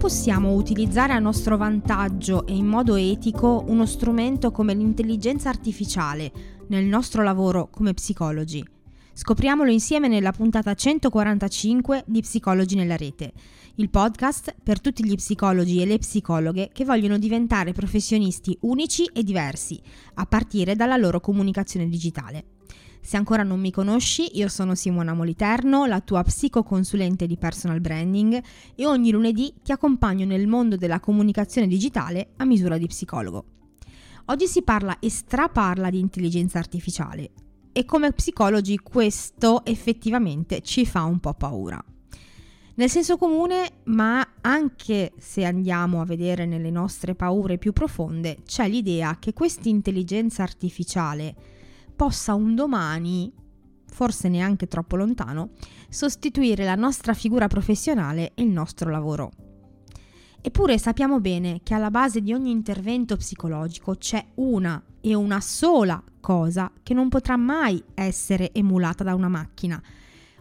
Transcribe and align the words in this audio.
possiamo 0.00 0.54
utilizzare 0.54 1.12
a 1.12 1.18
nostro 1.18 1.58
vantaggio 1.58 2.46
e 2.46 2.54
in 2.54 2.64
modo 2.64 2.96
etico 2.96 3.64
uno 3.66 3.84
strumento 3.84 4.50
come 4.50 4.72
l'intelligenza 4.72 5.50
artificiale 5.50 6.32
nel 6.68 6.86
nostro 6.86 7.22
lavoro 7.22 7.68
come 7.68 7.92
psicologi? 7.92 8.66
Scopriamolo 9.12 9.70
insieme 9.70 10.08
nella 10.08 10.32
puntata 10.32 10.72
145 10.72 12.04
di 12.06 12.22
Psicologi 12.22 12.76
nella 12.76 12.96
rete, 12.96 13.34
il 13.74 13.90
podcast 13.90 14.54
per 14.62 14.80
tutti 14.80 15.04
gli 15.04 15.16
psicologi 15.16 15.82
e 15.82 15.84
le 15.84 15.98
psicologhe 15.98 16.70
che 16.72 16.86
vogliono 16.86 17.18
diventare 17.18 17.72
professionisti 17.72 18.56
unici 18.62 19.04
e 19.12 19.22
diversi, 19.22 19.78
a 20.14 20.24
partire 20.24 20.76
dalla 20.76 20.96
loro 20.96 21.20
comunicazione 21.20 21.90
digitale. 21.90 22.44
Se 23.00 23.16
ancora 23.16 23.42
non 23.42 23.58
mi 23.58 23.70
conosci, 23.70 24.36
io 24.38 24.48
sono 24.48 24.74
Simona 24.74 25.14
Moliterno, 25.14 25.86
la 25.86 26.00
tua 26.00 26.22
psicoconsulente 26.22 27.26
di 27.26 27.36
personal 27.36 27.80
branding 27.80 28.40
e 28.74 28.86
ogni 28.86 29.10
lunedì 29.10 29.52
ti 29.62 29.72
accompagno 29.72 30.26
nel 30.26 30.46
mondo 30.46 30.76
della 30.76 31.00
comunicazione 31.00 31.66
digitale 31.66 32.32
a 32.36 32.44
misura 32.44 32.78
di 32.78 32.86
psicologo. 32.86 33.44
Oggi 34.26 34.46
si 34.46 34.62
parla 34.62 34.98
e 35.00 35.10
straparla 35.10 35.90
di 35.90 35.98
intelligenza 35.98 36.58
artificiale 36.58 37.30
e 37.72 37.84
come 37.84 38.12
psicologi 38.12 38.78
questo 38.78 39.64
effettivamente 39.64 40.60
ci 40.60 40.86
fa 40.86 41.02
un 41.02 41.18
po' 41.18 41.34
paura. 41.34 41.82
Nel 42.74 42.88
senso 42.88 43.16
comune, 43.16 43.80
ma 43.84 44.26
anche 44.40 45.12
se 45.18 45.44
andiamo 45.44 46.00
a 46.00 46.04
vedere 46.04 46.46
nelle 46.46 46.70
nostre 46.70 47.14
paure 47.14 47.58
più 47.58 47.72
profonde, 47.72 48.38
c'è 48.46 48.68
l'idea 48.68 49.18
che 49.18 49.32
questa 49.32 49.68
intelligenza 49.68 50.42
artificiale 50.42 51.34
possa 52.00 52.32
un 52.32 52.54
domani, 52.54 53.30
forse 53.84 54.30
neanche 54.30 54.68
troppo 54.68 54.96
lontano, 54.96 55.50
sostituire 55.90 56.64
la 56.64 56.74
nostra 56.74 57.12
figura 57.12 57.46
professionale 57.46 58.32
e 58.32 58.42
il 58.42 58.48
nostro 58.48 58.88
lavoro. 58.88 59.30
Eppure 60.40 60.78
sappiamo 60.78 61.20
bene 61.20 61.60
che 61.62 61.74
alla 61.74 61.90
base 61.90 62.22
di 62.22 62.32
ogni 62.32 62.52
intervento 62.52 63.16
psicologico 63.16 63.96
c'è 63.96 64.28
una 64.36 64.82
e 64.98 65.12
una 65.12 65.42
sola 65.42 66.02
cosa 66.20 66.72
che 66.82 66.94
non 66.94 67.10
potrà 67.10 67.36
mai 67.36 67.84
essere 67.92 68.50
emulata 68.54 69.04
da 69.04 69.14
una 69.14 69.28
macchina 69.28 69.78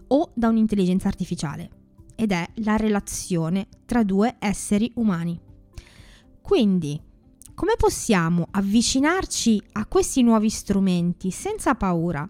o 0.07 0.31
da 0.33 0.47
un'intelligenza 0.47 1.09
artificiale, 1.09 1.69
ed 2.15 2.31
è 2.31 2.47
la 2.63 2.77
relazione 2.77 3.67
tra 3.85 4.03
due 4.03 4.37
esseri 4.39 4.89
umani. 4.95 5.37
Quindi, 6.41 7.07
come 7.59 7.73
possiamo 7.75 8.47
avvicinarci 8.51 9.61
a 9.73 9.85
questi 9.85 10.23
nuovi 10.23 10.49
strumenti 10.49 11.29
senza 11.29 11.75
paura, 11.75 12.25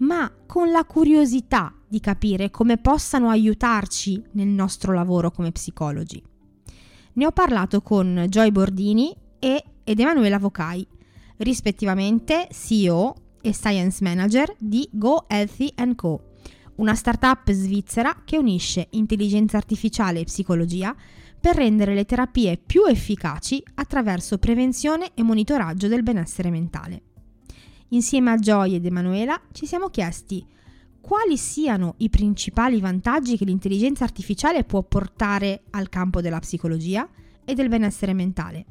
ma 0.00 0.30
con 0.44 0.70
la 0.70 0.84
curiosità 0.84 1.74
di 1.88 1.98
capire 1.98 2.50
come 2.50 2.76
possano 2.76 3.30
aiutarci 3.30 4.22
nel 4.32 4.48
nostro 4.48 4.92
lavoro 4.92 5.30
come 5.30 5.50
psicologi? 5.50 6.22
Ne 7.14 7.24
ho 7.24 7.32
parlato 7.32 7.80
con 7.80 8.26
Joy 8.28 8.50
Bordini 8.50 9.16
e, 9.38 9.64
ed 9.82 9.98
Emanuela 9.98 10.38
Vocai, 10.38 10.86
rispettivamente 11.38 12.46
CEO 12.50 13.14
e 13.40 13.54
Science 13.54 14.04
Manager 14.04 14.54
di 14.58 14.86
Go 14.92 15.24
Healthy 15.26 15.72
Co., 15.94 16.32
una 16.74 16.94
startup 16.94 17.50
svizzera 17.50 18.24
che 18.26 18.36
unisce 18.36 18.88
intelligenza 18.90 19.56
artificiale 19.56 20.20
e 20.20 20.24
psicologia 20.24 20.94
per 21.46 21.54
rendere 21.54 21.94
le 21.94 22.04
terapie 22.04 22.56
più 22.58 22.86
efficaci 22.86 23.62
attraverso 23.74 24.36
prevenzione 24.36 25.12
e 25.14 25.22
monitoraggio 25.22 25.86
del 25.86 26.02
benessere 26.02 26.50
mentale. 26.50 27.02
Insieme 27.90 28.32
a 28.32 28.36
Joy 28.36 28.74
ed 28.74 28.84
Emanuela 28.84 29.40
ci 29.52 29.64
siamo 29.64 29.88
chiesti 29.88 30.44
quali 31.00 31.36
siano 31.36 31.94
i 31.98 32.10
principali 32.10 32.80
vantaggi 32.80 33.36
che 33.36 33.44
l'intelligenza 33.44 34.02
artificiale 34.02 34.64
può 34.64 34.82
portare 34.82 35.62
al 35.70 35.88
campo 35.88 36.20
della 36.20 36.40
psicologia 36.40 37.08
e 37.44 37.54
del 37.54 37.68
benessere 37.68 38.12
mentale, 38.12 38.64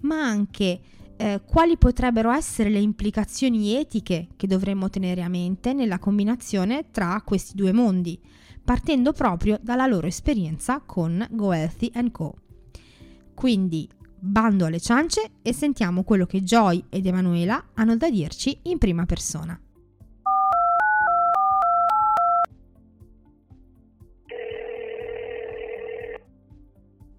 ma 0.00 0.22
anche 0.22 0.80
eh, 1.16 1.40
quali 1.46 1.78
potrebbero 1.78 2.30
essere 2.30 2.68
le 2.68 2.80
implicazioni 2.80 3.74
etiche 3.74 4.28
che 4.36 4.46
dovremmo 4.46 4.90
tenere 4.90 5.22
a 5.22 5.28
mente 5.28 5.72
nella 5.72 5.98
combinazione 5.98 6.90
tra 6.90 7.22
questi 7.24 7.54
due 7.54 7.72
mondi, 7.72 8.20
partendo 8.68 9.14
proprio 9.14 9.58
dalla 9.62 9.86
loro 9.86 10.06
esperienza 10.06 10.82
con 10.84 11.26
Go 11.30 11.54
Healthy 11.54 11.90
Co. 12.12 12.34
Quindi 13.32 13.88
bando 14.20 14.66
alle 14.66 14.78
ciance 14.78 15.36
e 15.40 15.54
sentiamo 15.54 16.02
quello 16.02 16.26
che 16.26 16.42
Joy 16.42 16.84
ed 16.90 17.06
Emanuela 17.06 17.68
hanno 17.72 17.96
da 17.96 18.10
dirci 18.10 18.58
in 18.64 18.76
prima 18.76 19.06
persona. 19.06 19.58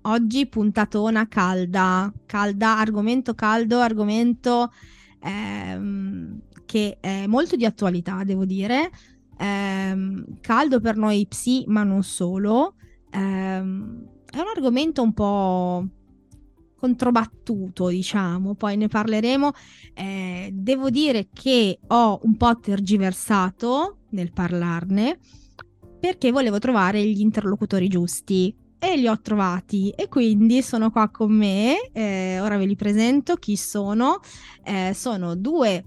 Oggi 0.02 0.46
puntatona 0.46 1.28
calda, 1.28 2.14
calda, 2.28 2.78
argomento 2.78 3.34
caldo, 3.34 3.80
argomento 3.80 4.72
ehm, 5.20 6.42
che 6.68 6.98
è 7.00 7.26
molto 7.26 7.56
di 7.56 7.66
attualità, 7.66 8.24
devo 8.24 8.46
dire, 8.46 8.92
ehm, 9.40 10.40
caldo 10.42 10.80
per 10.80 10.98
noi 10.98 11.26
psi, 11.28 11.64
ma 11.68 11.84
non 11.84 12.04
solo. 12.04 12.76
Ehm, 13.12 14.08
è 14.30 14.38
un 14.38 14.48
argomento 14.54 15.02
un 15.02 15.14
po' 15.14 15.88
controbattuto, 16.76 17.88
diciamo, 17.88 18.56
poi 18.56 18.78
ne 18.78 18.88
parleremo. 18.88 19.52
Eh, 19.94 20.50
devo 20.54 20.90
dire 20.90 21.30
che 21.34 21.80
ho 21.88 22.20
un 22.24 22.38
po' 22.38 22.60
tergiversato 22.60 23.98
nel 24.12 24.32
parlarne 24.32 25.20
perché 26.00 26.32
volevo 26.32 26.60
trovare 26.60 27.04
gli 27.06 27.20
interlocutori 27.20 27.88
giusti 27.90 28.56
e 28.80 28.96
li 28.96 29.08
ho 29.08 29.20
trovati 29.20 29.90
e 29.90 30.08
quindi 30.08 30.62
sono 30.62 30.90
qua 30.90 31.10
con 31.10 31.34
me. 31.34 31.90
Eh, 31.92 32.40
ora 32.40 32.58
ve 32.58 32.66
li 32.66 32.76
presento 32.76 33.36
chi 33.36 33.58
sono. 33.58 34.20
Eh, 34.64 34.94
sono 34.94 35.36
due 35.36 35.84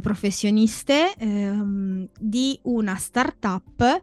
professioniste 0.00 1.14
ehm, 1.16 2.08
di 2.18 2.58
una 2.62 2.96
startup 2.96 4.00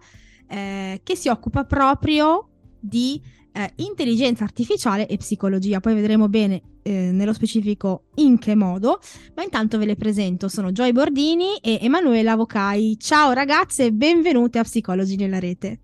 eh, 0.47 1.01
che 1.03 1.15
si 1.15 1.29
occupa 1.29 1.63
proprio 1.63 2.49
di 2.79 3.21
eh, 3.51 3.71
intelligenza 3.77 4.43
artificiale 4.43 5.07
e 5.07 5.17
psicologia. 5.17 5.79
Poi 5.79 5.93
vedremo 5.93 6.29
bene 6.29 6.61
eh, 6.83 7.11
nello 7.11 7.33
specifico 7.33 8.05
in 8.15 8.37
che 8.37 8.55
modo, 8.55 8.99
ma 9.35 9.43
intanto 9.43 9.77
ve 9.77 9.85
le 9.85 9.95
presento. 9.95 10.47
Sono 10.47 10.71
Joy 10.71 10.91
Bordini 10.91 11.57
e 11.57 11.79
Emanuela 11.81 12.35
Vocai. 12.35 12.97
Ciao 12.99 13.31
ragazze 13.31 13.85
e 13.85 13.91
benvenute 13.91 14.59
a 14.59 14.63
Psicologi 14.63 15.15
nella 15.15 15.39
rete. 15.39 15.79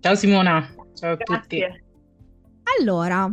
Ciao 0.00 0.14
Simona, 0.14 0.68
ciao 0.94 1.12
a 1.12 1.16
Grazie. 1.16 1.40
tutti. 1.40 1.82
Allora, 2.78 3.32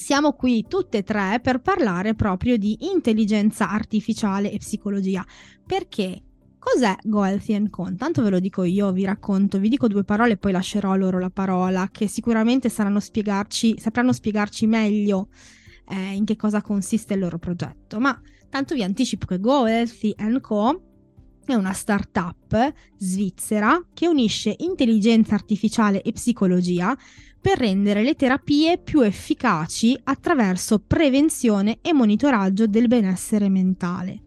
siamo 0.00 0.32
qui 0.32 0.64
tutte 0.66 0.98
e 0.98 1.02
tre 1.02 1.40
per 1.42 1.60
parlare 1.60 2.14
proprio 2.14 2.56
di 2.56 2.86
intelligenza 2.90 3.68
artificiale 3.68 4.50
e 4.50 4.56
psicologia. 4.56 5.22
Perché 5.64 6.22
cos'è 6.58 6.96
Go 7.02 7.22
Healthy 7.22 7.68
Co? 7.68 7.94
Tanto 7.98 8.22
ve 8.22 8.30
lo 8.30 8.40
dico 8.40 8.64
io, 8.64 8.92
vi 8.92 9.04
racconto, 9.04 9.58
vi 9.58 9.68
dico 9.68 9.88
due 9.88 10.02
parole 10.02 10.32
e 10.32 10.36
poi 10.38 10.52
lascerò 10.52 10.96
loro 10.96 11.18
la 11.18 11.28
parola, 11.28 11.90
che 11.92 12.08
sicuramente 12.08 12.70
spiegarci, 12.70 13.78
sapranno 13.78 14.14
spiegarci 14.14 14.66
meglio 14.66 15.28
eh, 15.86 16.14
in 16.14 16.24
che 16.24 16.34
cosa 16.34 16.62
consiste 16.62 17.12
il 17.12 17.20
loro 17.20 17.38
progetto. 17.38 18.00
Ma 18.00 18.18
tanto 18.48 18.74
vi 18.74 18.82
anticipo 18.82 19.26
che 19.26 19.38
Go 19.38 19.66
Healthy 19.66 20.14
Co 20.40 20.82
è 21.44 21.54
una 21.54 21.74
startup 21.74 22.72
svizzera 22.96 23.86
che 23.92 24.08
unisce 24.08 24.54
intelligenza 24.60 25.34
artificiale 25.34 26.00
e 26.00 26.12
psicologia 26.12 26.96
per 27.40 27.58
rendere 27.58 28.02
le 28.02 28.14
terapie 28.14 28.78
più 28.78 29.00
efficaci 29.00 29.98
attraverso 30.04 30.78
prevenzione 30.78 31.78
e 31.80 31.92
monitoraggio 31.92 32.66
del 32.66 32.86
benessere 32.86 33.48
mentale. 33.48 34.22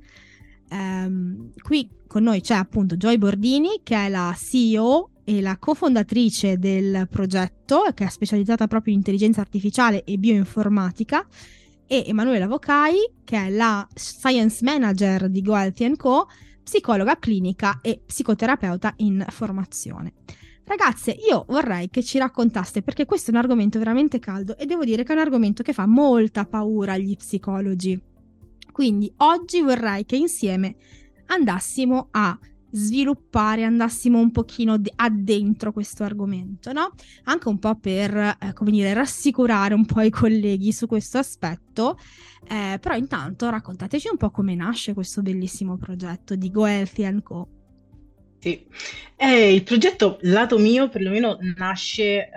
Ehm, 0.70 1.52
qui 1.62 1.88
con 2.08 2.24
noi 2.24 2.42
c'è 2.42 2.56
appunto 2.56 2.96
Joy 2.96 3.18
Bordini, 3.18 3.82
che 3.84 3.96
è 3.96 4.10
la 4.10 4.36
CEO 4.38 5.10
e 5.24 5.42
la 5.42 5.58
cofondatrice 5.58 6.58
del 6.58 7.08
progetto, 7.10 7.84
che 7.94 8.06
è 8.06 8.10
specializzata 8.10 8.68
proprio 8.68 8.94
in 8.94 9.00
intelligenza 9.00 9.42
artificiale 9.42 10.04
e 10.04 10.18
bioinformatica, 10.18 11.26
e 11.86 12.04
Emanuela 12.08 12.48
Vocai, 12.48 12.98
che 13.24 13.38
è 13.38 13.50
la 13.50 13.88
Science 13.94 14.64
Manager 14.64 15.30
di 15.30 15.42
Go 15.42 15.56
Healthy 15.56 15.96
Co., 15.96 16.28
psicologa 16.64 17.18
clinica 17.20 17.80
e 17.82 18.02
psicoterapeuta 18.06 18.94
in 18.98 19.24
formazione. 19.30 20.14
Ragazze, 20.66 21.12
io 21.12 21.44
vorrei 21.50 21.90
che 21.90 22.02
ci 22.02 22.18
raccontaste, 22.18 22.82
perché 22.82 23.06
questo 23.06 23.32
è 23.32 23.34
un 23.34 23.40
argomento 23.40 23.80
veramente 23.80 24.20
caldo 24.20 24.58
e 24.58 24.66
devo 24.66 24.86
dire 24.86 25.04
che 25.04 25.12
è 25.12 25.16
un 25.16 25.22
argomento 25.22 25.62
che 25.62 25.74
fa 25.74 25.86
molta 25.86 26.46
paura 26.46 26.94
agli 26.94 27.18
psicologi. 27.18 28.02
Quindi 28.72 29.12
oggi 29.18 29.62
vorrei 29.62 30.06
che 30.06 30.16
insieme 30.16 30.76
andassimo 31.28 32.08
a 32.12 32.38
sviluppare, 32.72 33.66
andassimo 33.66 34.20
un 34.20 34.32
pochino 34.32 34.78
de- 34.78 34.92
addentro 34.96 35.72
questo 35.72 36.04
argomento, 36.04 36.72
no? 36.72 36.92
Anche 37.26 37.50
un 37.50 37.60
po' 37.60 37.76
per, 37.76 38.16
eh, 38.16 38.54
come 38.54 38.72
dire, 38.72 38.94
rassicurare 38.94 39.74
un 39.74 39.86
po' 39.86 40.02
i 40.02 40.10
colleghi 40.10 40.72
su 40.72 40.88
questo 40.88 41.18
aspetto. 41.18 41.98
Eh, 42.48 42.80
però 42.80 42.96
intanto 42.96 43.50
raccontateci 43.50 44.08
un 44.10 44.18
po' 44.18 44.32
come 44.32 44.56
nasce 44.56 44.94
questo 44.94 45.22
bellissimo 45.22 45.78
progetto 45.78 46.36
di 46.36 46.50
Go 46.50 46.66
Healthy 46.66 47.22
Co. 47.22 47.48
Sì, 48.44 48.62
eh, 49.16 49.54
il 49.54 49.64
progetto 49.64 50.18
lato 50.24 50.58
mio 50.58 50.90
perlomeno 50.90 51.38
nasce 51.56 52.26
eh, 52.26 52.30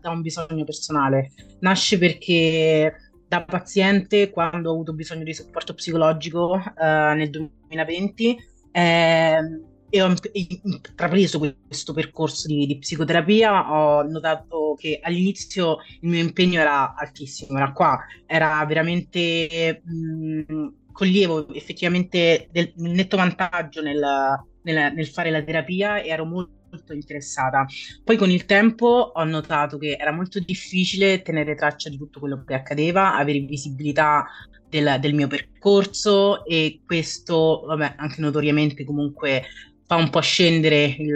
da 0.00 0.10
un 0.10 0.20
bisogno 0.20 0.64
personale, 0.64 1.30
nasce 1.60 1.96
perché 1.96 3.12
da 3.28 3.44
paziente 3.44 4.30
quando 4.30 4.70
ho 4.70 4.72
avuto 4.72 4.92
bisogno 4.94 5.22
di 5.22 5.32
supporto 5.32 5.74
psicologico 5.74 6.56
eh, 6.56 7.14
nel 7.14 7.30
2020 7.30 8.36
eh, 8.72 9.60
e 9.88 10.02
ho 10.02 10.12
intrapreso 10.32 11.38
questo 11.38 11.92
percorso 11.92 12.48
di, 12.48 12.66
di, 12.66 12.78
psicoterapia, 12.78 13.72
ho 13.72 14.02
notato 14.02 14.74
che 14.76 14.98
all'inizio 15.00 15.76
il 16.00 16.08
mio 16.08 16.20
impegno 16.20 16.58
era 16.58 16.96
altissimo, 16.96 17.56
era 17.58 17.70
qua, 17.70 17.96
era 18.26 18.64
veramente... 18.66 19.82
Mh, 19.84 20.72
coglievo 20.98 21.54
effettivamente 21.54 22.48
del, 22.50 22.72
netto 22.74 23.16
vantaggio 23.16 23.80
nel, 23.80 24.02
nel, 24.72 24.92
nel 24.94 25.06
fare 25.06 25.30
la 25.30 25.42
terapia 25.42 26.00
e 26.00 26.08
ero 26.08 26.24
molto 26.24 26.56
molto 26.70 26.92
interessata. 26.92 27.66
Poi 28.04 28.16
con 28.16 28.30
il 28.30 28.44
tempo 28.44 29.12
ho 29.14 29.24
notato 29.24 29.78
che 29.78 29.96
era 29.98 30.12
molto 30.12 30.38
difficile 30.38 31.22
tenere 31.22 31.54
traccia 31.54 31.88
di 31.88 31.96
tutto 31.96 32.20
quello 32.20 32.44
che 32.44 32.54
accadeva, 32.54 33.16
avere 33.16 33.40
visibilità 33.40 34.26
del, 34.68 34.98
del 35.00 35.14
mio 35.14 35.28
percorso 35.28 36.44
e 36.44 36.82
questo, 36.84 37.62
vabbè, 37.66 37.94
anche 37.96 38.20
notoriamente 38.20 38.84
comunque 38.84 39.44
fa 39.88 39.96
un 39.96 40.10
po' 40.10 40.20
scendere 40.20 40.96
il, 40.98 41.14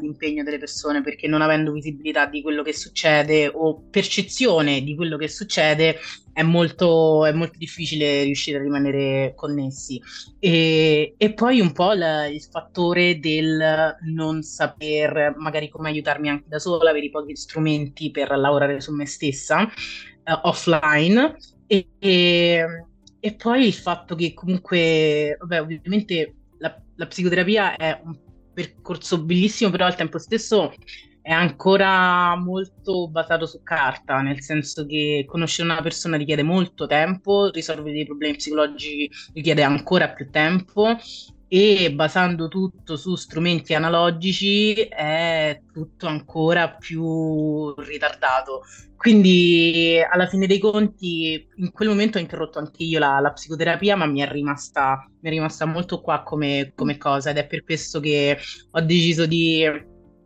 l'impegno 0.00 0.42
delle 0.42 0.56
persone 0.56 1.02
perché 1.02 1.28
non 1.28 1.42
avendo 1.42 1.72
visibilità 1.72 2.24
di 2.24 2.40
quello 2.40 2.62
che 2.62 2.72
succede 2.72 3.50
o 3.52 3.82
percezione 3.90 4.82
di 4.82 4.96
quello 4.96 5.18
che 5.18 5.28
succede 5.28 5.98
è 6.32 6.42
molto, 6.42 7.26
è 7.26 7.32
molto 7.32 7.58
difficile 7.58 8.22
riuscire 8.22 8.56
a 8.56 8.62
rimanere 8.62 9.34
connessi. 9.36 10.00
E, 10.38 11.12
e 11.18 11.34
poi 11.34 11.60
un 11.60 11.72
po' 11.72 11.92
il, 11.92 12.30
il, 12.32 12.40
fattore 12.40 13.20
del 13.20 13.94
non 14.04 14.42
saper 14.42 15.34
magari 15.36 15.68
come 15.68 15.90
aiutarmi 15.90 16.30
anche 16.30 16.48
da 16.48 16.58
sola, 16.58 16.88
avere 16.88 17.10
pochi 17.10 17.36
strumenti 17.36 18.10
per 18.10 18.30
lavorare 18.30 18.80
su 18.80 18.90
me 18.94 19.04
stessa 19.04 19.64
uh, 19.64 20.48
offline. 20.48 21.36
E, 21.66 21.88
e, 21.98 22.64
e 23.20 23.34
poi 23.34 23.66
il 23.66 23.74
fatto 23.74 24.14
che 24.14 24.32
comunque, 24.32 25.36
vabbè, 25.38 25.60
ovviamente 25.60 26.36
la, 26.96 27.06
psicoterapia 27.06 27.76
è 27.76 28.00
un 28.04 28.16
percorso 28.52 29.22
bellissimo, 29.22 29.70
però 29.70 29.86
al 29.86 29.96
tempo 29.96 30.18
stesso 30.18 30.72
è 31.20 31.32
ancora 31.32 32.36
molto 32.36 33.08
basato 33.08 33.46
su 33.46 33.62
carta, 33.62 34.20
nel 34.20 34.42
senso 34.42 34.84
che 34.84 35.24
conoscere 35.26 35.70
una 35.70 35.80
persona 35.80 36.16
richiede 36.16 36.42
molto 36.42 36.86
tempo, 36.86 37.50
risolvere 37.50 37.92
dei 37.92 38.04
problemi 38.04 38.36
psicologici 38.36 39.10
richiede 39.32 39.62
ancora 39.62 40.10
più 40.10 40.28
tempo 40.30 40.98
e 41.56 41.92
basando 41.92 42.48
tutto 42.48 42.96
su 42.96 43.14
strumenti 43.14 43.74
analogici 43.74 44.72
è 44.72 45.60
tutto 45.72 46.08
ancora 46.08 46.74
più 46.74 47.72
ritardato. 47.76 48.62
Quindi 48.96 50.00
alla 50.10 50.26
fine 50.26 50.48
dei 50.48 50.58
conti 50.58 51.46
in 51.54 51.70
quel 51.70 51.90
momento 51.90 52.18
ho 52.18 52.20
interrotto 52.20 52.58
anche 52.58 52.82
io 52.82 52.98
la, 52.98 53.20
la 53.20 53.30
psicoterapia, 53.30 53.94
ma 53.94 54.06
mi 54.06 54.20
è, 54.20 54.28
rimasta, 54.28 55.08
mi 55.20 55.28
è 55.28 55.32
rimasta 55.32 55.64
molto 55.64 56.00
qua 56.00 56.24
come, 56.24 56.72
come, 56.74 56.98
cosa 56.98 57.30
ed 57.30 57.36
è 57.36 57.46
per 57.46 57.62
questo 57.62 58.00
che 58.00 58.36
ho 58.72 58.80
deciso 58.80 59.24
di, 59.24 59.64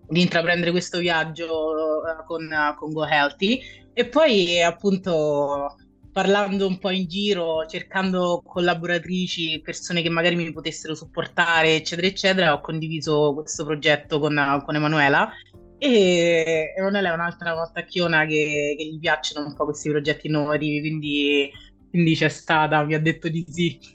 di 0.09 0.23
intraprendere 0.23 0.71
questo 0.71 0.97
viaggio 0.97 1.45
uh, 1.45 2.25
con, 2.25 2.49
con 2.79 2.91
Go 2.91 3.07
Healthy 3.07 3.61
e 3.93 4.07
poi 4.09 4.63
appunto 4.63 5.77
parlando 6.19 6.67
un 6.67 6.79
po' 6.79 6.91
in 6.91 7.06
giro, 7.06 7.65
cercando 7.67 8.43
collaboratrici, 8.44 9.61
persone 9.61 10.03
che 10.03 10.09
magari 10.09 10.35
mi 10.35 10.50
potessero 10.50 10.97
supportare, 10.97 11.76
eccetera, 11.76 12.09
eccetera, 12.09 12.53
ho 12.55 12.61
condiviso 12.61 13.35
questo 13.35 13.65
progetto 13.65 14.19
con, 14.19 14.61
con 14.65 14.75
Emanuela. 14.75 15.31
E 15.79 16.75
Emanuela 16.76 17.11
è 17.11 17.15
un'altra 17.15 17.55
mottacchiona 17.55 18.26
che, 18.26 18.75
che 18.76 18.85
gli 18.85 18.99
piacciono 18.99 19.47
un 19.47 19.55
po' 19.55 19.67
questi 19.67 19.91
progetti 19.91 20.26
innovativi, 20.26 20.81
quindi, 20.81 21.53
quindi 21.88 22.17
c'è 22.17 22.29
stata, 22.29 22.82
mi 22.82 22.94
ha 22.94 23.00
detto 23.00 23.29
di 23.29 23.44
sì. 23.49 23.79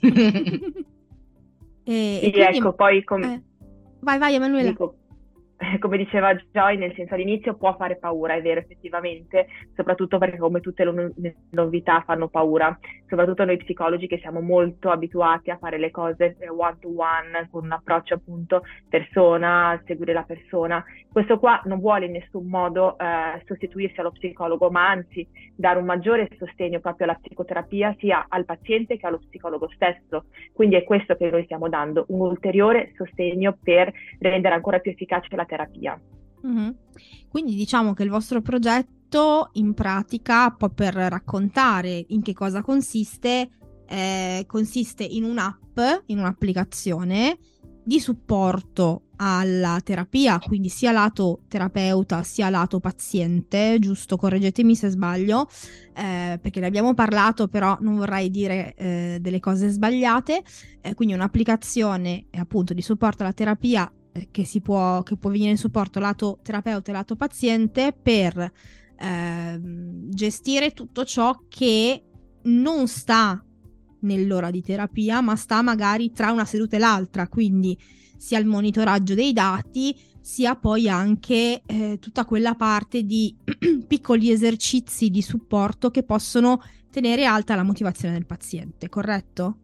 e, 1.84 1.84
sì, 1.84 2.20
e 2.20 2.30
quindi... 2.30 2.40
ecco, 2.40 2.72
poi 2.72 3.04
come... 3.04 3.34
Eh. 3.34 3.42
Vai, 4.00 4.16
vai 4.16 4.34
Emanuela. 4.34 4.70
Dico, 4.70 4.96
come 5.78 5.96
diceva 5.96 6.34
Joy, 6.34 6.76
nel 6.76 6.94
senso 6.94 7.14
all'inizio 7.14 7.54
può 7.54 7.74
fare 7.76 7.96
paura, 7.96 8.34
è 8.34 8.42
vero 8.42 8.60
effettivamente, 8.60 9.46
soprattutto 9.74 10.18
perché 10.18 10.36
come 10.36 10.60
tutte 10.60 10.84
le 10.84 11.36
novità 11.50 12.02
fanno 12.04 12.28
paura, 12.28 12.76
soprattutto 13.08 13.44
noi 13.44 13.56
psicologi 13.58 14.06
che 14.06 14.18
siamo 14.18 14.40
molto 14.40 14.90
abituati 14.90 15.50
a 15.50 15.58
fare 15.58 15.78
le 15.78 15.90
cose 15.90 16.36
one 16.48 16.76
to 16.80 16.88
one, 16.88 17.48
con 17.50 17.64
un 17.64 17.72
approccio 17.72 18.14
appunto 18.14 18.62
persona, 18.88 19.80
seguire 19.86 20.12
la 20.12 20.24
persona. 20.24 20.84
Questo 21.10 21.38
qua 21.38 21.60
non 21.64 21.80
vuole 21.80 22.06
in 22.06 22.12
nessun 22.12 22.46
modo 22.46 22.98
eh, 22.98 23.42
sostituirsi 23.46 24.00
allo 24.00 24.10
psicologo, 24.10 24.70
ma 24.70 24.88
anzi 24.88 25.26
dare 25.54 25.78
un 25.78 25.84
maggiore 25.84 26.28
sostegno 26.38 26.80
proprio 26.80 27.06
alla 27.06 27.18
psicoterapia 27.20 27.94
sia 27.98 28.26
al 28.28 28.44
paziente 28.44 28.96
che 28.96 29.06
allo 29.06 29.18
psicologo 29.18 29.68
stesso. 29.74 30.24
Quindi 30.52 30.74
è 30.76 30.84
questo 30.84 31.14
che 31.14 31.30
noi 31.30 31.44
stiamo 31.44 31.68
dando, 31.68 32.06
un 32.08 32.20
ulteriore 32.20 32.92
sostegno 32.96 33.56
per 33.62 33.92
rendere 34.18 34.54
ancora 34.54 34.80
più 34.80 34.90
efficace 34.90 35.28
la 35.34 35.43
terapia. 35.44 36.00
Mm-hmm. 36.46 36.70
Quindi 37.28 37.54
diciamo 37.54 37.94
che 37.94 38.02
il 38.02 38.10
vostro 38.10 38.42
progetto 38.42 39.50
in 39.54 39.74
pratica, 39.74 40.50
poi 40.50 40.70
per 40.70 40.94
raccontare 40.94 42.04
in 42.08 42.22
che 42.22 42.32
cosa 42.32 42.62
consiste, 42.62 43.48
eh, 43.86 44.44
consiste 44.46 45.04
in 45.04 45.24
un'app, 45.24 45.78
in 46.06 46.18
un'applicazione 46.18 47.38
di 47.86 48.00
supporto 48.00 49.02
alla 49.16 49.78
terapia, 49.84 50.38
quindi 50.38 50.68
sia 50.68 50.90
lato 50.90 51.42
terapeuta 51.48 52.22
sia 52.22 52.48
lato 52.50 52.80
paziente, 52.80 53.76
giusto? 53.78 54.16
Correggetemi 54.16 54.74
se 54.74 54.88
sbaglio, 54.88 55.48
eh, 55.94 56.38
perché 56.40 56.60
ne 56.60 56.66
abbiamo 56.66 56.94
parlato, 56.94 57.46
però 57.46 57.76
non 57.80 57.96
vorrei 57.96 58.30
dire 58.30 58.74
eh, 58.74 59.18
delle 59.20 59.38
cose 59.38 59.68
sbagliate. 59.68 60.42
Eh, 60.80 60.94
quindi 60.94 61.14
un'applicazione 61.14 62.26
appunto 62.32 62.74
di 62.74 62.82
supporto 62.82 63.22
alla 63.22 63.32
terapia 63.32 63.86
eh, 63.86 64.03
che, 64.30 64.44
si 64.44 64.60
può, 64.60 65.02
che 65.02 65.16
può 65.16 65.30
venire 65.30 65.50
in 65.50 65.58
supporto 65.58 65.98
lato 65.98 66.38
terapeuta 66.42 66.90
e 66.90 66.94
lato 66.94 67.16
paziente 67.16 67.92
per 67.92 68.52
eh, 68.96 69.60
gestire 69.60 70.72
tutto 70.72 71.04
ciò 71.04 71.42
che 71.48 72.02
non 72.44 72.86
sta 72.86 73.44
nell'ora 74.00 74.50
di 74.50 74.62
terapia, 74.62 75.20
ma 75.20 75.34
sta 75.36 75.62
magari 75.62 76.12
tra 76.12 76.30
una 76.30 76.44
seduta 76.44 76.76
e 76.76 76.78
l'altra, 76.78 77.28
quindi 77.28 77.76
sia 78.16 78.38
il 78.38 78.46
monitoraggio 78.46 79.14
dei 79.14 79.32
dati, 79.32 79.96
sia 80.20 80.56
poi 80.56 80.88
anche 80.88 81.62
eh, 81.66 81.98
tutta 82.00 82.24
quella 82.24 82.54
parte 82.54 83.02
di 83.02 83.34
piccoli 83.86 84.30
esercizi 84.30 85.10
di 85.10 85.22
supporto 85.22 85.90
che 85.90 86.02
possono 86.02 86.62
tenere 86.90 87.24
alta 87.24 87.54
la 87.56 87.62
motivazione 87.62 88.14
del 88.14 88.26
paziente, 88.26 88.88
corretto? 88.88 89.58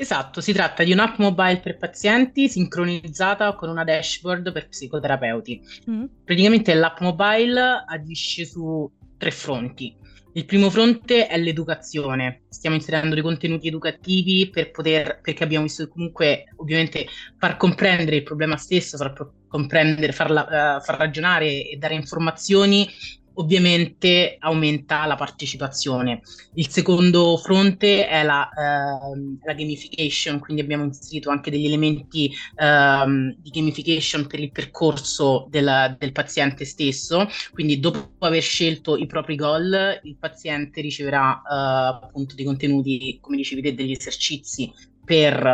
Esatto, 0.00 0.40
si 0.40 0.54
tratta 0.54 0.82
di 0.82 0.92
un'app 0.92 1.18
mobile 1.18 1.60
per 1.60 1.76
pazienti 1.76 2.48
sincronizzata 2.48 3.54
con 3.54 3.68
una 3.68 3.84
dashboard 3.84 4.50
per 4.50 4.68
psicoterapeuti. 4.68 5.60
Mm. 5.90 6.04
Praticamente 6.24 6.72
l'app 6.72 7.00
mobile 7.00 7.84
agisce 7.86 8.46
su 8.46 8.90
tre 9.18 9.30
fronti. 9.30 9.94
Il 10.32 10.46
primo 10.46 10.70
fronte 10.70 11.26
è 11.26 11.36
l'educazione. 11.36 12.44
Stiamo 12.48 12.76
inserendo 12.76 13.12
dei 13.12 13.22
contenuti 13.22 13.68
educativi 13.68 14.48
per 14.48 14.70
poter, 14.70 15.20
perché 15.20 15.44
abbiamo 15.44 15.64
visto 15.64 15.84
che 15.84 15.90
comunque 15.90 16.44
ovviamente 16.56 17.06
far 17.36 17.58
comprendere 17.58 18.16
il 18.16 18.22
problema 18.22 18.56
stesso, 18.56 18.96
far 18.96 19.12
comprendere, 19.48 20.12
farla, 20.12 20.78
uh, 20.78 20.82
far 20.82 20.96
ragionare 20.96 21.68
e 21.68 21.76
dare 21.76 21.92
informazioni 21.94 22.88
ovviamente 23.40 24.36
aumenta 24.38 25.06
la 25.06 25.16
partecipazione. 25.16 26.20
Il 26.54 26.68
secondo 26.68 27.36
fronte 27.38 28.06
è 28.06 28.22
la, 28.22 28.48
uh, 28.54 29.38
la 29.42 29.54
gamification, 29.54 30.38
quindi 30.38 30.62
abbiamo 30.62 30.84
inserito 30.84 31.30
anche 31.30 31.50
degli 31.50 31.66
elementi 31.66 32.30
uh, 32.56 33.34
di 33.36 33.50
gamification 33.50 34.26
per 34.26 34.40
il 34.40 34.52
percorso 34.52 35.46
del, 35.48 35.96
del, 35.98 36.12
paziente 36.12 36.64
stesso, 36.64 37.26
quindi 37.52 37.80
dopo 37.80 38.10
aver 38.20 38.42
scelto 38.42 38.96
i 38.96 39.06
propri 39.06 39.36
goal 39.36 40.00
il 40.02 40.16
paziente 40.18 40.80
riceverà 40.80 41.40
uh, 41.42 42.04
appunto 42.04 42.34
dei 42.34 42.44
contenuti, 42.44 43.18
come 43.20 43.36
dicevi 43.36 43.62
te, 43.62 43.74
degli 43.74 43.92
esercizi 43.92 44.70
per, 45.04 45.44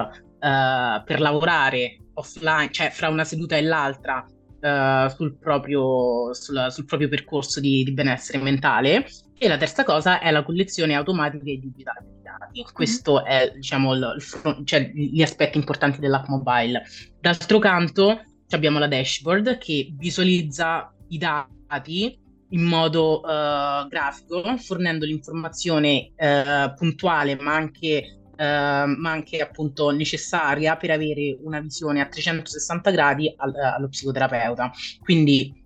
eh, 0.41 1.03
per 1.05 1.21
lavorare 1.21 1.99
offline, 2.15 2.71
cioè 2.71 2.91
fra 2.91 3.09
una 3.09 3.25
seduta 3.25 3.57
e 3.57 3.63
l'altra 3.63 4.27
uh, 4.67 5.09
sul, 5.09 5.37
proprio, 5.39 6.35
sul, 6.35 6.67
sul, 6.71 6.85
proprio, 6.85 7.09
percorso 7.09 7.61
di, 7.61 7.85
di, 7.85 7.93
benessere 7.93 8.43
mentale. 8.43 9.07
E 9.39 9.49
la 9.49 9.57
terza 9.57 9.85
cosa 9.85 10.19
è 10.19 10.31
la 10.31 10.43
collezione 10.43 10.95
automatica 10.95 11.45
e 11.45 11.59
digitale 11.59 12.05
dei 12.05 12.23
dati. 12.23 12.61
Mm-hmm. 12.61 12.73
Questo 12.73 13.25
è, 13.25 13.53
diciamo, 13.55 13.95
il, 13.95 14.17
il, 14.17 14.67
cioè, 14.67 14.91
gli 14.93 15.23
aspetti 15.23 15.59
importanti 15.59 16.01
dell'app 16.01 16.27
mobile. 16.27 16.83
D'altro 17.21 17.59
canto 17.59 18.21
abbiamo 18.51 18.79
la 18.79 18.89
dashboard 18.89 19.59
che 19.59 19.93
visualizza 19.97 20.93
i 21.09 21.19
dati 21.19 22.19
in 22.51 22.63
modo 22.63 23.21
uh, 23.21 23.89
grafico, 23.89 24.57
fornendo 24.59 25.05
l'informazione 25.05 26.13
uh, 26.17 26.73
puntuale 26.75 27.37
ma 27.37 27.55
anche 27.55 28.16
ma 28.45 29.11
anche 29.11 29.41
appunto 29.41 29.91
necessaria 29.91 30.77
per 30.77 30.91
avere 30.91 31.37
una 31.43 31.61
visione 31.61 32.01
a 32.01 32.07
360 32.07 32.91
gradi 32.91 33.33
al, 33.37 33.55
allo 33.55 33.89
psicoterapeuta. 33.89 34.71
Quindi 35.03 35.65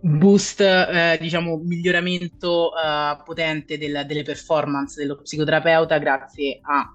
boost, 0.00 0.60
eh, 0.60 1.18
diciamo, 1.20 1.56
miglioramento 1.58 2.72
eh, 2.76 3.16
potente 3.24 3.78
del, 3.78 4.04
delle 4.06 4.22
performance 4.22 5.00
dello 5.00 5.20
psicoterapeuta 5.20 5.98
grazie 5.98 6.58
a 6.62 6.92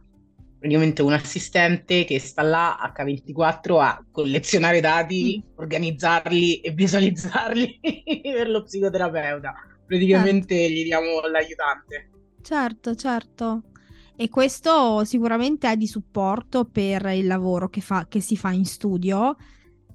praticamente 0.64 1.02
un 1.02 1.12
assistente 1.12 2.06
che 2.06 2.20
sta 2.20 2.42
là 2.42 2.94
H24 2.96 3.82
a 3.82 4.06
collezionare 4.10 4.80
dati, 4.80 5.44
mm. 5.46 5.58
organizzarli 5.58 6.62
e 6.62 6.72
visualizzarli 6.72 7.80
per 8.24 8.50
lo 8.50 8.64
psicoterapeuta. 8.64 9.54
Praticamente 9.86 10.56
certo. 10.56 10.74
gli 10.74 10.84
diamo 10.86 11.20
l'aiutante. 11.28 12.10
Certo, 12.42 12.96
certo. 12.96 13.64
E 14.16 14.30
questo 14.30 15.04
sicuramente 15.06 15.72
è 15.72 15.76
di 15.76 15.88
supporto 15.88 16.66
per 16.66 17.06
il 17.08 17.26
lavoro 17.26 17.70
che, 17.70 17.82
fa, 17.82 18.06
che 18.08 18.20
si 18.20 18.38
fa 18.38 18.52
in 18.52 18.66
studio 18.66 19.36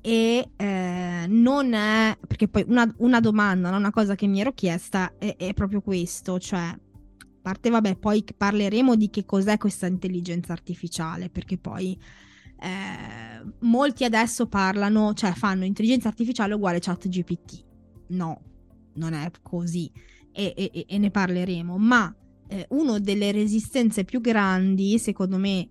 e 0.01 0.51
eh, 0.57 1.25
non 1.29 1.73
è 1.73 2.17
perché 2.27 2.49
poi 2.49 2.65
una, 2.67 2.93
una, 2.99 3.21
domanda, 3.21 3.77
una 3.77 3.91
cosa 3.91 4.15
che 4.15 4.27
mi 4.27 4.41
ero 4.41 4.53
chiesta 4.53 5.15
è, 5.19 5.37
è, 5.37 5.55
proprio 5.55 5.81
questo, 5.81 6.39
cioè 6.39 6.77
parte 7.41 7.71
vabbè 7.71 7.97
poi 7.97 8.25
parleremo 8.37 8.97
di 8.97 9.09
che 9.09 9.25
cos'è 9.25 9.57
questa 9.57 9.87
intelligenza 9.87 10.53
artificiale 10.53 11.31
perché 11.31 11.57
poi 11.57 11.99
eh, 12.61 13.53
molti 13.61 14.05
adesso 14.05 14.49
parlano, 14.49 15.15
cioè 15.15 15.33
fanno 15.33 15.65
intelligenza 15.65 16.09
artificiale 16.09 16.55
uguale 16.55 16.81
chat 16.81 17.09
GPT, 17.09 17.65
no, 18.09 18.41
non 18.95 19.13
è 19.13 19.31
così. 19.43 19.91
E, 20.31 20.53
e, 20.57 20.85
e 20.87 20.99
ne 20.99 21.11
parleremo, 21.11 21.79
ma 21.79 22.15
eh, 22.49 22.67
una 22.71 22.99
delle 22.99 23.33
resistenze 23.33 24.05
più 24.05 24.21
grandi 24.21 24.99
secondo 24.99 25.39
me 25.39 25.69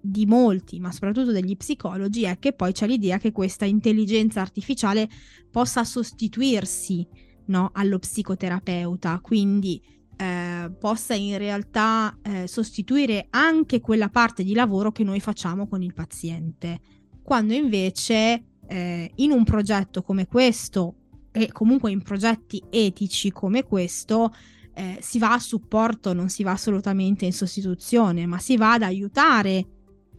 di 0.00 0.26
molti, 0.26 0.80
ma 0.80 0.92
soprattutto 0.92 1.32
degli 1.32 1.56
psicologi, 1.56 2.24
è 2.24 2.38
che 2.38 2.52
poi 2.52 2.72
c'è 2.72 2.86
l'idea 2.86 3.16
che 3.18 3.32
questa 3.32 3.64
intelligenza 3.64 4.42
artificiale 4.42 5.08
possa 5.50 5.82
sostituirsi 5.82 7.06
no, 7.46 7.70
allo 7.72 7.98
psicoterapeuta, 7.98 9.18
quindi 9.22 9.80
eh, 10.16 10.70
possa 10.78 11.14
in 11.14 11.38
realtà 11.38 12.18
eh, 12.22 12.46
sostituire 12.46 13.28
anche 13.30 13.80
quella 13.80 14.10
parte 14.10 14.44
di 14.44 14.52
lavoro 14.52 14.92
che 14.92 15.04
noi 15.04 15.20
facciamo 15.20 15.66
con 15.66 15.82
il 15.82 15.94
paziente, 15.94 16.80
quando 17.22 17.54
invece 17.54 18.44
eh, 18.66 19.10
in 19.14 19.30
un 19.30 19.44
progetto 19.44 20.02
come 20.02 20.26
questo 20.26 20.96
e 21.32 21.50
comunque 21.50 21.90
in 21.90 22.02
progetti 22.02 22.62
etici 22.70 23.30
come 23.32 23.64
questo 23.64 24.32
eh, 24.74 24.96
si 25.00 25.18
va 25.18 25.32
a 25.32 25.38
supporto, 25.38 26.12
non 26.12 26.28
si 26.28 26.42
va 26.42 26.52
assolutamente 26.52 27.24
in 27.24 27.32
sostituzione, 27.32 28.26
ma 28.26 28.38
si 28.38 28.56
va 28.56 28.72
ad 28.72 28.82
aiutare 28.82 29.66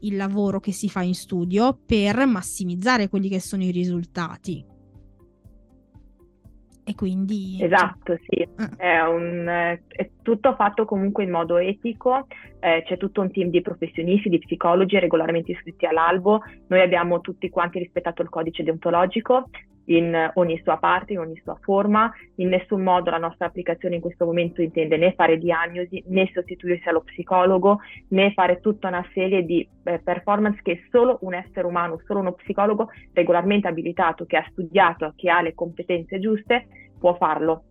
il 0.02 0.16
lavoro 0.16 0.60
che 0.60 0.72
si 0.72 0.90
fa 0.90 1.02
in 1.02 1.16
studio 1.16 1.78
per 1.86 2.26
massimizzare 2.26 3.10
quelli 3.10 3.30
che 3.30 3.40
sono 3.40 3.64
i 3.64 3.72
risultati. 3.72 4.74
E 6.88 6.94
quindi... 6.94 7.58
Esatto, 7.60 8.16
sì, 8.28 8.48
ah. 8.58 8.70
è, 8.78 9.02
un, 9.02 9.48
è, 9.88 10.10
tutto 10.22 10.54
fatto 10.54 10.86
comunque 10.86 11.24
in 11.24 11.32
modo 11.32 11.58
etico, 11.58 12.28
eh, 12.60 12.84
c'è 12.86 12.98
tutto 12.98 13.22
un 13.22 13.32
team 13.32 13.50
di 13.50 13.62
professionisti, 13.62 14.30
di 14.30 14.38
psicologi 14.38 15.00
regolarmente 15.00 15.52
iscritti 15.52 15.88
all'albo, 15.88 16.44
noi 16.68 16.82
abbiamo 16.82 17.22
tutti 17.22 17.50
quanti 17.50 17.80
rispettato 17.80 18.22
il 18.22 18.30
codice 18.30 18.62
deontologico, 18.62 19.50
in 19.86 20.32
ogni 20.36 20.60
sua 20.64 20.78
parte, 20.78 21.14
in 21.14 21.20
ogni 21.20 21.40
sua 21.44 21.58
forma. 21.62 22.12
In 22.36 22.50
nessun 22.50 22.82
modo 22.82 23.10
la 23.10 23.18
nostra 23.18 23.48
applicazione 23.48 23.96
in 23.96 24.02
questo 24.02 24.26
momento 24.26 24.62
intende 24.62 24.98
né 24.98 25.14
fare 25.14 25.38
diagnosi, 25.38 26.04
né 26.08 26.30
sostituirsi 26.34 26.88
allo 26.90 27.02
psicologo, 27.02 27.80
né 28.10 28.32
fare 28.34 28.60
tutta 28.60 28.88
una 28.88 29.06
serie 29.14 29.44
di 29.44 29.68
eh, 29.84 30.00
performance 30.00 30.62
che 30.62 30.84
solo 30.92 31.18
un 31.22 31.34
essere 31.34 31.68
umano, 31.68 32.02
solo 32.06 32.20
uno 32.20 32.34
psicologo 32.34 32.90
regolarmente 33.14 33.68
abilitato, 33.68 34.26
che 34.26 34.38
ha 34.38 34.48
studiato, 34.50 35.14
che 35.16 35.30
ha 35.30 35.42
le 35.42 35.54
competenze 35.54 36.20
giuste, 36.20 36.68
può 37.00 37.16
farlo 37.16 37.64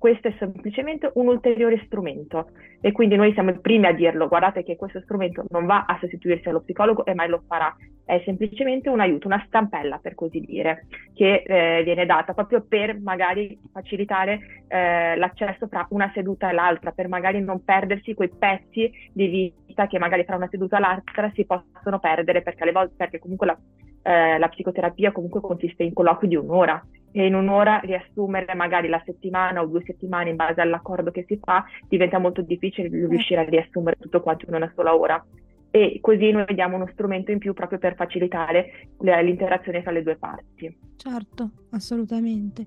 questo 0.00 0.28
è 0.28 0.34
semplicemente 0.38 1.10
un 1.16 1.28
ulteriore 1.28 1.82
strumento. 1.84 2.52
E 2.80 2.90
quindi 2.90 3.16
noi 3.16 3.34
siamo 3.34 3.50
i 3.50 3.60
primi 3.60 3.84
a 3.84 3.92
dirlo, 3.92 4.28
guardate 4.28 4.62
che 4.62 4.76
questo 4.76 4.98
strumento 5.02 5.44
non 5.50 5.66
va 5.66 5.84
a 5.86 5.98
sostituirsi 6.00 6.48
allo 6.48 6.62
psicologo 6.62 7.04
e 7.04 7.12
mai 7.12 7.28
lo 7.28 7.42
farà, 7.46 7.76
è 8.06 8.22
semplicemente 8.24 8.88
un 8.88 9.00
aiuto, 9.00 9.26
una 9.26 9.44
stampella 9.46 9.98
per 9.98 10.14
così 10.14 10.40
dire, 10.40 10.86
che 11.12 11.42
eh, 11.46 11.82
viene 11.84 12.06
data 12.06 12.32
proprio 12.32 12.64
per 12.66 12.98
magari 12.98 13.60
facilitare 13.70 14.64
eh, 14.68 15.16
l'accesso 15.16 15.68
tra 15.68 15.86
una 15.90 16.10
seduta 16.14 16.48
e 16.48 16.54
l'altra, 16.54 16.92
per 16.92 17.06
magari 17.06 17.42
non 17.42 17.62
perdersi 17.62 18.14
quei 18.14 18.30
pezzi 18.30 18.90
di 19.12 19.52
vita 19.66 19.86
che 19.86 19.98
magari 19.98 20.24
tra 20.24 20.36
una 20.36 20.48
seduta 20.48 20.78
e 20.78 20.80
l'altra 20.80 21.30
si 21.34 21.44
possono 21.44 21.98
perdere 21.98 22.40
perché 22.40 22.72
volte, 22.72 22.94
perché 22.96 23.18
comunque 23.18 23.46
la, 23.48 23.58
eh, 24.04 24.38
la 24.38 24.48
psicoterapia 24.48 25.12
comunque 25.12 25.42
consiste 25.42 25.82
in 25.82 25.92
colloqui 25.92 26.26
di 26.26 26.36
un'ora 26.36 26.82
e 27.12 27.26
in 27.26 27.34
un'ora 27.34 27.80
riassumere 27.82 28.54
magari 28.54 28.88
la 28.88 29.02
settimana 29.04 29.62
o 29.62 29.66
due 29.66 29.82
settimane 29.84 30.30
in 30.30 30.36
base 30.36 30.60
all'accordo 30.60 31.10
che 31.10 31.24
si 31.26 31.38
fa 31.42 31.64
diventa 31.88 32.18
molto 32.18 32.42
difficile 32.42 32.88
riuscire 32.88 33.40
a 33.40 33.44
riassumere 33.44 33.96
tutto 33.98 34.20
quanto 34.20 34.46
in 34.48 34.54
una 34.54 34.72
sola 34.74 34.94
ora 34.94 35.24
e 35.72 35.98
così 36.00 36.30
noi 36.30 36.52
diamo 36.54 36.76
uno 36.76 36.88
strumento 36.92 37.30
in 37.30 37.38
più 37.38 37.54
proprio 37.54 37.78
per 37.78 37.94
facilitare 37.94 38.88
l'interazione 38.98 39.82
tra 39.82 39.92
le 39.92 40.02
due 40.02 40.16
parti. 40.16 40.76
Certo, 40.96 41.50
assolutamente. 41.70 42.66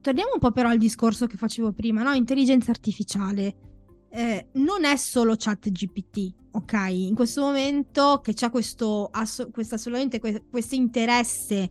Torniamo 0.00 0.32
un 0.34 0.40
po' 0.40 0.50
però 0.50 0.68
al 0.68 0.78
discorso 0.78 1.26
che 1.26 1.36
facevo 1.36 1.72
prima, 1.72 2.02
no? 2.02 2.12
Intelligenza 2.12 2.70
artificiale. 2.72 3.54
Eh, 4.10 4.48
non 4.54 4.84
è 4.84 4.96
solo 4.96 5.34
chat 5.36 5.70
GPT, 5.70 6.34
ok? 6.52 6.88
In 6.90 7.14
questo 7.14 7.42
momento 7.42 8.20
che 8.20 8.32
c'è 8.32 8.50
questo, 8.50 9.08
ass- 9.12 9.48
questo 9.52 9.76
assolutamente 9.76 10.18
que- 10.18 10.42
questo 10.50 10.74
interesse 10.74 11.70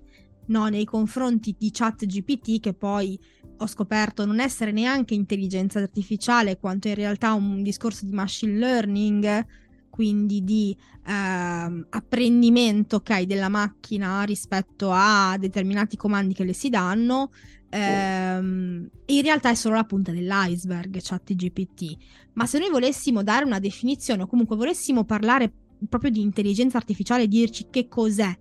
no, 0.49 0.67
nei 0.67 0.85
confronti 0.85 1.55
di 1.57 1.71
chat 1.71 2.05
GPT 2.05 2.59
che 2.59 2.73
poi 2.73 3.19
ho 3.57 3.67
scoperto 3.67 4.25
non 4.25 4.39
essere 4.39 4.71
neanche 4.71 5.13
intelligenza 5.13 5.79
artificiale 5.79 6.57
quanto 6.59 6.87
in 6.87 6.95
realtà 6.95 7.33
un 7.33 7.61
discorso 7.61 8.05
di 8.05 8.13
machine 8.13 8.57
learning 8.57 9.45
quindi 9.89 10.43
di 10.43 10.75
ehm, 11.05 11.87
apprendimento 11.89 12.97
okay, 12.97 13.25
della 13.25 13.49
macchina 13.49 14.23
rispetto 14.23 14.91
a 14.93 15.35
determinati 15.37 15.97
comandi 15.97 16.33
che 16.33 16.45
le 16.45 16.53
si 16.53 16.69
danno 16.69 17.31
ehm, 17.69 18.89
in 19.05 19.21
realtà 19.21 19.49
è 19.49 19.55
solo 19.55 19.75
la 19.75 19.83
punta 19.83 20.11
dell'iceberg 20.11 20.99
chat 21.01 21.33
GPT 21.33 21.97
ma 22.33 22.45
se 22.45 22.59
noi 22.59 22.69
volessimo 22.69 23.23
dare 23.23 23.43
una 23.43 23.59
definizione 23.59 24.23
o 24.23 24.27
comunque 24.27 24.55
volessimo 24.55 25.03
parlare 25.03 25.51
proprio 25.89 26.11
di 26.11 26.21
intelligenza 26.21 26.77
artificiale 26.77 27.23
e 27.23 27.27
dirci 27.27 27.67
che 27.69 27.89
cos'è 27.89 28.37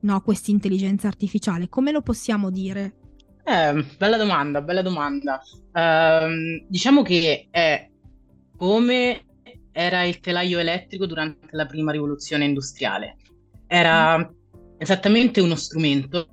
no, 0.00 0.20
questa 0.22 0.50
intelligenza 0.50 1.08
artificiale? 1.08 1.68
Come 1.68 1.92
lo 1.92 2.02
possiamo 2.02 2.50
dire? 2.50 2.94
Eh, 3.44 3.84
bella 3.96 4.16
domanda, 4.16 4.60
bella 4.60 4.82
domanda. 4.82 5.40
Uh, 5.72 6.64
diciamo 6.68 7.02
che 7.02 7.48
è 7.50 7.88
come 8.56 9.24
era 9.72 10.02
il 10.02 10.20
telaio 10.20 10.58
elettrico 10.58 11.06
durante 11.06 11.46
la 11.52 11.64
prima 11.66 11.92
rivoluzione 11.92 12.44
industriale. 12.44 13.16
Era 13.66 14.18
mm. 14.18 14.22
esattamente 14.76 15.40
uno 15.40 15.54
strumento 15.54 16.28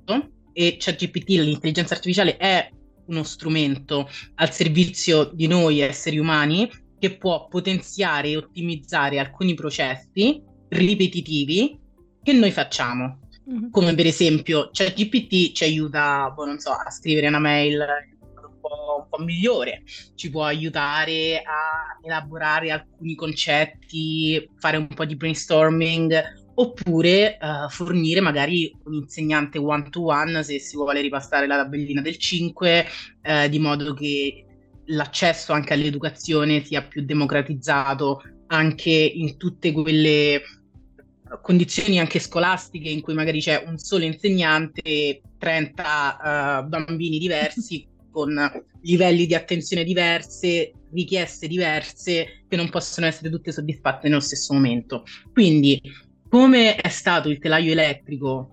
e 0.52 0.76
ChatGPT, 0.78 1.28
l'intelligenza 1.28 1.94
artificiale, 1.94 2.36
è 2.36 2.68
uno 3.06 3.22
strumento 3.22 4.08
al 4.34 4.52
servizio 4.52 5.30
di 5.32 5.46
noi 5.46 5.78
esseri 5.80 6.18
umani 6.18 6.68
che 6.98 7.16
può 7.16 7.46
potenziare 7.46 8.30
e 8.30 8.36
ottimizzare 8.36 9.18
alcuni 9.18 9.54
processi 9.54 10.42
ripetitivi 10.68 11.78
che 12.22 12.32
noi 12.32 12.50
facciamo. 12.50 13.20
Mm-hmm. 13.48 13.70
Come 13.70 13.94
per 13.94 14.06
esempio, 14.06 14.70
ChatGPT 14.72 15.52
ci 15.52 15.64
aiuta, 15.64 16.30
boh, 16.34 16.44
non 16.44 16.58
so, 16.58 16.70
a 16.70 16.90
scrivere 16.90 17.28
una 17.28 17.38
mail 17.38 17.78
un 17.78 18.60
po', 18.60 19.02
un 19.02 19.08
po' 19.08 19.22
migliore, 19.22 19.82
ci 20.14 20.30
può 20.30 20.44
aiutare 20.44 21.42
a 21.44 21.98
elaborare 22.02 22.72
alcuni 22.72 23.14
concetti, 23.14 24.50
fare 24.56 24.76
un 24.76 24.88
po' 24.88 25.04
di 25.04 25.14
brainstorming 25.14 26.44
oppure 26.58 27.38
uh, 27.40 27.68
fornire 27.68 28.20
magari 28.20 28.74
un 28.84 28.94
insegnante 28.94 29.58
one 29.58 29.90
to 29.90 30.06
one 30.06 30.42
se 30.42 30.58
si 30.58 30.76
vuole 30.76 31.00
ripassare 31.00 31.46
la 31.46 31.56
tabellina 31.56 32.00
del 32.00 32.16
5 32.16 32.86
uh, 33.22 33.48
di 33.48 33.58
modo 33.58 33.92
che 33.92 34.44
l'accesso 34.86 35.52
anche 35.52 35.74
all'educazione 35.74 36.64
sia 36.64 36.82
più 36.82 37.04
democratizzato 37.04 38.22
anche 38.48 38.90
in 38.90 39.36
tutte 39.36 39.72
quelle 39.72 40.40
condizioni 41.42 41.98
anche 41.98 42.18
scolastiche 42.18 42.88
in 42.88 43.00
cui 43.00 43.14
magari 43.14 43.40
c'è 43.40 43.64
un 43.66 43.78
solo 43.78 44.04
insegnante 44.04 44.80
e 44.82 45.22
30 45.38 46.62
uh, 46.62 46.68
bambini 46.68 47.18
diversi 47.18 47.86
con 48.10 48.34
livelli 48.80 49.26
di 49.26 49.34
attenzione 49.34 49.84
diverse, 49.84 50.72
richieste 50.90 51.46
diverse 51.46 52.44
che 52.48 52.56
non 52.56 52.70
possono 52.70 53.06
essere 53.06 53.28
tutte 53.28 53.52
soddisfatte 53.52 54.08
nello 54.08 54.20
stesso 54.20 54.54
momento. 54.54 55.04
Quindi, 55.32 55.78
come 56.30 56.76
è 56.76 56.88
stato 56.88 57.28
il 57.28 57.38
telaio 57.38 57.72
elettrico 57.72 58.50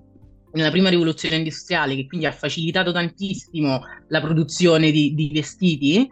nella 0.52 0.70
prima 0.70 0.90
rivoluzione 0.90 1.38
industriale, 1.38 1.96
che 1.96 2.08
quindi 2.08 2.26
ha 2.26 2.34
facilitato 2.34 2.92
tantissimo 2.92 3.82
la 4.10 4.20
produzione 4.20 4.92
di, 4.92 5.14
di 5.14 5.32
vestiti, 5.34 6.10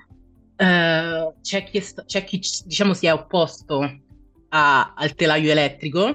eh, 0.55 1.33
c'è 1.41 1.63
chi, 1.65 1.77
è, 1.77 1.83
c'è 2.05 2.23
chi 2.23 2.39
diciamo, 2.65 2.93
si 2.93 3.07
è 3.07 3.11
opposto 3.11 3.99
a, 4.49 4.93
al 4.95 5.13
telaio 5.13 5.51
elettrico 5.51 6.13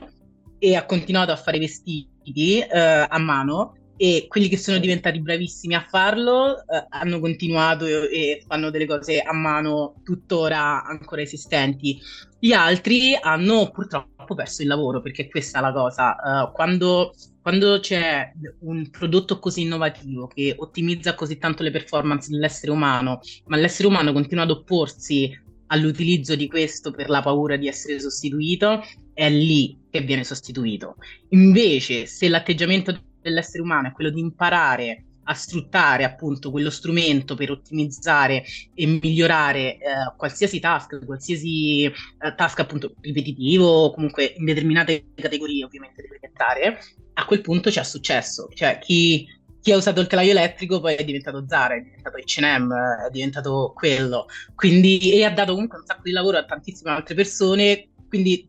e 0.59 0.75
ha 0.77 0.85
continuato 0.85 1.33
a 1.33 1.37
fare 1.37 1.59
vestiti 1.59 2.61
eh, 2.61 3.07
a 3.09 3.19
mano 3.19 3.75
e 3.97 4.27
quelli 4.29 4.49
che 4.49 4.59
sono 4.59 4.79
diventati 4.79 5.21
bravissimi 5.21 5.75
a 5.75 5.87
farlo 5.89 6.59
eh, 6.59 6.87
hanno 6.91 7.19
continuato 7.19 7.87
e, 7.87 7.93
e, 7.93 8.45
fanno 8.47 8.71
delle 8.71 8.87
cose 8.87 9.21
a 9.21 9.33
mano 9.33 9.95
tuttora 10.05 10.85
ancora 10.85 11.23
esistenti. 11.23 11.99
Gli 12.39 12.53
altri 12.53 13.17
hanno 13.19 13.71
purtroppo 13.71 14.35
perso 14.35 14.63
il 14.63 14.69
lavoro 14.69 15.01
perché 15.01 15.29
questa 15.29 15.59
è 15.59 15.63
la 15.63 15.73
cosa. 15.73 16.17
Uh, 16.23 16.53
quando, 16.53 17.15
quando, 17.41 17.81
c'è 17.81 18.33
un 18.61 18.91
prodotto 18.91 19.39
così 19.39 19.63
innovativo 19.63 20.27
che 20.27 20.55
ottimizza 20.57 21.15
così 21.15 21.39
tanto 21.39 21.63
le 21.63 21.71
performance 21.71 22.31
dell'essere 22.31 22.73
umano, 22.73 23.21
ma 23.47 23.57
l'essere 23.57 23.89
umano 23.89 24.13
continua 24.13 24.45
ad 24.45 24.51
opporsi 24.51 25.45
all'utilizzo 25.69 26.35
di 26.37 26.49
questo 26.49 26.91
per 26.91 27.09
la 27.09 27.23
paura 27.23 27.57
di 27.57 27.69
essere 27.69 28.01
sostituito, 28.01 28.83
è 29.13 29.29
lì 29.31 29.79
che 29.91 30.01
viene 30.01 30.25
sostituito. 30.25 30.97
Invece, 31.31 32.07
se 32.07 32.29
l'atteggiamento 32.29 32.99
dell'essere 33.21 33.63
umano 33.63 33.89
è 33.89 33.93
quello 33.93 34.11
di 34.11 34.21
imparare 34.21 35.05
a 35.29 35.35
sfruttare 35.35 36.05
appunto 36.05 36.51
quello 36.51 36.71
strumento 36.71 37.35
per 37.35 37.51
ottimizzare 37.51 38.45
e 38.75 38.87
migliorare 38.87 39.75
eh, 39.75 39.81
qualsiasi 40.17 40.61
task, 40.61 41.05
qualsiasi 41.05 41.83
eh, 41.85 41.93
task 42.37 42.61
appunto 42.61 42.95
ripetitivo 43.01 43.67
o 43.67 43.93
comunque 43.93 44.35
in 44.37 44.45
determinate 44.45 45.07
categorie 45.15 45.65
ovviamente 45.65 46.03
da 46.03 46.09
implementare, 46.15 46.79
a 47.15 47.25
quel 47.25 47.41
punto 47.41 47.71
c'è 47.71 47.83
successo. 47.83 48.49
Cioè 48.55 48.79
chi, 48.79 49.27
chi, 49.67 49.73
ha 49.73 49.77
usato 49.77 50.01
il 50.01 50.07
telaio 50.07 50.31
elettrico 50.31 50.81
poi 50.81 50.95
è 50.95 51.05
diventato 51.05 51.45
Zara, 51.49 51.75
è 51.75 51.81
diventato 51.81 52.17
H&M, 52.17 52.73
è 53.07 53.11
diventato 53.11 53.73
quello. 53.75 54.27
Quindi, 54.55 55.13
e 55.13 55.25
ha 55.25 55.31
dato 55.31 55.53
comunque 55.53 55.79
un 55.79 55.85
sacco 55.85 56.03
di 56.05 56.13
lavoro 56.13 56.39
a 56.39 56.45
tantissime 56.45 56.91
altre 56.91 57.15
persone, 57.15 57.89
quindi 58.09 58.47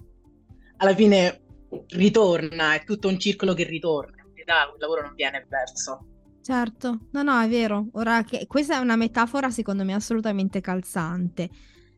alla 0.78 0.94
fine 0.94 1.42
ritorna, 1.90 2.76
è 2.76 2.84
tutto 2.84 3.08
un 3.08 3.20
circolo 3.20 3.54
che 3.54 3.64
ritorna 3.64 4.18
realtà 4.48 4.72
il 4.74 4.80
lavoro 4.80 5.02
non 5.02 5.14
viene 5.14 5.46
perso. 5.48 6.06
Certo, 6.42 7.08
no, 7.12 7.24
no, 7.24 7.40
è 7.42 7.50
vero. 7.50 7.88
Ora 7.94 8.24
che 8.24 8.48
questa 8.48 8.78
è 8.78 8.80
una 8.80 8.96
metafora 8.96 9.50
secondo 9.50 9.84
me 9.84 9.94
assolutamente 9.94 10.62
calzante. 10.62 11.50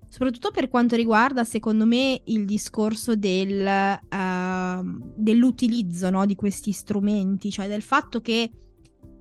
Soprattutto 0.10 0.50
per 0.50 0.70
quanto 0.70 0.96
riguarda, 0.96 1.44
secondo 1.44 1.86
me, 1.86 2.20
il 2.26 2.46
discorso 2.46 3.16
del, 3.16 4.00
uh, 4.10 5.14
dell'utilizzo 5.16 6.10
no, 6.10 6.26
di 6.26 6.34
questi 6.34 6.72
strumenti, 6.72 7.52
cioè 7.52 7.68
del 7.68 7.84
fatto 7.84 8.20
che 8.20 8.50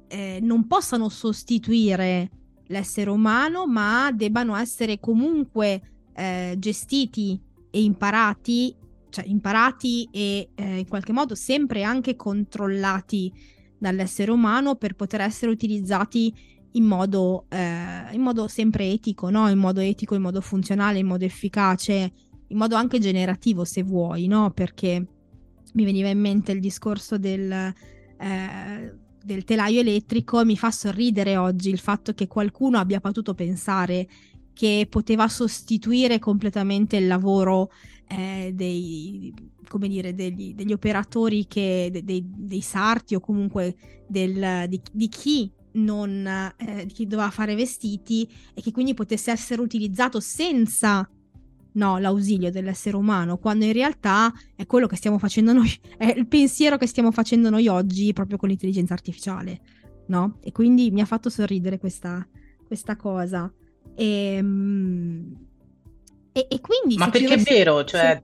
eh, 0.08 0.38
non 0.42 0.66
possano 0.66 1.08
sostituire 1.08 2.30
l'essere 2.66 3.10
umano, 3.10 3.66
ma 3.66 4.10
debbano 4.12 4.56
essere 4.56 4.98
comunque 4.98 5.80
eh, 6.14 6.56
gestiti 6.58 7.40
e 7.70 7.82
imparati 7.82 8.74
cioè 9.10 9.24
imparati 9.26 10.08
e 10.10 10.50
eh, 10.54 10.78
in 10.78 10.88
qualche 10.88 11.12
modo 11.12 11.34
sempre 11.34 11.82
anche 11.82 12.16
controllati 12.16 13.32
dall'essere 13.78 14.30
umano 14.30 14.74
per 14.76 14.94
poter 14.94 15.20
essere 15.20 15.50
utilizzati 15.50 16.34
in 16.72 16.84
modo, 16.84 17.46
eh, 17.48 18.12
in 18.12 18.20
modo 18.20 18.48
sempre 18.48 18.90
etico, 18.90 19.30
no? 19.30 19.48
in 19.48 19.58
modo 19.58 19.80
etico, 19.80 20.14
in 20.14 20.22
modo 20.22 20.40
funzionale, 20.40 20.98
in 20.98 21.06
modo 21.06 21.24
efficace, 21.24 22.12
in 22.48 22.56
modo 22.56 22.76
anche 22.76 22.98
generativo 22.98 23.64
se 23.64 23.82
vuoi, 23.82 24.26
no? 24.26 24.50
perché 24.50 25.06
mi 25.74 25.84
veniva 25.84 26.08
in 26.08 26.20
mente 26.20 26.52
il 26.52 26.60
discorso 26.60 27.18
del, 27.18 27.50
eh, 27.50 28.94
del 29.28 29.44
telaio 29.44 29.80
elettrico, 29.80 30.42
mi 30.42 30.56
fa 30.56 30.70
sorridere 30.70 31.36
oggi 31.36 31.68
il 31.68 31.78
fatto 31.78 32.14
che 32.14 32.26
qualcuno 32.26 32.78
abbia 32.78 32.98
potuto 32.98 33.34
pensare 33.34 34.08
che 34.54 34.86
poteva 34.88 35.28
sostituire 35.28 36.18
completamente 36.18 36.96
il 36.96 37.06
lavoro 37.06 37.70
eh, 38.08 38.52
dei, 38.54 39.32
dire, 39.80 40.14
degli, 40.14 40.54
degli 40.54 40.72
operatori 40.72 41.46
che, 41.46 41.90
de, 41.92 42.02
dei, 42.02 42.24
dei, 42.26 42.62
sarti 42.62 43.14
o 43.14 43.20
comunque 43.20 43.76
del, 44.08 44.64
di, 44.66 44.80
di, 44.90 45.08
chi 45.08 45.52
non, 45.72 46.26
eh, 46.56 46.86
di 46.86 46.92
chi 46.92 47.06
doveva 47.06 47.30
fare 47.30 47.54
vestiti 47.54 48.26
e 48.54 48.62
che 48.62 48.72
quindi 48.72 48.94
potesse 48.94 49.30
essere 49.30 49.60
utilizzato 49.60 50.20
senza 50.20 51.08
no, 51.78 51.98
l'ausilio 51.98 52.50
dell'essere 52.50 52.96
umano, 52.96 53.38
quando 53.38 53.64
in 53.64 53.72
realtà 53.72 54.32
è 54.54 54.66
quello 54.66 54.86
che 54.86 54.96
stiamo 54.96 55.18
facendo 55.18 55.52
noi, 55.52 55.72
è 55.96 56.12
il 56.14 56.26
pensiero 56.26 56.76
che 56.76 56.86
stiamo 56.86 57.10
facendo 57.12 57.48
noi 57.48 57.68
oggi 57.68 58.12
proprio 58.12 58.36
con 58.36 58.48
l'intelligenza 58.48 58.92
artificiale, 58.92 59.60
no? 60.08 60.38
E 60.42 60.52
quindi 60.52 60.90
mi 60.90 61.00
ha 61.00 61.06
fatto 61.06 61.30
sorridere 61.30 61.78
questa, 61.78 62.26
questa 62.66 62.96
cosa. 62.96 63.50
E, 63.94 64.34
ehm, 64.34 65.46
e, 66.32 66.46
e 66.50 66.60
quindi... 66.60 66.96
Ma 66.96 67.08
perché 67.08 67.34
è 67.34 67.38
vero, 67.38 67.84
cioè... 67.84 68.22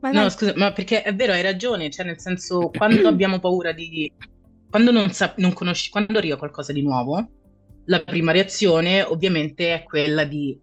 Vai, 0.00 0.12
vai. 0.12 0.22
No, 0.22 0.28
scusa, 0.30 0.52
ma 0.56 0.72
perché 0.72 1.02
è 1.02 1.14
vero, 1.14 1.32
hai 1.32 1.42
ragione, 1.42 1.90
cioè 1.90 2.06
nel 2.06 2.18
senso, 2.18 2.70
quando 2.70 3.08
abbiamo 3.08 3.40
paura 3.40 3.72
di... 3.72 4.10
Quando 4.70 4.90
non, 4.90 5.10
sa... 5.10 5.34
non 5.36 5.52
conosci, 5.52 5.90
quando 5.90 6.16
arriva 6.16 6.36
qualcosa 6.36 6.72
di 6.72 6.82
nuovo, 6.82 7.28
la 7.86 8.00
prima 8.00 8.32
reazione 8.32 9.02
ovviamente 9.02 9.74
è 9.74 9.82
quella 9.82 10.24
di 10.24 10.58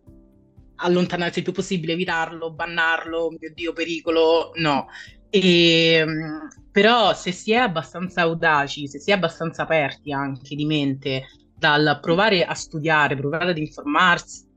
allontanarsi 0.79 1.39
il 1.39 1.43
più 1.43 1.53
possibile, 1.53 1.93
evitarlo, 1.93 2.51
bannarlo, 2.51 3.29
mio 3.37 3.51
Dio, 3.53 3.73
pericolo, 3.73 4.51
no. 4.55 4.87
E, 5.29 5.93
ehm, 5.93 6.47
però 6.71 7.13
se 7.13 7.31
si 7.31 7.51
è 7.51 7.57
abbastanza 7.57 8.21
audaci, 8.21 8.87
se 8.87 8.99
si 8.99 9.11
è 9.11 9.13
abbastanza 9.13 9.63
aperti 9.63 10.11
anche 10.11 10.55
di 10.55 10.65
mente 10.65 11.25
dal 11.55 11.99
provare 12.01 12.45
a 12.45 12.53
studiare, 12.53 13.15
provare 13.15 13.51
ad 13.51 13.57
informarsi, 13.57 14.47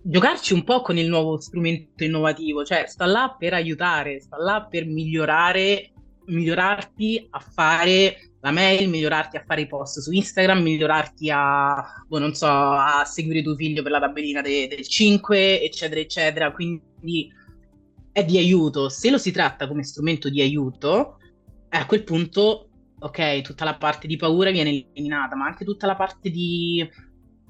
giocarci 0.00 0.54
un 0.54 0.64
po' 0.64 0.80
con 0.80 0.96
il 0.96 1.08
nuovo 1.08 1.38
strumento 1.38 2.04
innovativo, 2.04 2.64
cioè 2.64 2.84
sta 2.86 3.04
là 3.06 3.34
per 3.38 3.54
aiutare, 3.54 4.20
sta 4.20 4.36
là 4.38 4.66
per 4.68 4.86
migliorare, 4.86 5.92
migliorarti 6.26 7.26
a 7.30 7.40
fare 7.40 8.30
la 8.40 8.50
mail, 8.50 8.88
migliorarti 8.88 9.36
a 9.36 9.44
fare 9.44 9.62
i 9.62 9.66
post 9.66 10.00
su 10.00 10.12
Instagram, 10.12 10.62
migliorarti 10.62 11.30
a, 11.30 12.04
boh, 12.06 12.18
non 12.18 12.34
so, 12.34 12.46
a 12.46 13.04
seguire 13.04 13.42
tuo 13.42 13.56
figlio 13.56 13.82
per 13.82 13.92
la 13.92 14.00
tabellina 14.00 14.40
de- 14.40 14.68
del 14.68 14.86
5, 14.86 15.62
eccetera, 15.62 16.00
eccetera. 16.00 16.52
Quindi 16.52 17.32
è 18.12 18.24
di 18.24 18.38
aiuto. 18.38 18.88
Se 18.88 19.10
lo 19.10 19.18
si 19.18 19.30
tratta 19.32 19.66
come 19.66 19.82
strumento 19.82 20.28
di 20.28 20.40
aiuto, 20.40 21.18
a 21.70 21.86
quel 21.86 22.04
punto, 22.04 22.68
ok, 22.98 23.40
tutta 23.42 23.64
la 23.64 23.76
parte 23.76 24.06
di 24.06 24.16
paura 24.16 24.50
viene 24.50 24.70
eliminata, 24.70 25.36
ma 25.36 25.46
anche 25.46 25.64
tutta 25.64 25.86
la 25.86 25.96
parte 25.96 26.30
di 26.30 26.88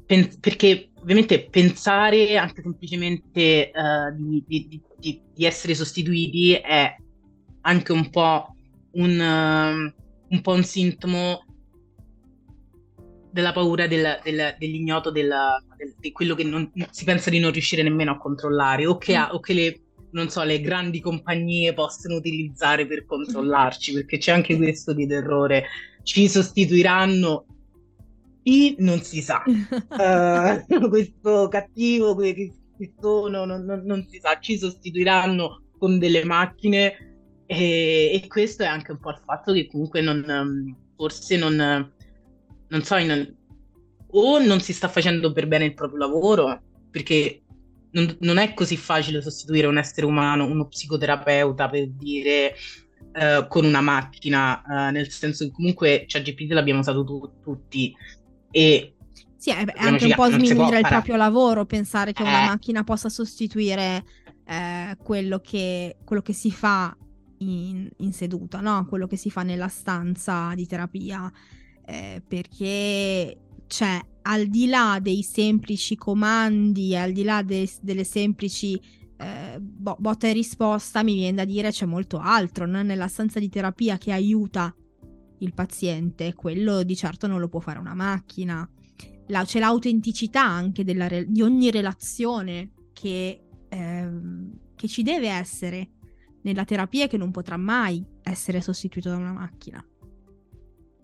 pen- 0.09 0.39
perché 0.41 0.91
ovviamente 1.01 1.49
pensare 1.51 2.37
anche 2.39 2.63
semplicemente 2.63 3.71
uh, 3.75 4.15
di, 4.17 4.43
di, 4.47 4.81
di, 4.99 5.21
di, 5.35 5.45
essere 5.45 5.75
sostituiti 5.75 6.55
è 6.55 6.97
anche 7.61 7.93
un 7.93 8.09
po' 8.09 8.55
un, 8.93 9.93
uh, 9.93 10.08
un, 10.29 10.41
po 10.41 10.53
un 10.53 10.65
sintomo 10.65 11.45
della 13.31 13.53
paura 13.53 13.87
del, 13.87 14.21
del, 14.23 14.57
dell'ignoto, 14.59 15.11
della, 15.11 15.63
del, 15.77 15.95
di 15.99 16.13
quello 16.13 16.35
che 16.35 16.45
non, 16.45 16.71
si 16.91 17.05
pensa 17.05 17.31
di 17.31 17.39
non 17.39 17.53
riuscire 17.53 17.83
nemmeno 17.83 18.13
a 18.13 18.19
controllare 18.19 18.87
o 18.87 18.97
che, 18.97 19.15
ha, 19.15 19.33
o 19.33 19.41
che 19.41 19.53
le, 19.53 19.81
non 20.13 20.29
so, 20.29 20.43
le 20.43 20.61
grandi 20.61 21.01
compagnie 21.01 21.75
possono 21.75 22.17
utilizzare 22.17 22.87
per 22.87 23.05
controllarci, 23.05 23.93
perché 23.93 24.19
c'è 24.19 24.33
anche 24.33 24.57
questo 24.57 24.93
di 24.93 25.07
terrore. 25.07 25.67
Ci 26.03 26.29
sostituiranno? 26.29 27.45
Chi 28.43 28.77
non 28.79 29.03
si 29.03 29.21
sa. 29.21 29.43
uh, 29.47 30.89
questo 30.89 31.49
cattivo, 31.49 32.15
che 32.17 32.53
sono, 33.01 33.45
non, 33.45 33.65
non, 33.65 33.83
non, 33.85 34.07
si 34.09 34.19
sa, 34.21 34.39
ci 34.39 34.57
sostituiranno 34.57 35.65
con 35.79 35.99
delle 35.99 36.25
macchine 36.25 37.08
e, 37.51 38.11
e, 38.13 38.27
questo 38.29 38.63
è 38.63 38.67
anche 38.67 38.93
un 38.93 39.01
po' 39.01 39.09
il 39.09 39.21
fatto 39.25 39.55
che 39.55 39.67
comunque 39.67 40.03
non, 40.03 40.23
um, 40.29 40.77
forse 40.97 41.39
non, 41.39 41.57
non 42.69 42.83
so, 42.83 42.97
in, 42.97 43.35
o 44.11 44.39
non 44.39 44.61
si 44.61 44.75
sta 44.75 44.89
facendo 44.89 45.33
per 45.33 45.47
bene 45.47 45.65
il 45.65 45.73
proprio 45.73 46.01
lavoro, 46.01 46.61
perché 46.91 47.43
non, 47.93 48.17
non, 48.21 48.37
è 48.37 48.53
così 48.53 48.77
facile 48.77 49.23
sostituire 49.23 49.67
un 49.67 49.79
essere 49.79 50.05
umano, 50.05 50.45
uno 50.45 50.67
psicoterapeuta 50.67 51.71
per 51.71 51.89
dire 51.89 52.55
uh, 53.15 53.49
con 53.49 53.65
una 53.65 53.81
macchina, 53.81 54.63
uh, 54.67 54.93
nel 54.93 55.09
senso 55.09 55.47
che 55.47 55.53
comunque 55.53 56.05
ChatGPT 56.07 56.53
l'abbiamo 56.53 56.81
usato 56.81 57.03
tu, 57.03 57.33
tutti, 57.43 57.97
e 58.51 58.93
sì, 59.39 59.51
è 59.51 59.65
anche 59.77 60.05
un 60.05 60.15
po' 60.17 60.29
sminuire 60.31 60.81
il 60.81 60.87
proprio 60.87 61.17
lavoro 61.17 61.65
pensare 61.65 62.13
che 62.13 62.25
eh. 62.25 62.29
una 62.29 62.45
macchina 62.47 62.85
possa 62.85 63.09
sostituire 63.09 64.05
eh, 64.45 64.97
quello, 65.03 65.39
che, 65.39 65.97
quello, 66.05 66.23
che, 66.23 66.33
si 66.33 66.51
fa 66.51 66.95
in, 67.39 67.89
in, 67.99 68.13
seduta, 68.13 68.61
no? 68.61 68.87
quello 68.87 69.07
che 69.07 69.17
si 69.17 69.31
fa 69.31 69.43
nella 69.43 69.69
stanza 69.69 70.53
di 70.55 70.67
terapia, 70.67 71.31
eh, 71.85 72.23
perché 72.27 73.37
c'è 73.67 74.01
al 74.23 74.47
di 74.47 74.67
là 74.67 74.99
dei 75.01 75.23
semplici 75.23 75.97
comandi, 75.97 76.97
al 76.97 77.13
di 77.13 77.23
là 77.23 77.43
de- 77.43 77.71
delle 77.81 78.05
semplici 78.05 78.81
eh, 79.17 79.59
bo- 79.61 79.97
botta 79.99 80.29
e 80.29 80.33
risposta, 80.33 81.03
mi 81.03 81.15
viene 81.15 81.37
da 81.37 81.45
dire 81.45 81.71
c'è 81.71 81.87
molto 81.87 82.19
altro 82.19 82.67
no? 82.67 82.83
nella 82.83 83.09
stanza 83.09 83.39
di 83.39 83.49
terapia 83.49 83.99
che 83.99 84.13
aiuta 84.13 84.75
il 85.39 85.55
paziente, 85.55 86.35
quello 86.35 86.83
di 86.83 86.97
certo 86.97 87.27
non 87.27 87.41
lo 87.41 87.49
può 87.49 87.61
fare 87.61 87.79
una 87.79 87.95
macchina. 87.95 88.69
La, 89.29 89.45
c'è 89.45 89.59
l'autenticità 89.59 90.43
anche 90.43 90.83
re- 90.85 91.27
di 91.29 91.43
ogni 91.43 91.71
relazione 91.71 92.71
che, 92.93 93.43
ehm, 93.69 94.59
che 94.75 94.89
ci 94.89 95.03
deve 95.03 95.29
essere 95.29 95.91
nella 96.43 96.65
terapia 96.65 97.07
che 97.07 97.17
non 97.17 97.31
potrà 97.31 97.57
mai 97.57 98.05
essere 98.23 98.61
sostituito 98.61 99.11
da 99.11 99.17
una 99.17 99.33
macchina. 99.33 99.85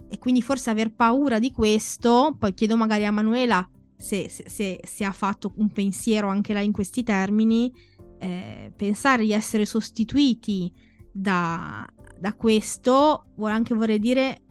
E 0.09 0.18
quindi 0.18 0.42
forse 0.42 0.70
aver 0.70 0.92
paura 0.94 1.38
di 1.38 1.51
questo, 1.51 2.37
poi 2.38 2.55
chiedo 2.55 2.77
magari 2.77 3.05
a 3.05 3.11
Manuela 3.11 3.68
se, 3.97 4.29
se, 4.29 4.81
se 4.83 5.05
ha 5.05 5.12
fatto 5.12 5.55
un 5.57 5.70
pensiero 5.70 6.29
anche 6.29 6.53
lei 6.53 6.66
in 6.66 6.73
questi 6.73 7.03
termini, 7.03 7.73
eh, 8.18 8.73
pensare 8.75 9.25
di 9.25 9.33
essere 9.33 9.64
sostituiti 9.64 10.73
da, 11.11 11.87
da 12.18 12.35
questo 12.35 13.27
vuole 13.37 13.55
anche 13.55 13.75
vorrei 13.75 13.99
dire 13.99 14.42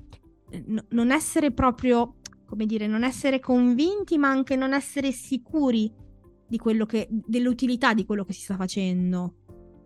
n- 0.66 0.86
non 0.90 1.12
essere 1.12 1.52
proprio, 1.52 2.16
come 2.46 2.66
dire, 2.66 2.88
non 2.88 3.04
essere 3.04 3.40
convinti, 3.40 4.18
ma 4.18 4.30
anche 4.30 4.56
non 4.56 4.74
essere 4.74 5.12
sicuri 5.12 5.92
di 6.48 6.58
quello 6.58 6.86
che, 6.86 7.08
dell'utilità 7.10 7.94
di 7.94 8.06
quello 8.06 8.24
che 8.24 8.34
si 8.34 8.42
sta 8.42 8.56
facendo 8.56 9.43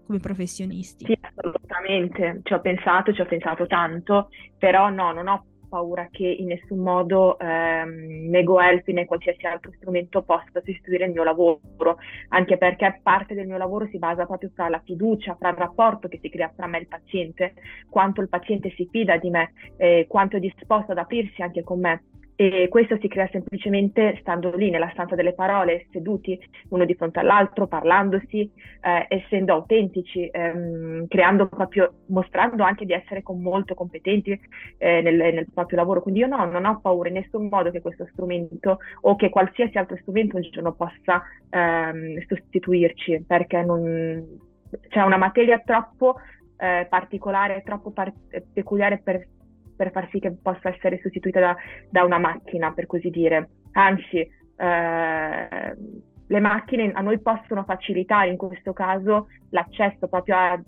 come 0.07 0.19
professionisti. 0.19 1.05
Sì, 1.05 1.17
assolutamente, 1.19 2.39
ci 2.43 2.53
ho 2.53 2.61
pensato, 2.61 3.13
ci 3.13 3.21
ho 3.21 3.25
pensato 3.25 3.67
tanto, 3.67 4.29
però 4.57 4.89
no, 4.89 5.11
non 5.11 5.27
ho 5.27 5.45
paura 5.67 6.07
che 6.09 6.25
in 6.25 6.47
nessun 6.47 6.79
modo 6.79 7.37
ehm, 7.37 8.29
NegoHelp 8.29 8.87
né 8.87 9.05
qualsiasi 9.05 9.45
altro 9.45 9.71
strumento 9.75 10.23
possa 10.23 10.45
sostituire 10.53 11.05
il 11.05 11.11
mio 11.11 11.23
lavoro, 11.23 11.97
anche 12.29 12.57
perché 12.57 13.01
parte 13.03 13.33
del 13.33 13.47
mio 13.47 13.57
lavoro 13.57 13.85
si 13.87 13.97
basa 13.99 14.25
proprio 14.25 14.49
fra 14.55 14.69
la 14.69 14.81
fiducia, 14.83 15.35
fra 15.37 15.49
il 15.49 15.57
rapporto 15.57 16.07
che 16.07 16.19
si 16.21 16.29
crea 16.29 16.51
fra 16.55 16.67
me 16.67 16.77
e 16.77 16.81
il 16.81 16.87
paziente, 16.87 17.53
quanto 17.89 18.21
il 18.21 18.29
paziente 18.29 18.71
si 18.75 18.87
fida 18.89 19.17
di 19.17 19.29
me, 19.29 19.51
eh, 19.75 20.05
quanto 20.07 20.37
è 20.37 20.39
disposto 20.39 20.93
ad 20.93 20.97
aprirsi 20.99 21.41
anche 21.41 21.63
con 21.63 21.81
me 21.81 22.03
e 22.39 22.67
questo 22.69 22.99
si 23.01 23.07
crea 23.07 23.27
semplicemente 23.31 24.15
stando 24.21 24.55
lì 24.55 24.69
nella 24.69 24.91
stanza 24.91 25.15
delle 25.15 25.33
parole, 25.33 25.87
seduti 25.91 26.39
uno 26.69 26.85
di 26.85 26.93
fronte 26.93 27.17
all'altro, 27.17 27.65
parlandosi, 27.65 28.51
eh, 28.81 29.05
essendo 29.09 29.53
autentici, 29.53 30.29
ehm, 30.31 31.07
creando 31.07 31.47
proprio, 31.47 32.03
mostrando 32.09 32.61
anche 32.61 32.85
di 32.85 32.93
essere 32.93 33.23
con 33.23 33.41
molto 33.41 33.73
competenti 33.73 34.39
eh, 34.77 35.01
nel, 35.01 35.15
nel, 35.15 35.47
proprio 35.51 35.79
lavoro. 35.79 36.03
Quindi 36.03 36.19
io 36.19 36.27
no, 36.27 36.45
non 36.45 36.65
ho 36.65 36.79
paura 36.79 37.09
in 37.09 37.15
nessun 37.15 37.47
modo 37.47 37.71
che 37.71 37.81
questo 37.81 38.07
strumento 38.11 38.77
o 39.01 39.15
che 39.15 39.29
qualsiasi 39.29 39.79
altro 39.79 39.97
strumento 39.97 40.35
un 40.35 40.43
giorno 40.43 40.73
possa 40.73 41.23
ehm, 41.49 42.23
sostituirci, 42.27 43.23
perché 43.25 43.63
non, 43.63 44.39
c'è 44.89 45.01
una 45.01 45.17
materia 45.17 45.59
troppo 45.65 46.17
eh, 46.57 46.85
particolare, 46.87 47.63
troppo 47.63 47.89
par- 47.89 48.13
peculiare 48.53 48.99
per 49.03 49.25
per 49.77 49.91
far 49.91 50.09
sì 50.11 50.19
che 50.19 50.31
possa 50.31 50.69
essere 50.69 50.99
sostituita 51.01 51.39
da, 51.39 51.55
da 51.89 52.03
una 52.03 52.17
macchina, 52.17 52.73
per 52.73 52.87
così 52.87 53.09
dire. 53.09 53.49
Anzi, 53.73 54.19
eh, 54.19 55.75
le 56.29 56.39
macchine 56.39 56.91
a 56.91 57.01
noi 57.01 57.19
possono 57.19 57.63
facilitare 57.63 58.29
in 58.29 58.37
questo 58.37 58.73
caso 58.73 59.27
l'accesso 59.51 60.07
proprio 60.07 60.35
a 60.35 60.61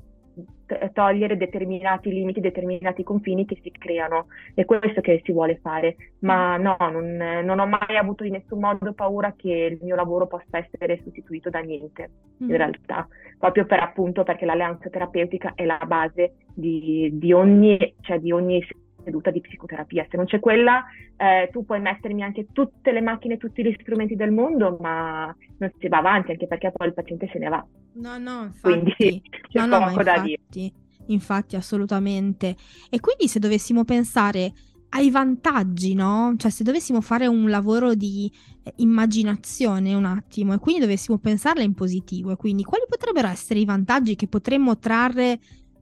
togliere 0.93 1.35
determinati 1.35 2.11
limiti, 2.11 2.39
determinati 2.39 3.03
confini 3.03 3.45
che 3.45 3.59
si 3.61 3.71
creano. 3.71 4.27
È 4.53 4.65
questo 4.65 5.01
che 5.01 5.21
si 5.23 5.31
vuole 5.31 5.59
fare. 5.61 5.95
Ma 6.19 6.57
no, 6.57 6.77
non, 6.79 7.15
non, 7.15 7.59
ho 7.59 7.65
mai 7.65 7.97
avuto 7.97 8.23
in 8.23 8.33
nessun 8.33 8.59
modo 8.59 8.93
paura 8.93 9.33
che 9.35 9.49
il 9.49 9.79
mio 9.81 9.95
lavoro 9.95 10.27
possa 10.27 10.57
essere 10.57 11.01
sostituito 11.03 11.49
da 11.49 11.59
niente, 11.59 12.09
in 12.37 12.47
mm. 12.47 12.55
realtà. 12.55 13.07
Proprio 13.37 13.65
per 13.65 13.79
appunto 13.79 14.23
perché 14.23 14.45
l'alleanza 14.45 14.89
terapeutica 14.89 15.53
è 15.55 15.65
la 15.65 15.81
base 15.85 16.33
di, 16.53 17.09
di 17.13 17.33
ogni, 17.33 17.95
cioè 18.01 18.19
di 18.19 18.31
ogni 18.31 18.63
seduta 19.03 19.31
di 19.31 19.41
psicoterapia. 19.41 20.05
Se 20.09 20.17
non 20.17 20.25
c'è 20.25 20.39
quella, 20.39 20.85
eh, 21.17 21.49
tu 21.51 21.65
puoi 21.65 21.79
mettermi 21.79 22.23
anche 22.23 22.47
tutte 22.51 22.91
le 22.91 23.01
macchine, 23.01 23.37
tutti 23.37 23.63
gli 23.63 23.75
strumenti 23.79 24.15
del 24.15 24.31
mondo, 24.31 24.77
ma 24.79 25.33
non 25.57 25.71
si 25.79 25.87
va 25.87 25.97
avanti, 25.97 26.31
anche 26.31 26.47
perché 26.47 26.71
poi 26.71 26.87
il 26.87 26.93
paziente 26.93 27.29
se 27.31 27.39
ne 27.39 27.49
va. 27.49 27.65
No, 27.93 28.17
no, 28.17 28.43
infatti. 28.43 28.93
Quindi 28.95 29.21
c'è 29.49 29.65
no, 29.65 29.79
poco 29.79 29.97
no, 29.97 30.03
da 30.03 30.15
infatti, 30.15 30.39
dire. 30.49 30.71
Infatti, 31.07 31.55
assolutamente. 31.55 32.55
E 32.89 32.99
quindi 32.99 33.27
se 33.27 33.39
dovessimo 33.39 33.83
pensare 33.83 34.53
ai 34.89 35.11
vantaggi, 35.11 35.93
no? 35.93 36.33
Cioè, 36.37 36.49
se 36.49 36.63
dovessimo 36.63 37.01
fare 37.01 37.27
un 37.27 37.49
lavoro 37.49 37.93
di 37.93 38.31
eh, 38.63 38.73
immaginazione 38.77 39.93
un 39.93 40.05
attimo 40.05 40.53
e 40.53 40.57
quindi 40.57 40.81
dovessimo 40.81 41.17
pensarla 41.17 41.63
in 41.63 41.73
positivo, 41.73 42.31
e 42.31 42.35
quindi 42.35 42.63
quali 42.63 42.85
potrebbero 42.87 43.27
essere 43.27 43.59
i 43.59 43.65
vantaggi 43.65 44.15
che 44.15 44.27
potremmo 44.27 44.77
trarre 44.77 45.39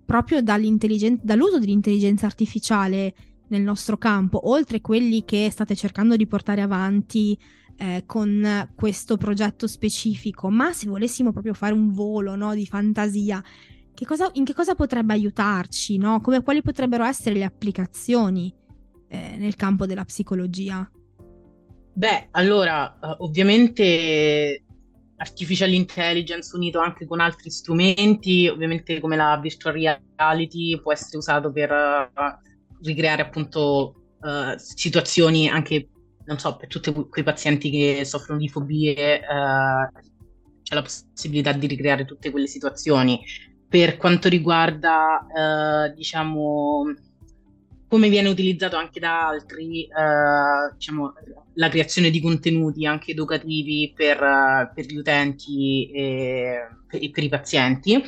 proprio 0.07 0.41
dall'uso 0.41 1.59
dell'intelligenza 1.59 2.25
artificiale 2.25 3.13
nel 3.49 3.61
nostro 3.61 3.97
campo, 3.97 4.49
oltre 4.49 4.79
quelli 4.79 5.25
che 5.25 5.49
state 5.51 5.75
cercando 5.75 6.15
di 6.15 6.25
portare 6.25 6.61
avanti 6.61 7.37
eh, 7.75 8.03
con 8.05 8.69
questo 8.73 9.17
progetto 9.17 9.67
specifico, 9.67 10.49
ma 10.49 10.71
se 10.71 10.87
volessimo 10.87 11.33
proprio 11.33 11.53
fare 11.53 11.73
un 11.73 11.91
volo 11.91 12.35
no, 12.35 12.55
di 12.55 12.65
fantasia, 12.65 13.43
che 13.93 14.05
cosa, 14.05 14.29
in 14.35 14.45
che 14.45 14.53
cosa 14.53 14.75
potrebbe 14.75 15.11
aiutarci? 15.11 15.97
No? 15.97 16.21
Come, 16.21 16.41
quali 16.41 16.61
potrebbero 16.61 17.03
essere 17.03 17.35
le 17.35 17.43
applicazioni 17.43 18.53
eh, 19.09 19.35
nel 19.37 19.57
campo 19.57 19.85
della 19.85 20.05
psicologia? 20.05 20.89
Beh, 21.93 22.29
allora, 22.31 22.97
uh, 23.01 23.25
ovviamente 23.25 24.66
artificial 25.17 25.73
intelligence 25.73 26.55
unito 26.55 26.79
anche 26.79 27.05
con 27.05 27.19
altri 27.19 27.49
strumenti, 27.49 28.47
ovviamente 28.47 28.99
come 28.99 29.15
la 29.15 29.37
virtual 29.41 29.73
reality 29.73 30.79
può 30.79 30.91
essere 30.91 31.17
usato 31.17 31.51
per 31.51 31.71
uh, 31.71 32.83
ricreare 32.83 33.23
appunto 33.23 34.13
uh, 34.21 34.55
situazioni 34.57 35.49
anche, 35.49 35.89
non 36.25 36.37
so, 36.37 36.55
per 36.55 36.67
tutti 36.67 36.93
quei 37.09 37.23
pazienti 37.23 37.69
che 37.69 38.05
soffrono 38.05 38.39
di 38.39 38.47
fobie, 38.47 39.19
uh, 39.19 39.99
c'è 40.61 40.75
la 40.75 40.81
possibilità 40.83 41.51
di 41.53 41.67
ricreare 41.67 42.05
tutte 42.05 42.29
quelle 42.29 42.47
situazioni. 42.47 43.23
Per 43.69 43.97
quanto 43.97 44.29
riguarda, 44.29 45.25
diciamo, 45.93 46.83
come 47.87 48.09
viene 48.09 48.29
utilizzato 48.29 48.75
anche 48.75 48.99
da 48.99 49.27
altri, 49.27 49.83
eh, 49.83 50.73
diciamo, 50.73 51.13
la 51.53 51.69
creazione 51.69 52.09
di 52.09 52.21
contenuti 52.21 52.85
anche 52.85 53.11
educativi 53.11 53.93
per, 53.95 54.21
uh, 54.21 54.73
per 54.73 54.85
gli 54.85 54.95
utenti 54.95 55.89
e 55.91 56.67
per, 56.87 57.09
per, 57.11 57.23
i 57.23 57.29
pazienti, 57.29 58.03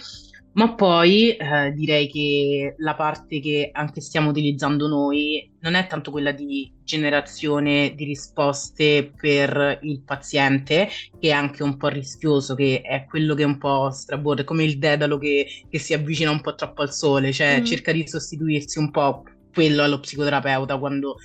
ma 0.53 0.73
poi 0.73 1.35
eh, 1.35 1.71
direi 1.73 2.09
che 2.09 2.75
la 2.79 2.95
parte 2.95 3.39
che 3.39 3.69
anche 3.71 4.01
stiamo 4.01 4.29
utilizzando 4.29 4.87
noi 4.87 5.49
non 5.61 5.75
è 5.75 5.87
tanto 5.87 6.11
quella 6.11 6.31
di 6.31 6.71
generazione 6.83 7.93
di 7.95 8.03
risposte 8.03 9.13
per 9.15 9.79
il 9.83 10.01
paziente, 10.01 10.89
che 11.19 11.29
è 11.29 11.31
anche 11.31 11.63
un 11.63 11.77
po' 11.77 11.87
rischioso, 11.87 12.55
che 12.55 12.81
è 12.81 13.05
quello 13.07 13.35
che 13.35 13.43
è 13.43 13.45
un 13.45 13.57
po' 13.57 13.91
straborde, 13.91 14.43
come 14.43 14.63
il 14.63 14.79
dedalo 14.79 15.17
che, 15.17 15.47
che 15.69 15.79
si 15.79 15.93
avvicina 15.93 16.31
un 16.31 16.41
po' 16.41 16.55
troppo 16.55 16.81
al 16.81 16.91
sole, 16.91 17.31
cioè 17.31 17.61
mm. 17.61 17.63
cerca 17.63 17.91
di 17.91 18.07
sostituirsi 18.07 18.79
un 18.79 18.91
po' 18.91 19.23
quello 19.53 19.83
allo 19.83 19.99
psicoterapeuta 19.99 20.77
quando 20.77 21.17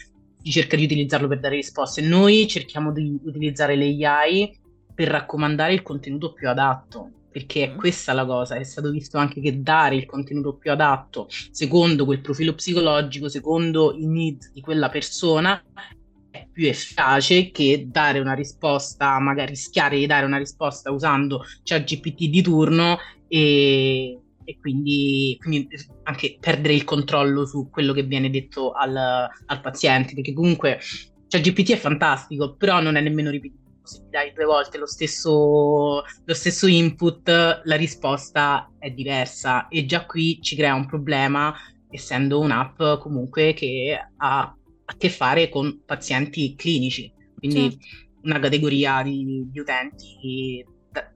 si 0.42 0.50
cerca 0.50 0.76
di 0.76 0.84
utilizzarlo 0.84 1.28
per 1.28 1.40
dare 1.40 1.56
risposte. 1.56 2.02
Noi 2.02 2.46
cerchiamo 2.46 2.92
di 2.92 3.18
utilizzare 3.24 3.76
le 3.76 4.06
AI 4.06 4.58
per 4.94 5.08
raccomandare 5.08 5.72
il 5.72 5.82
contenuto 5.82 6.32
più 6.32 6.48
adatto, 6.48 7.10
perché 7.30 7.64
è 7.64 7.72
mm. 7.72 7.76
questa 7.76 8.12
la 8.12 8.24
cosa, 8.24 8.54
è 8.54 8.62
stato 8.62 8.90
visto 8.90 9.18
anche 9.18 9.40
che 9.40 9.60
dare 9.60 9.96
il 9.96 10.06
contenuto 10.06 10.54
più 10.54 10.70
adatto, 10.70 11.26
secondo 11.50 12.04
quel 12.04 12.20
profilo 12.20 12.54
psicologico, 12.54 13.28
secondo 13.28 13.94
i 13.96 14.06
needs 14.06 14.52
di 14.52 14.60
quella 14.60 14.88
persona, 14.88 15.60
è 16.30 16.46
più 16.52 16.66
efficace 16.66 17.50
che 17.50 17.86
dare 17.88 18.20
una 18.20 18.34
risposta, 18.34 19.18
magari 19.18 19.50
rischiare 19.50 19.98
di 19.98 20.06
dare 20.06 20.26
una 20.26 20.38
risposta 20.38 20.92
usando 20.92 21.42
ChatGPT 21.62 22.28
di 22.28 22.42
turno 22.42 22.98
e 23.28 24.18
e 24.44 24.58
quindi, 24.58 25.36
quindi, 25.40 25.68
anche 26.04 26.36
perdere 26.38 26.74
il 26.74 26.84
controllo 26.84 27.46
su 27.46 27.68
quello 27.70 27.92
che 27.92 28.02
viene 28.02 28.30
detto 28.30 28.72
al, 28.72 28.96
al 28.96 29.60
paziente, 29.60 30.14
perché 30.14 30.32
comunque 30.32 30.78
cioè, 31.28 31.40
GPT 31.40 31.72
è 31.72 31.76
fantastico, 31.76 32.54
però 32.54 32.80
non 32.80 32.96
è 32.96 33.00
nemmeno 33.00 33.30
ripetitivo. 33.30 33.62
Se 33.82 34.00
mi 34.00 34.08
dai 34.10 34.32
due 34.32 34.44
volte 34.44 34.78
lo 34.78 34.86
stesso, 34.86 36.02
lo 36.24 36.34
stesso 36.34 36.66
input, 36.66 37.28
la 37.64 37.76
risposta 37.76 38.70
è 38.78 38.90
diversa 38.90 39.68
e 39.68 39.84
già 39.84 40.06
qui 40.06 40.40
ci 40.40 40.56
crea 40.56 40.74
un 40.74 40.86
problema, 40.86 41.54
essendo 41.90 42.40
un'app 42.40 43.00
comunque 43.00 43.52
che 43.52 43.98
ha 44.16 44.56
a 44.86 44.94
che 44.96 45.08
fare 45.08 45.48
con 45.48 45.82
pazienti 45.84 46.54
clinici, 46.54 47.12
quindi 47.36 47.70
certo. 47.70 47.86
una 48.22 48.38
categoria 48.38 49.02
di, 49.02 49.46
di 49.50 49.58
utenti 49.58 50.64
da, 50.90 51.10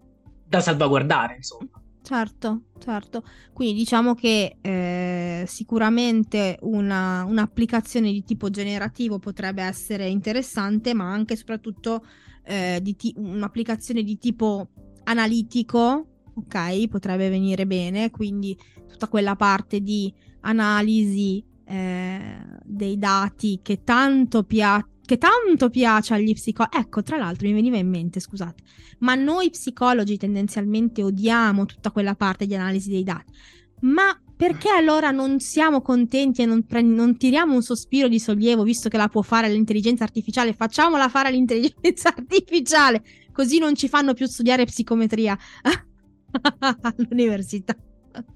da 0.46 0.60
salvaguardare, 0.60 1.36
insomma. 1.36 1.70
Certo, 2.09 2.62
certo. 2.79 3.23
Quindi 3.53 3.75
diciamo 3.81 4.14
che 4.14 4.57
eh, 4.62 5.44
sicuramente 5.47 6.57
una, 6.62 7.23
un'applicazione 7.25 8.11
di 8.11 8.25
tipo 8.25 8.49
generativo 8.49 9.18
potrebbe 9.18 9.62
essere 9.62 10.09
interessante, 10.09 10.94
ma 10.94 11.05
anche 11.12 11.35
e 11.35 11.37
soprattutto 11.37 12.03
eh, 12.44 12.79
di 12.81 12.97
ti- 12.97 13.12
un'applicazione 13.14 14.03
di 14.03 14.16
tipo 14.16 14.71
analitico, 15.05 16.07
ok, 16.33 16.88
potrebbe 16.88 17.29
venire 17.29 17.66
bene. 17.66 18.11
Quindi 18.11 18.59
tutta 18.88 19.07
quella 19.09 19.37
parte 19.37 19.81
di 19.83 20.11
analisi 20.40 21.44
eh, 21.66 22.38
dei 22.64 22.97
dati 22.97 23.61
che 23.62 23.85
tanto 23.85 24.44
piace 24.44 24.87
che 25.09 25.16
tanto 25.16 25.71
piace 25.71 26.12
agli 26.12 26.35
psicologi. 26.35 26.77
Ecco, 26.77 27.03
tra 27.03 27.16
l'altro 27.16 27.49
mi 27.49 27.55
veniva 27.55 27.79
in 27.79 27.88
mente, 27.88 28.21
scusate, 28.21 28.62
ma 28.99 29.14
noi 29.14 29.49
psicologi 29.49 30.18
tendenzialmente 30.18 31.03
odiamo 31.03 31.64
tutta 31.64 31.90
quella 31.90 32.14
parte 32.14 32.44
di 32.44 32.55
analisi 32.55 32.90
dei 32.90 33.05
dati. 33.05 33.33
Ma 33.81 34.21
perché 34.37 34.68
allora 34.68 35.11
non 35.11 35.40
siamo 35.40 35.81
contenti 35.81 36.42
e 36.42 36.44
non, 36.44 36.66
pre- 36.66 36.83
non, 36.83 37.16
tiriamo 37.16 37.55
un 37.55 37.62
sospiro 37.62 38.07
di 38.07 38.21
sollievo, 38.21 38.64
visto 38.64 38.90
che 38.90 38.99
la 38.99 39.09
può 39.09 39.23
fare 39.23 39.49
l'intelligenza 39.49 40.05
artificiale? 40.05 40.53
Facciamola 40.53 41.09
fare 41.09 41.29
all'intelligenza 41.29 42.12
artificiale, 42.14 43.03
così 43.33 43.59
non 43.59 43.75
ci 43.75 43.88
fanno 43.88 44.12
più 44.12 44.27
studiare 44.27 44.66
psicometria 44.66 45.38
all'università. 46.83 47.75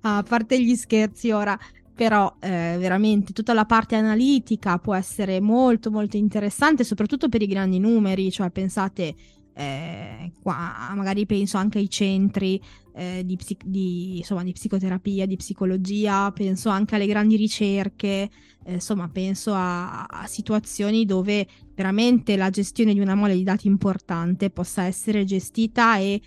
ah, 0.00 0.16
a 0.16 0.22
parte 0.22 0.62
gli 0.62 0.74
scherzi 0.76 1.30
ora, 1.30 1.58
però 2.00 2.34
eh, 2.40 2.76
veramente 2.78 3.34
tutta 3.34 3.52
la 3.52 3.66
parte 3.66 3.94
analitica 3.94 4.78
può 4.78 4.94
essere 4.94 5.38
molto 5.38 5.90
molto 5.90 6.16
interessante, 6.16 6.82
soprattutto 6.82 7.28
per 7.28 7.42
i 7.42 7.46
grandi 7.46 7.78
numeri, 7.78 8.30
cioè 8.30 8.48
pensate 8.48 9.14
eh, 9.52 10.32
qua 10.40 10.94
magari 10.94 11.26
penso 11.26 11.58
anche 11.58 11.76
ai 11.76 11.90
centri 11.90 12.58
eh, 12.94 13.20
di, 13.26 13.36
psic- 13.36 13.66
di, 13.66 14.16
insomma, 14.16 14.42
di, 14.42 14.52
psicoterapia, 14.52 15.26
di 15.26 15.36
psicologia, 15.36 16.32
penso 16.32 16.70
anche 16.70 16.94
alle 16.94 17.04
grandi 17.04 17.36
ricerche, 17.36 18.30
eh, 18.64 18.72
insomma 18.72 19.06
penso 19.10 19.52
a, 19.52 20.04
a, 20.04 20.26
situazioni 20.26 21.04
dove 21.04 21.46
veramente 21.74 22.34
la 22.38 22.48
gestione 22.48 22.94
di 22.94 23.00
una 23.00 23.14
mole 23.14 23.34
di 23.34 23.42
dati 23.42 23.66
importante 23.66 24.48
possa 24.48 24.84
essere 24.84 25.24
gestita 25.24 25.98
e 25.98 26.18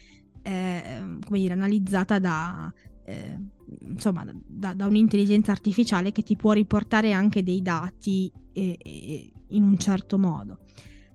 eh, 0.43 1.01
come 1.25 1.39
dire, 1.39 1.53
analizzata 1.53 2.19
da, 2.19 2.71
eh, 3.05 3.37
insomma, 3.81 4.25
da, 4.45 4.73
da, 4.73 4.85
un'intelligenza 4.85 5.51
artificiale 5.51 6.11
che 6.11 6.23
ti 6.23 6.35
può 6.35 6.51
riportare 6.51 7.11
anche 7.11 7.43
dei 7.43 7.61
dati 7.61 8.31
in 8.53 9.63
un 9.63 9.77
certo 9.79 10.19
modo 10.19 10.59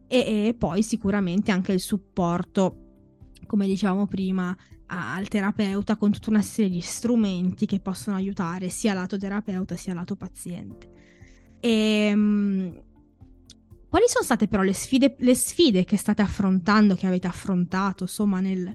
e, 0.09 0.49
e 0.49 0.55
poi 0.55 0.83
sicuramente 0.83 1.53
anche 1.53 1.73
il 1.73 1.81
supporto, 1.81 3.33
come 3.47 3.67
dicevamo 3.67 4.07
prima, 4.07 4.57
al 4.87 5.29
terapeuta 5.29 5.97
con 5.97 6.11
tutta 6.11 6.31
una 6.31 6.41
serie 6.41 6.71
di 6.71 6.81
strumenti 6.81 7.67
che 7.67 7.79
possono 7.79 8.17
aiutare 8.17 8.71
sia 8.71 8.95
lato 8.95 9.19
terapeuta 9.19 9.77
sia 9.77 9.93
lato 9.93 10.17
paziente. 10.17 10.91
E, 11.61 11.71
ehm, 11.71 12.83
quali 13.89 14.05
sono 14.09 14.25
state 14.25 14.49
però 14.49 14.63
le 14.63 14.73
sfide, 14.73 15.17
le 15.19 15.35
sfide, 15.35 15.85
che 15.85 15.97
state 15.97 16.23
affrontando, 16.23 16.95
che 16.95 17.07
avete 17.07 17.27
affrontato, 17.27 18.05
insomma, 18.05 18.41
nel, 18.41 18.75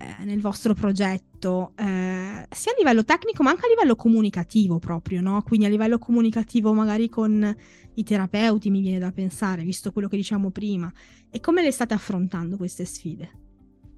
eh, 0.00 0.24
nel 0.24 0.40
vostro 0.40 0.72
progetto, 0.72 1.72
eh, 1.76 2.46
sia 2.48 2.72
a 2.72 2.78
livello 2.78 3.04
tecnico 3.04 3.42
ma 3.42 3.50
anche 3.50 3.66
a 3.66 3.68
livello 3.68 3.96
comunicativo 3.96 4.78
proprio, 4.78 5.20
no? 5.20 5.42
Quindi 5.42 5.66
a 5.66 5.68
livello 5.68 5.98
comunicativo 5.98 6.72
magari 6.72 7.10
con 7.10 7.54
i 7.94 8.02
terapeuti, 8.02 8.70
mi 8.70 8.80
viene 8.80 8.98
da 8.98 9.12
pensare, 9.12 9.62
visto 9.62 9.92
quello 9.92 10.08
che 10.08 10.16
diciamo 10.16 10.50
prima. 10.50 10.90
E 11.30 11.40
come 11.40 11.62
le 11.62 11.70
state 11.70 11.92
affrontando 11.92 12.56
queste 12.56 12.86
sfide? 12.86 13.30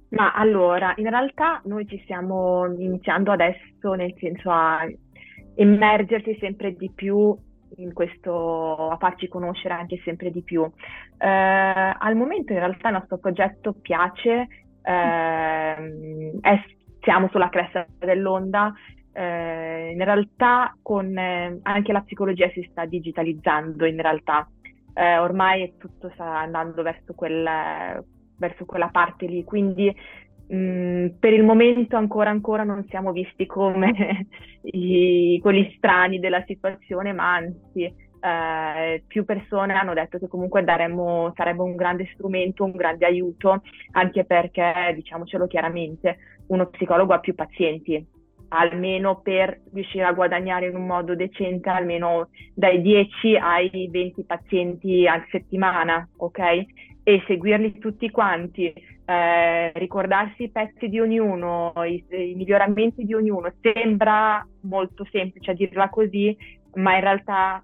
Ma 0.09 0.33
allora, 0.33 0.93
in 0.97 1.09
realtà 1.09 1.61
noi 1.65 1.87
ci 1.87 1.99
stiamo 2.03 2.65
iniziando 2.77 3.31
adesso, 3.31 3.93
nel 3.93 4.13
senso 4.19 4.51
a 4.51 4.85
immergerci 5.55 6.37
sempre 6.39 6.75
di 6.75 6.91
più 6.93 7.35
in 7.77 7.93
questo, 7.93 8.89
a 8.89 8.97
farci 8.97 9.27
conoscere 9.27 9.73
anche 9.73 9.99
sempre 10.03 10.29
di 10.29 10.43
più. 10.43 10.63
Eh, 10.63 11.27
al 11.27 12.15
momento 12.15 12.53
in 12.53 12.59
realtà 12.59 12.89
il 12.89 12.95
nostro 12.95 13.17
progetto 13.17 13.73
piace, 13.73 14.47
eh, 14.83 16.39
è, 16.41 16.63
siamo 17.01 17.29
sulla 17.29 17.49
cresta 17.49 17.85
dell'onda, 17.99 18.73
eh, 19.13 19.91
in 19.91 20.03
realtà 20.03 20.75
con 20.81 21.17
eh, 21.17 21.59
anche 21.63 21.91
la 21.91 22.01
psicologia 22.01 22.49
si 22.49 22.67
sta 22.69 22.85
digitalizzando 22.85 23.85
in 23.85 24.01
realtà. 24.01 24.47
Eh, 24.95 25.17
ormai 25.17 25.73
tutto 25.77 26.11
sta 26.13 26.39
andando 26.39 26.83
verso, 26.83 27.13
quel, 27.13 27.43
verso 28.37 28.65
quella 28.65 28.89
parte 28.89 29.25
lì, 29.25 29.43
quindi 29.43 29.93
mh, 30.47 30.55
mm, 30.55 31.07
per 31.19 31.33
il 31.33 31.43
momento 31.43 31.95
ancora 31.95 32.29
ancora 32.29 32.63
non 32.63 32.85
siamo 32.89 33.11
visti 33.11 33.45
come 33.45 34.27
i, 34.63 35.39
quelli 35.41 35.73
strani 35.77 36.19
della 36.19 36.43
situazione, 36.45 37.11
ma 37.13 37.33
anzi 37.35 37.91
eh, 38.23 39.03
più 39.05 39.25
persone 39.25 39.73
hanno 39.73 39.93
detto 39.93 40.17
che 40.17 40.29
comunque 40.29 40.63
daremmo, 40.63 41.33
sarebbe 41.35 41.61
un 41.61 41.75
grande 41.75 42.09
strumento, 42.13 42.63
un 42.63 42.71
grande 42.71 43.05
aiuto, 43.05 43.61
anche 43.91 44.23
perché, 44.23 44.93
diciamocelo 44.95 45.45
chiaramente, 45.47 46.17
uno 46.47 46.67
psicologo 46.67 47.13
ha 47.13 47.19
più 47.19 47.35
pazienti, 47.35 48.05
almeno 48.49 49.19
per 49.19 49.59
riuscire 49.73 50.05
a 50.05 50.13
guadagnare 50.13 50.67
in 50.67 50.75
un 50.75 50.85
modo 50.85 51.15
decente 51.15 51.69
almeno 51.69 52.29
dai 52.53 52.81
10 52.81 53.35
ai 53.35 53.89
20 53.91 54.23
pazienti 54.23 55.05
a 55.05 55.21
settimana, 55.29 56.07
ok? 56.17 56.39
E 57.03 57.23
seguirli 57.27 57.77
tutti 57.79 58.09
quanti, 58.09 58.73
eh, 59.05 59.71
ricordarsi 59.73 60.43
i 60.43 60.49
pezzi 60.49 60.87
di 60.87 60.99
ognuno, 61.01 61.73
i, 61.83 62.01
i, 62.09 62.35
miglioramenti 62.35 63.03
di 63.03 63.13
ognuno, 63.13 63.51
sembra 63.59 64.47
molto 64.61 65.05
semplice 65.11 65.51
a 65.51 65.55
dirla 65.55 65.89
così, 65.89 66.37
ma 66.75 66.95
in 66.95 67.01
realtà 67.01 67.61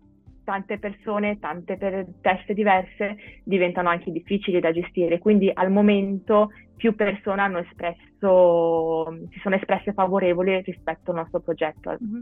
tante 0.50 0.80
persone, 0.80 1.38
tante 1.38 1.78
per 1.78 2.08
teste 2.22 2.56
diverse 2.56 3.18
diventano 3.44 3.90
anche 3.90 4.12
difficili 4.12 4.60
da 4.60 4.72
gestire. 4.72 5.20
Quindi 5.20 5.52
al 5.54 5.70
momento 5.70 6.50
più 6.76 6.96
persone 6.96 7.42
hanno 7.42 7.60
espresso, 7.60 9.16
si 9.30 9.40
sono 9.44 9.56
espresse 9.56 9.94
favorevoli 9.94 10.60
rispetto 10.64 11.12
al 11.12 11.18
nostro 11.18 11.40
progetto. 11.42 11.96
Mm-hmm. 12.04 12.22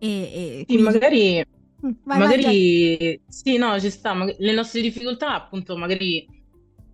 E, 0.00 0.60
e 0.60 0.64
quindi... 0.66 0.82
magari, 0.82 1.44
mm, 1.86 1.90
vai, 2.02 2.18
magari 2.18 2.42
vai, 2.42 3.20
sì, 3.28 3.56
no, 3.56 3.78
ci 3.78 3.90
sta, 3.90 4.12
le 4.36 4.52
nostre 4.52 4.80
difficoltà 4.80 5.34
appunto 5.34 5.76
magari 5.76 6.26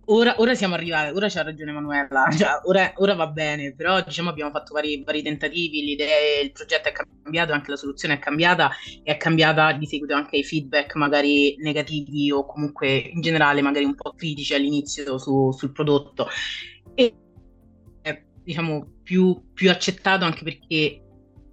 Ora, 0.09 0.35
ora, 0.37 0.55
siamo 0.55 0.75
arrivati, 0.75 1.13
ora 1.13 1.27
c'ha 1.27 1.43
ragione 1.43 1.73
Manuela, 1.73 2.29
cioè, 2.31 2.61
ora, 2.63 2.93
ora, 2.95 3.13
va 3.13 3.27
bene, 3.27 3.73
però 3.75 4.01
diciamo 4.01 4.29
abbiamo 4.29 4.51
fatto 4.51 4.73
vari, 4.73 5.03
vari 5.03 5.21
tentativi, 5.21 5.81
l'idea, 5.81 6.41
il 6.41 6.53
progetto 6.53 6.87
è 6.87 6.93
cambiato, 6.93 7.51
anche 7.51 7.71
la 7.71 7.75
soluzione 7.75 8.13
è 8.13 8.19
cambiata 8.19 8.71
e 9.03 9.11
è 9.11 9.17
cambiata 9.17 9.73
di 9.73 9.85
seguito 9.85 10.13
anche 10.13 10.37
i 10.37 10.45
feedback 10.45 10.95
magari 10.95 11.57
negativi 11.57 12.31
o 12.31 12.45
comunque 12.45 12.95
in 12.95 13.19
generale 13.19 13.61
magari 13.61 13.83
un 13.83 13.95
po' 13.95 14.13
critici 14.13 14.53
all'inizio 14.53 15.17
su, 15.17 15.51
sul 15.51 15.73
prodotto. 15.73 16.29
E 16.95 17.13
è 18.01 18.23
diciamo 18.43 18.99
più, 19.03 19.51
più 19.53 19.69
accettato 19.69 20.23
anche 20.23 20.45
perché 20.45 21.01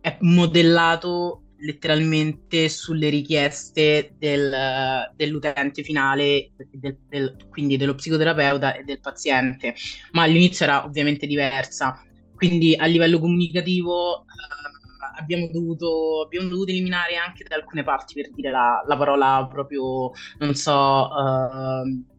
è 0.01 0.17
modellato 0.21 1.43
letteralmente 1.64 2.68
sulle 2.68 3.09
richieste 3.09 4.14
del, 4.18 5.11
dell'utente 5.16 5.83
finale, 5.83 6.53
del, 6.70 6.98
del, 7.09 7.37
quindi 7.48 7.77
dello 7.77 7.94
psicoterapeuta 7.94 8.74
e 8.74 8.85
del 8.85 9.00
paziente, 9.00 9.74
ma 10.12 10.22
all'inizio 10.22 10.66
era 10.66 10.85
ovviamente 10.85 11.27
diversa. 11.27 12.00
Quindi 12.35 12.74
a 12.74 12.85
livello 12.87 13.18
comunicativo 13.18 14.20
eh, 14.22 15.18
abbiamo, 15.18 15.48
dovuto, 15.50 16.22
abbiamo, 16.24 16.48
dovuto, 16.48 16.70
eliminare 16.70 17.16
anche 17.16 17.44
da 17.44 17.57
alcune 17.57 17.83
parti, 17.83 18.14
per 18.14 18.31
dire 18.33 18.50
la, 18.50 18.83
la 18.87 18.96
parola 18.96 19.46
proprio, 19.50 20.11
non 20.38 20.55
so, 20.55 21.09
uh, 21.11 22.13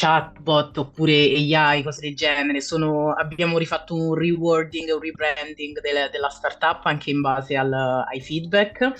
chatbot 0.00 0.78
oppure 0.78 1.12
AI, 1.12 1.82
cose 1.82 2.00
del 2.00 2.16
genere. 2.16 2.60
Sono, 2.62 3.12
abbiamo 3.12 3.58
rifatto 3.58 3.94
un 3.94 4.14
rewording, 4.14 4.88
un 4.90 5.00
rebranding 5.00 5.80
del, 5.80 6.08
della 6.10 6.30
startup 6.30 6.86
anche 6.86 7.10
in 7.10 7.20
base 7.20 7.56
al, 7.56 7.72
ai 7.72 8.20
feedback. 8.20 8.92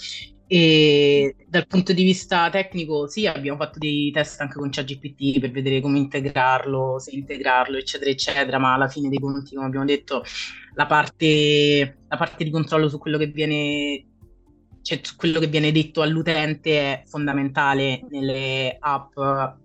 E 0.47 1.37
dal 1.47 1.67
punto 1.67 1.93
di 1.93 2.03
vista 2.03 2.51
tecnico, 2.51 3.07
sì, 3.07 3.27
abbiamo 3.27 3.57
fatto 3.57 3.79
dei 3.79 4.11
test 4.11 4.41
anche 4.41 4.59
con 4.59 4.69
ChatGPT 4.69 5.39
per 5.39 5.53
vedere 5.53 5.81
come 5.81 5.99
integrarlo, 5.99 6.99
se 6.99 7.13
integrarlo, 7.13 7.79
eccetera, 7.79 8.11
eccetera. 8.11 8.59
Ma 8.59 8.75
alla 8.75 8.89
fine 8.89 9.09
dei 9.09 9.21
conti, 9.21 9.55
come 9.55 9.69
abbiamo 9.69 9.87
detto, 9.87 10.23
la 10.75 10.87
parte, 10.87 11.99
la 12.09 12.17
parte 12.17 12.45
di 12.45 12.51
controllo 12.51 12.89
su 12.89 12.99
quello 12.99 13.17
che 13.17 13.29
viene 13.29 14.05
cioè, 14.83 15.01
quello 15.17 15.41
che 15.41 15.47
viene 15.47 15.73
detto 15.73 16.01
all'utente 16.01 16.81
è 16.81 17.03
fondamentale 17.07 18.01
nelle 18.09 18.77
app 18.81 19.13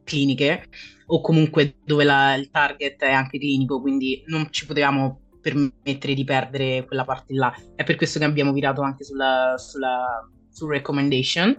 cliniche 0.04 0.68
o 1.08 1.22
comunque 1.22 1.76
dove 1.84 2.04
la, 2.04 2.36
il 2.36 2.50
target 2.50 3.02
è 3.02 3.12
anche 3.12 3.40
clinico, 3.40 3.82
quindi 3.82 4.24
non 4.28 4.48
ci 4.52 4.66
potevamo 4.66 5.22
permettere 5.42 6.14
di 6.14 6.24
perdere 6.24 6.86
quella 6.86 7.06
parte 7.06 7.34
là. 7.34 7.54
È 7.76 7.84
per 7.84 7.96
questo 7.96 8.20
che 8.20 8.26
abbiamo 8.26 8.52
virato 8.52 8.82
anche 8.82 9.04
sulla, 9.04 9.56
sulla 9.58 10.28
sul 10.56 10.70
recommendation. 10.70 11.54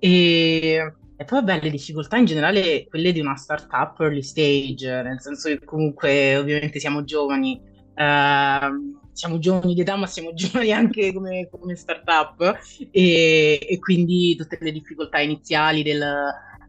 E, 0.00 0.92
e 1.16 1.24
poi 1.24 1.38
vabbè, 1.38 1.60
le 1.62 1.70
difficoltà 1.70 2.16
in 2.16 2.24
generale, 2.24 2.86
quelle 2.88 3.12
di 3.12 3.20
una 3.20 3.36
startup 3.36 3.98
early 4.00 4.22
stage, 4.22 5.02
nel 5.02 5.20
senso 5.20 5.48
che 5.48 5.64
comunque 5.64 6.36
ovviamente 6.36 6.80
siamo 6.80 7.04
giovani, 7.04 7.60
uh, 7.94 8.98
siamo 9.12 9.38
giovani 9.38 9.74
di 9.74 9.82
età, 9.82 9.94
ma 9.94 10.06
siamo 10.06 10.32
giovani 10.34 10.72
anche 10.72 11.12
come, 11.12 11.48
come 11.48 11.76
startup 11.76 12.58
e, 12.90 13.58
e 13.68 13.78
quindi 13.78 14.34
tutte 14.34 14.58
le 14.60 14.72
difficoltà 14.72 15.20
iniziali 15.20 15.82
del 15.84 16.02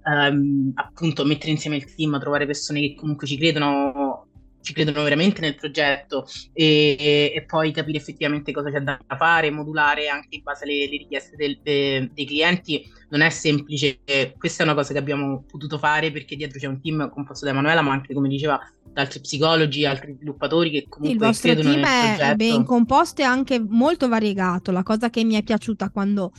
um, 0.04 0.72
appunto 0.76 1.26
mettere 1.26 1.52
insieme 1.52 1.78
il 1.78 1.94
team, 1.94 2.20
trovare 2.20 2.46
persone 2.46 2.82
che 2.82 2.96
comunque 2.96 3.28
ci 3.28 3.38
credono 3.38 4.28
ci 4.62 4.74
credono 4.74 5.04
veramente 5.04 5.42
nel 5.42 5.56
progetto 5.56 6.28
e, 6.54 6.96
e, 7.00 7.34
e, 7.36 7.46
poi 7.46 7.72
capire 7.72 7.98
effettivamente 7.98 8.52
cosa 8.52 8.72
c'è 8.72 8.80
da 8.80 9.00
fare, 9.18 9.50
modulare 9.50 10.08
anche 10.08 10.36
in 10.36 10.44
base 10.44 10.64
alle, 10.64 10.86
alle 10.86 10.98
richieste 10.98 11.36
del, 11.36 11.60
de, 11.62 12.12
dei 12.14 12.26
clienti 12.26 12.88
non 13.10 13.22
è 13.22 13.30
semplice. 13.30 14.00
Questa 14.38 14.64
è 14.64 14.66
una 14.66 14.76
cosa 14.76 14.94
che 14.94 15.00
abbiamo 15.00 15.44
potuto 15.46 15.78
fare 15.78 16.12
perché 16.12 16.36
dietro 16.36 16.60
c'è 16.60 16.68
un 16.68 16.82
team 16.82 17.10
composto 17.10 17.46
da 17.46 17.52
Emanuela, 17.52 17.82
ma 17.82 17.92
anche 17.92 18.14
come 18.14 18.30
diceva 18.30 18.60
da 18.84 19.02
altri 19.02 19.20
psicologi, 19.20 19.86
altri 19.86 20.14
sviluppatori 20.14 20.70
che 20.72 20.86
comunque 20.88 21.28
il 21.28 21.32
vostro 21.32 21.54
team 21.56 21.82
nel 21.82 22.18
è 22.20 22.36
ben 22.36 22.64
composto 22.64 23.22
e 23.22 23.26
anche 23.26 23.60
molto 23.60 24.08
variegato. 24.08 24.72
La 24.72 24.84
cosa 24.84 25.10
che 25.10 25.24
mi 25.24 25.36
è 25.36 25.44
piaciuta 25.44 25.90
quando 25.90 26.32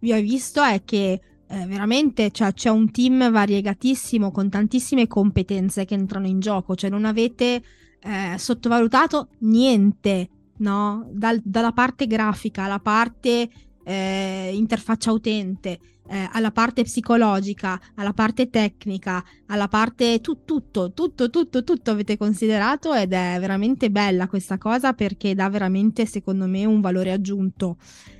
vi 0.00 0.12
ho 0.12 0.20
visto 0.20 0.62
è 0.62 0.82
che 0.84 1.20
eh, 1.50 1.66
veramente 1.66 2.30
cioè, 2.30 2.52
c'è 2.52 2.70
un 2.70 2.90
team 2.92 3.30
variegatissimo 3.30 4.30
con 4.30 4.48
tantissime 4.48 5.08
competenze 5.08 5.84
che 5.84 5.94
entrano 5.94 6.28
in 6.28 6.38
gioco, 6.38 6.76
cioè 6.76 6.90
non 6.90 7.04
avete 7.04 7.62
eh, 8.00 8.38
sottovalutato 8.38 9.30
niente, 9.38 10.28
no? 10.58 11.08
Dal, 11.10 11.40
dalla 11.42 11.72
parte 11.72 12.06
grafica 12.06 12.64
alla 12.64 12.78
parte 12.78 13.50
eh, 13.82 14.50
interfaccia 14.54 15.10
utente, 15.10 15.80
eh, 16.06 16.28
alla 16.30 16.52
parte 16.52 16.84
psicologica, 16.84 17.80
alla 17.96 18.12
parte 18.12 18.48
tecnica, 18.48 19.24
alla 19.46 19.66
parte 19.66 20.20
tu, 20.20 20.44
tutto, 20.44 20.92
tutto, 20.92 21.30
tutto, 21.30 21.64
tutto 21.64 21.90
avete 21.90 22.16
considerato 22.16 22.94
ed 22.94 23.12
è 23.12 23.36
veramente 23.40 23.90
bella 23.90 24.28
questa 24.28 24.56
cosa 24.56 24.92
perché 24.92 25.34
dà 25.34 25.48
veramente, 25.48 26.06
secondo 26.06 26.46
me, 26.46 26.64
un 26.64 26.80
valore 26.80 27.10
aggiunto 27.10 27.76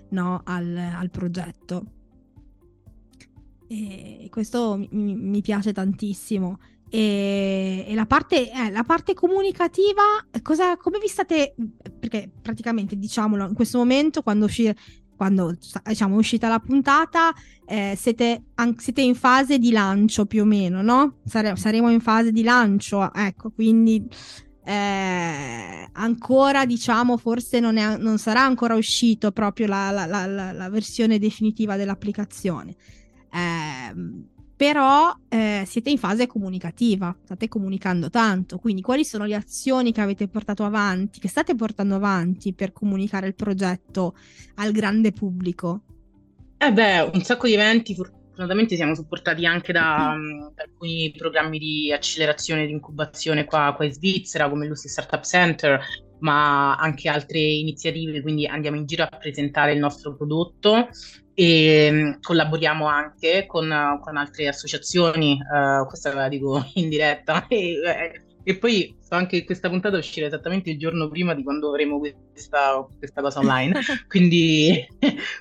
no, 0.08 0.40
al, 0.44 0.76
al 0.76 1.10
progetto. 1.10 1.99
E 3.72 4.26
questo 4.30 4.84
mi, 4.90 5.14
mi 5.14 5.40
piace 5.42 5.72
tantissimo. 5.72 6.58
E, 6.90 7.84
e 7.86 7.94
la, 7.94 8.04
parte, 8.04 8.50
eh, 8.50 8.68
la, 8.70 8.82
parte, 8.82 9.14
comunicativa, 9.14 10.02
cosa, 10.42 10.76
come 10.76 10.98
vi 10.98 11.06
state? 11.06 11.54
Perché 12.00 12.28
praticamente, 12.42 12.98
diciamolo, 12.98 13.46
in 13.46 13.54
questo 13.54 13.78
momento, 13.78 14.22
quando, 14.22 14.46
usci, 14.46 14.74
quando 15.14 15.56
diciamo, 15.84 16.16
è 16.16 16.18
uscita 16.18 16.48
la 16.48 16.58
puntata, 16.58 17.32
eh, 17.64 17.94
siete, 17.96 18.42
an- 18.56 18.76
siete, 18.76 19.02
in 19.02 19.14
fase 19.14 19.58
di 19.58 19.70
lancio 19.70 20.26
più 20.26 20.42
o 20.42 20.46
meno, 20.46 20.82
no? 20.82 21.18
Sare- 21.24 21.54
saremo 21.54 21.90
in 21.90 22.00
fase 22.00 22.32
di 22.32 22.42
lancio, 22.42 23.14
ecco, 23.14 23.52
quindi 23.52 24.04
eh, 24.64 25.88
ancora, 25.92 26.66
diciamo, 26.66 27.16
forse 27.18 27.60
non, 27.60 27.76
è, 27.76 27.96
non, 27.98 28.18
sarà 28.18 28.42
ancora 28.42 28.74
uscito 28.74 29.30
proprio 29.30 29.68
la, 29.68 29.92
la, 29.92 30.06
la, 30.06 30.50
la 30.50 30.68
versione 30.68 31.20
definitiva 31.20 31.76
dell'applicazione. 31.76 32.74
Eh, 33.32 34.28
però 34.60 35.10
eh, 35.30 35.62
siete 35.66 35.88
in 35.88 35.96
fase 35.96 36.26
comunicativa, 36.26 37.16
state 37.24 37.48
comunicando 37.48 38.10
tanto, 38.10 38.58
quindi 38.58 38.82
quali 38.82 39.06
sono 39.06 39.24
le 39.24 39.34
azioni 39.34 39.90
che 39.90 40.02
avete 40.02 40.28
portato 40.28 40.64
avanti, 40.64 41.18
che 41.18 41.28
state 41.28 41.54
portando 41.54 41.94
avanti 41.94 42.52
per 42.52 42.70
comunicare 42.70 43.26
il 43.26 43.34
progetto 43.34 44.14
al 44.56 44.70
grande 44.72 45.12
pubblico? 45.12 45.80
Eh 46.58 46.70
beh, 46.74 47.10
un 47.14 47.22
sacco 47.22 47.46
di 47.46 47.54
eventi, 47.54 47.94
fortunatamente 47.94 48.76
siamo 48.76 48.94
supportati 48.94 49.46
anche 49.46 49.72
da, 49.72 50.12
mm. 50.14 50.40
da 50.54 50.62
alcuni 50.62 51.10
programmi 51.16 51.58
di 51.58 51.90
accelerazione 51.90 52.64
e 52.64 52.66
di 52.66 52.72
incubazione 52.72 53.46
qua, 53.46 53.72
qua 53.74 53.86
in 53.86 53.92
Svizzera, 53.94 54.50
come 54.50 54.66
l'Usi 54.66 54.88
Startup 54.88 55.24
Center, 55.24 55.80
ma 56.18 56.76
anche 56.76 57.08
altre 57.08 57.38
iniziative, 57.38 58.20
quindi 58.20 58.46
andiamo 58.46 58.76
in 58.76 58.84
giro 58.84 59.04
a 59.04 59.16
presentare 59.16 59.72
il 59.72 59.78
nostro 59.78 60.14
prodotto 60.14 60.88
e 61.40 61.90
mm, 61.90 62.12
collaboriamo 62.20 62.86
anche 62.86 63.46
con, 63.46 63.98
con 64.02 64.16
altre 64.18 64.46
associazioni, 64.46 65.40
uh, 65.40 65.86
questa 65.86 66.12
la 66.12 66.28
dico 66.28 66.62
in 66.74 66.90
diretta, 66.90 67.46
e, 67.48 67.80
eh, 67.82 68.22
e 68.42 68.56
poi 68.58 68.94
so 69.00 69.14
anche 69.14 69.44
questa 69.44 69.70
puntata 69.70 69.96
uscire 69.96 70.26
esattamente 70.26 70.68
il 70.68 70.78
giorno 70.78 71.08
prima 71.08 71.34
di 71.34 71.42
quando 71.42 71.68
avremo 71.68 71.98
questa, 71.98 72.86
questa 72.98 73.22
cosa 73.22 73.38
online, 73.38 73.80
quindi, 74.06 74.86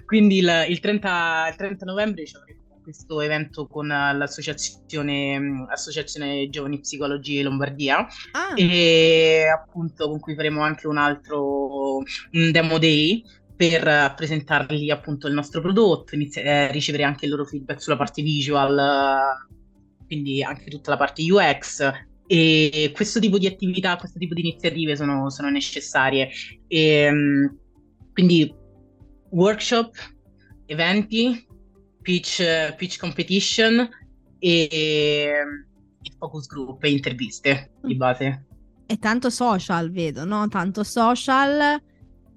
quindi 0.05 0.37
il, 0.37 0.65
il, 0.69 0.79
30, 0.79 1.47
il 1.49 1.55
30 1.57 1.85
novembre 1.85 2.25
ci 2.25 2.37
avremo 2.37 2.57
questo 2.81 3.19
evento 3.19 3.67
con 3.67 3.87
l'associazione 3.87 5.37
mm, 5.37 5.65
Associazione 5.67 6.49
Giovani 6.49 6.79
Psicologi 6.79 7.41
Lombardia 7.41 8.07
ah. 8.31 8.53
e 8.55 9.45
appunto 9.53 10.07
con 10.07 10.19
cui 10.19 10.33
faremo 10.33 10.61
anche 10.61 10.87
un 10.87 10.97
altro 10.97 11.97
un 11.97 12.51
demo 12.51 12.77
day 12.79 13.21
per 13.59 14.13
presentargli 14.15 14.89
appunto 14.89 15.27
il 15.27 15.33
nostro 15.33 15.59
prodotto, 15.59 16.15
inizi- 16.15 16.39
eh, 16.39 16.71
ricevere 16.71 17.03
anche 17.03 17.25
il 17.25 17.31
loro 17.31 17.43
feedback 17.43 17.81
sulla 17.81 17.97
parte 17.97 18.21
visual, 18.21 19.19
quindi 20.05 20.41
anche 20.41 20.69
tutta 20.69 20.91
la 20.91 20.95
parte 20.95 21.29
UX. 21.29 21.91
E 22.25 22.91
questo 22.95 23.19
tipo 23.19 23.37
di 23.37 23.47
attività, 23.47 23.97
questo 23.97 24.17
tipo 24.17 24.33
di 24.33 24.47
iniziative 24.47 24.95
sono, 24.95 25.29
sono 25.29 25.49
necessarie. 25.49 26.29
E, 26.69 26.79
ehm, 26.79 27.57
quindi 28.13 28.49
workshop, 29.31 29.93
eventi, 30.65 31.45
pitch, 32.01 32.75
pitch 32.77 32.97
competition 32.97 33.89
e, 34.39 34.69
e 34.71 36.11
focus 36.17 36.47
group 36.47 36.81
e 36.85 36.91
interviste 36.91 37.71
di 37.81 37.95
mm. 37.95 37.97
base. 37.97 38.45
E 38.85 38.97
tanto 38.99 39.29
social, 39.29 39.91
vedo, 39.91 40.23
no? 40.23 40.47
Tanto 40.47 40.85
social, 40.85 41.77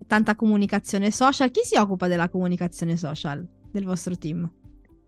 tanta 0.06 0.34
comunicazione 0.34 1.10
social. 1.10 1.50
Chi 1.50 1.60
si 1.62 1.76
occupa 1.76 2.08
della 2.08 2.28
comunicazione 2.28 2.96
social 2.96 3.46
del 3.70 3.84
vostro 3.84 4.16
team? 4.16 4.50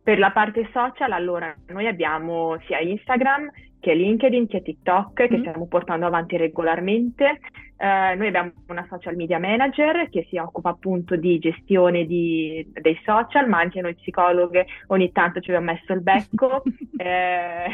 Per 0.02 0.18
la 0.18 0.32
parte 0.32 0.68
social, 0.72 1.12
allora, 1.12 1.54
noi 1.68 1.86
abbiamo 1.86 2.58
sia 2.66 2.80
Instagram 2.80 3.50
che 3.80 3.94
LinkedIn, 3.94 4.46
che 4.46 4.62
TikTok, 4.62 5.22
mm. 5.22 5.26
che 5.26 5.38
stiamo 5.38 5.66
portando 5.66 6.06
avanti 6.06 6.36
regolarmente. 6.36 7.40
Eh, 7.76 8.14
noi 8.14 8.28
abbiamo 8.28 8.52
una 8.68 8.86
social 8.88 9.16
media 9.16 9.38
manager 9.38 10.08
che 10.08 10.26
si 10.30 10.38
occupa 10.38 10.70
appunto 10.70 11.16
di 11.16 11.38
gestione 11.38 12.06
di, 12.06 12.66
dei 12.72 12.98
social, 13.04 13.48
ma 13.48 13.58
anche 13.58 13.80
noi 13.80 13.94
psicologhe 13.94 14.66
ogni 14.88 15.10
tanto 15.12 15.40
ci 15.40 15.50
abbiamo 15.50 15.72
messo 15.72 15.92
il 15.92 16.00
becco 16.00 16.62
eh, 16.96 17.66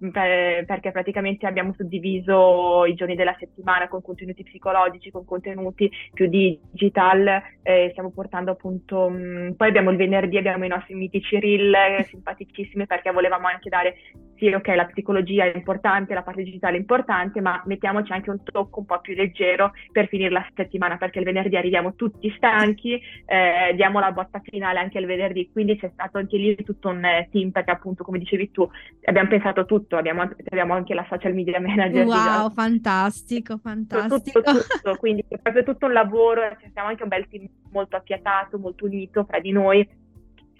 per, 0.10 0.64
perché 0.64 0.90
praticamente 0.90 1.46
abbiamo 1.46 1.74
suddiviso 1.76 2.84
i 2.86 2.94
giorni 2.94 3.14
della 3.14 3.36
settimana 3.38 3.88
con 3.88 4.02
contenuti 4.02 4.42
psicologici, 4.42 5.10
con 5.10 5.24
contenuti 5.24 5.90
più 6.12 6.28
digital, 6.28 7.42
eh, 7.62 7.88
stiamo 7.90 8.10
portando 8.10 8.52
appunto, 8.52 9.08
mh, 9.08 9.18
mm, 9.20 9.50
poi 9.52 9.68
abbiamo 9.68 9.90
il 9.90 9.96
venerdì, 9.96 10.38
abbiamo 10.38 10.64
i 10.64 10.68
nostri 10.68 10.94
mitici 10.94 11.38
reel 11.38 11.74
eh, 11.74 12.04
simpaticissimi 12.04 12.86
perché 12.86 13.12
volevamo 13.12 13.46
anche 13.46 13.68
dare, 13.68 13.96
sì 14.36 14.48
ok 14.48 14.66
la 14.68 14.86
psicologia 14.86 15.44
è 15.44 15.52
importante, 15.54 16.14
la 16.14 16.22
parte 16.22 16.42
digitale 16.42 16.76
è 16.76 16.80
importante, 16.80 17.40
ma 17.40 17.62
mettiamoci 17.66 18.12
anche 18.12 18.30
un 18.30 18.42
tocco 18.42 18.79
un 18.80 18.86
po' 18.86 19.00
più 19.00 19.14
leggero 19.14 19.72
per 19.92 20.08
finire 20.08 20.30
la 20.30 20.46
settimana, 20.54 20.96
perché 20.96 21.18
il 21.18 21.24
venerdì 21.24 21.56
arriviamo 21.56 21.94
tutti 21.94 22.32
stanchi, 22.36 23.00
eh, 23.26 23.74
diamo 23.74 24.00
la 24.00 24.12
botta 24.12 24.40
finale 24.42 24.78
anche 24.78 24.98
il 24.98 25.06
venerdì, 25.06 25.50
quindi 25.52 25.78
c'è 25.78 25.90
stato 25.92 26.18
anche 26.18 26.36
lì 26.36 26.56
tutto 26.56 26.88
un 26.88 27.04
eh, 27.04 27.28
team, 27.30 27.50
perché 27.50 27.70
appunto 27.70 28.04
come 28.04 28.18
dicevi 28.18 28.50
tu 28.50 28.68
abbiamo 29.04 29.28
pensato 29.28 29.64
tutto, 29.64 29.96
abbiamo, 29.96 30.22
abbiamo 30.22 30.74
anche 30.74 30.94
la 30.94 31.06
social 31.08 31.34
media 31.34 31.60
manager. 31.60 32.06
Wow, 32.06 32.50
fantastico, 32.50 33.58
fantastico. 33.58 34.40
Tutto, 34.40 34.52
tutto, 34.52 34.66
tutto. 34.68 34.96
quindi 34.96 35.24
è 35.28 35.38
proprio 35.38 35.62
tutto 35.62 35.86
un 35.86 35.92
lavoro, 35.92 36.42
siamo 36.72 36.88
anche 36.88 37.02
un 37.02 37.08
bel 37.08 37.28
team 37.28 37.48
molto 37.70 37.96
affiatato, 37.96 38.58
molto 38.58 38.84
unito 38.84 39.24
fra 39.24 39.38
di 39.38 39.52
noi 39.52 39.86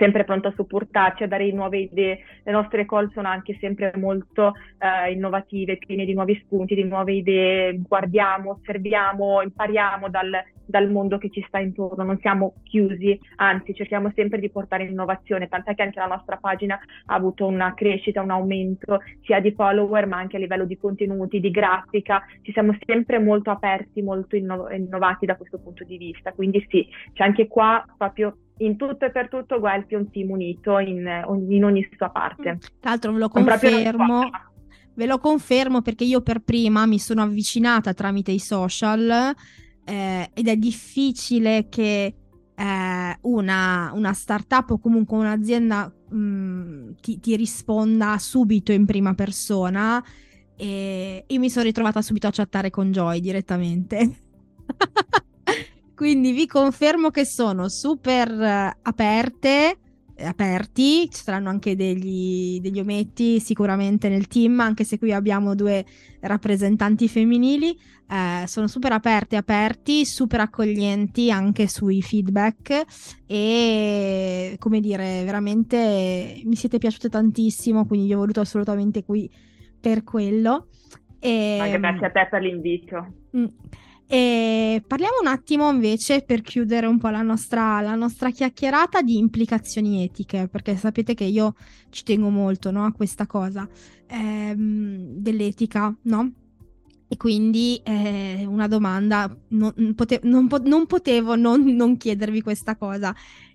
sempre 0.01 0.25
pronto 0.25 0.49
a 0.49 0.53
supportarci, 0.57 1.25
a 1.25 1.29
dare 1.29 1.53
nuove 1.53 1.79
idee. 1.79 2.21
Le 2.43 2.53
nostre 2.53 2.87
call 2.87 3.13
sono 3.13 3.29
anche 3.29 3.57
sempre 3.61 3.93
molto 3.97 4.55
eh, 4.79 5.13
innovative, 5.13 5.77
piene 5.77 6.07
di 6.07 6.15
nuovi 6.15 6.41
spunti, 6.43 6.75
di 6.75 6.85
nuove 6.85 7.13
idee. 7.13 7.79
Guardiamo, 7.87 8.53
osserviamo, 8.53 9.43
impariamo 9.43 10.09
dal, 10.09 10.43
dal, 10.65 10.91
mondo 10.91 11.19
che 11.19 11.29
ci 11.29 11.45
sta 11.47 11.59
intorno, 11.59 12.03
non 12.03 12.19
siamo 12.21 12.55
chiusi, 12.65 13.21
anzi 13.37 13.75
cerchiamo 13.75 14.11
sempre 14.15 14.41
di 14.41 14.49
portare 14.49 14.85
innovazione, 14.85 15.49
tant'è 15.49 15.75
che 15.75 15.83
anche 15.83 15.99
la 15.99 16.07
nostra 16.07 16.39
pagina 16.39 16.81
ha 17.07 17.15
avuto 17.15 17.47
una 17.47 17.75
crescita, 17.75 18.23
un 18.23 18.31
aumento 18.31 19.01
sia 19.23 19.39
di 19.41 19.53
follower 19.53 20.07
ma 20.07 20.17
anche 20.17 20.37
a 20.37 20.41
livello 20.41 20.65
di 20.65 20.79
contenuti, 20.79 21.41
di 21.41 21.51
grafica. 21.51 22.23
Ci 22.41 22.53
siamo 22.53 22.75
sempre 22.87 23.19
molto 23.19 23.51
aperti, 23.51 24.01
molto 24.01 24.35
inno- 24.35 24.71
innovati 24.71 25.27
da 25.27 25.37
questo 25.37 25.59
punto 25.59 25.85
di 25.85 25.99
vista. 25.99 26.33
Quindi 26.33 26.65
sì, 26.71 26.89
c'è 27.13 27.25
anche 27.25 27.49
qua 27.49 27.85
proprio 27.99 28.35
in 28.61 28.77
tutto 28.77 29.05
e 29.05 29.11
per 29.11 29.29
tutto 29.29 29.59
Guelfi 29.59 29.95
è 29.95 29.97
un 29.97 30.11
team 30.11 30.31
unito 30.31 30.79
in, 30.79 31.07
in 31.49 31.65
ogni 31.65 31.89
sua 31.97 32.11
parte. 32.11 32.59
Tra 32.81 32.91
l'altro 32.91 33.13
ve 33.13 33.19
lo 33.19 33.29
confermo, 33.29 34.31
ve 34.95 35.07
lo 35.07 35.19
confermo 35.19 35.83
perché 35.83 36.05
io 36.05 36.21
per 36.21 36.41
prima 36.41 36.87
mi 36.87 36.99
sono 36.99 37.23
avvicinata 37.23 37.95
tramite 37.95 38.33
i 38.33 38.39
social 38.39 39.35
eh, 39.85 40.31
ed 40.33 40.49
è 40.49 40.57
difficile 40.57 41.69
che 41.69 42.15
eh, 42.55 43.19
una, 43.23 43.91
una, 43.95 44.13
startup 44.13 44.71
o 44.71 44.79
comunque 44.79 45.17
un'azienda 45.17 45.93
mh, 46.11 46.17
mm, 46.17 46.91
ti, 47.01 47.19
ti 47.19 47.37
risponda 47.37 48.19
subito 48.19 48.73
in 48.73 48.85
prima 48.85 49.15
persona 49.15 50.05
e 50.57 51.25
io 51.27 51.39
mi 51.39 51.49
sono 51.49 51.65
ritrovata 51.65 52.03
subito 52.03 52.27
a 52.27 52.31
chattare 52.31 52.69
con 52.69 52.93
Joy 52.93 53.21
direttamente. 53.21 54.11
Quindi 56.01 56.33
vi 56.33 56.47
confermo 56.47 57.11
che 57.11 57.27
sono 57.27 57.69
super 57.69 58.31
uh, 58.31 58.79
aperte, 58.81 59.77
aperti, 60.17 61.11
ci 61.11 61.23
saranno 61.23 61.51
anche 61.51 61.77
degli, 61.77 62.59
degli, 62.63 62.81
ometti 62.81 63.39
sicuramente 63.39 64.09
nel 64.09 64.27
team, 64.27 64.61
anche 64.61 64.85
se 64.85 64.97
qui 64.97 65.13
abbiamo 65.13 65.55
due 65.55 65.85
rappresentanti 66.21 67.07
femminili, 67.07 67.79
eh, 68.09 68.47
sono 68.47 68.67
super 68.67 68.93
aperti, 68.93 69.37
aperti, 69.37 70.07
super 70.07 70.41
accoglienti 70.41 71.31
anche 71.31 71.69
sui 71.69 72.01
feedback 72.01 72.83
e 73.27 74.57
come 74.59 74.81
dire, 74.81 75.23
veramente 75.25 76.41
mi 76.47 76.57
siete 76.57 76.79
piaciute 76.79 77.11
tantissimo, 77.11 77.85
quindi 77.85 78.07
vi 78.07 78.15
ho 78.15 78.21
voluto 78.21 78.41
assolutamente 78.41 79.05
qui 79.05 79.31
per 79.79 80.03
quello. 80.03 80.69
E, 81.19 81.57
Ma 81.59 81.69
grazie 81.69 82.07
a 82.07 82.11
te 82.11 82.27
per 82.31 82.41
l'invito. 82.41 83.07
Mm. 83.37 83.45
E 84.13 84.83
parliamo 84.85 85.19
un 85.21 85.29
attimo 85.29 85.71
invece 85.71 86.23
per 86.23 86.41
chiudere 86.41 86.89
un 86.89 86.99
po' 86.99 87.11
la 87.11 87.23
nostra, 87.23 87.81
la 87.81 87.95
nostra, 87.95 88.31
chiacchierata 88.31 89.03
di 89.03 89.17
implicazioni 89.19 90.03
etiche, 90.03 90.49
perché 90.49 90.77
sapete 90.77 91.15
che 91.15 91.23
io 91.23 91.55
ci 91.91 92.03
tengo 92.03 92.29
molto 92.29 92.73
no, 92.73 92.85
a 92.85 92.91
questa 92.91 93.29
cosa 93.29 93.69
ehm, 94.09 95.13
dell'etica, 95.13 95.97
no? 96.03 96.33
E 97.07 97.17
quindi 97.17 97.81
eh, 97.85 98.45
una 98.49 98.67
domanda, 98.67 99.33
non, 99.51 99.95
pote- 99.95 100.19
non, 100.25 100.49
po- 100.49 100.61
non 100.65 100.87
potevo 100.87 101.37
non, 101.37 101.63
non, 101.63 101.97
chiedervi 101.97 102.43
questa 102.43 102.75
cosa. 102.75 103.15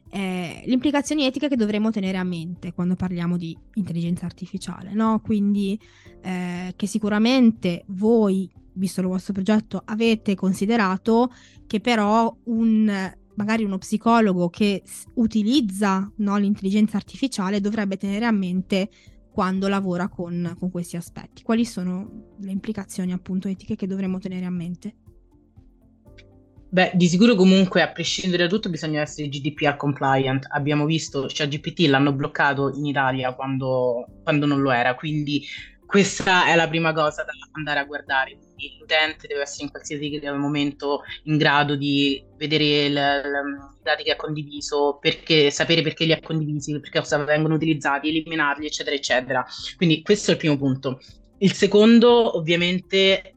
Eh, 0.09 0.63
le 0.65 0.73
implicazioni 0.73 1.25
etiche 1.25 1.49
che 1.49 1.57
dovremmo 1.57 1.91
tenere 1.91 2.17
a 2.17 2.23
mente 2.23 2.71
quando 2.71 2.95
parliamo 2.95 3.35
di 3.35 3.57
intelligenza 3.73 4.25
artificiale, 4.25 4.93
no? 4.93 5.19
Quindi 5.19 5.77
eh, 6.21 6.71
che 6.77 6.87
sicuramente 6.87 7.83
voi 7.87 8.49
visto 8.75 9.01
il 9.01 9.07
vostro 9.07 9.33
progetto, 9.33 9.81
avete 9.85 10.35
considerato 10.35 11.31
che 11.67 11.79
però 11.79 12.35
un 12.45 13.13
magari 13.35 13.63
uno 13.63 13.77
psicologo 13.77 14.49
che 14.49 14.81
utilizza 15.15 16.09
no, 16.17 16.37
l'intelligenza 16.37 16.97
artificiale 16.97 17.59
dovrebbe 17.59 17.97
tenere 17.97 18.25
a 18.25 18.31
mente 18.31 18.89
quando 19.31 19.67
lavora 19.67 20.07
con, 20.07 20.55
con, 20.57 20.71
questi 20.71 20.95
aspetti. 20.95 21.43
Quali 21.43 21.65
sono 21.65 22.33
le 22.39 22.51
implicazioni 22.51 23.11
appunto 23.11 23.49
etiche 23.49 23.75
che 23.75 23.87
dovremmo 23.87 24.17
tenere 24.17 24.45
a 24.45 24.49
mente? 24.49 24.95
Beh, 26.69 26.91
di 26.93 27.07
sicuro 27.07 27.35
comunque 27.35 27.81
a 27.81 27.91
prescindere 27.91 28.43
da 28.43 28.49
tutto 28.49 28.69
bisogna 28.69 29.01
essere 29.01 29.27
GDPR 29.27 29.75
compliant. 29.75 30.45
Abbiamo 30.49 30.85
visto, 30.85 31.27
cioè 31.27 31.47
GPT 31.47 31.87
l'hanno 31.87 32.13
bloccato 32.13 32.71
in 32.75 32.85
Italia 32.85 33.33
quando, 33.33 34.05
quando 34.23 34.45
non 34.45 34.61
lo 34.61 34.71
era, 34.71 34.95
quindi 34.95 35.43
questa 35.85 36.47
è 36.47 36.55
la 36.55 36.67
prima 36.67 36.93
cosa 36.93 37.23
da 37.23 37.31
andare 37.51 37.79
a 37.79 37.85
guardare 37.85 38.37
l'utente 38.79 39.27
deve 39.27 39.41
essere 39.41 39.63
in 39.63 39.71
qualsiasi 39.71 40.19
momento 40.33 41.03
in 41.23 41.37
grado 41.37 41.75
di 41.75 42.23
vedere 42.37 42.63
i 42.63 42.93
dati 43.81 44.03
che 44.03 44.11
ha 44.11 44.15
condiviso, 44.15 44.97
perché, 44.99 45.51
sapere 45.51 45.81
perché 45.81 46.05
li 46.05 46.11
ha 46.11 46.19
condivisi, 46.21 46.79
perché 46.79 46.99
cosa 46.99 47.23
vengono 47.23 47.55
utilizzati, 47.55 48.09
eliminarli, 48.09 48.65
eccetera, 48.65 48.95
eccetera. 48.95 49.45
Quindi 49.77 50.01
questo 50.01 50.31
è 50.31 50.33
il 50.33 50.39
primo 50.39 50.57
punto. 50.57 50.99
Il 51.39 51.53
secondo, 51.53 52.37
ovviamente, 52.37 53.34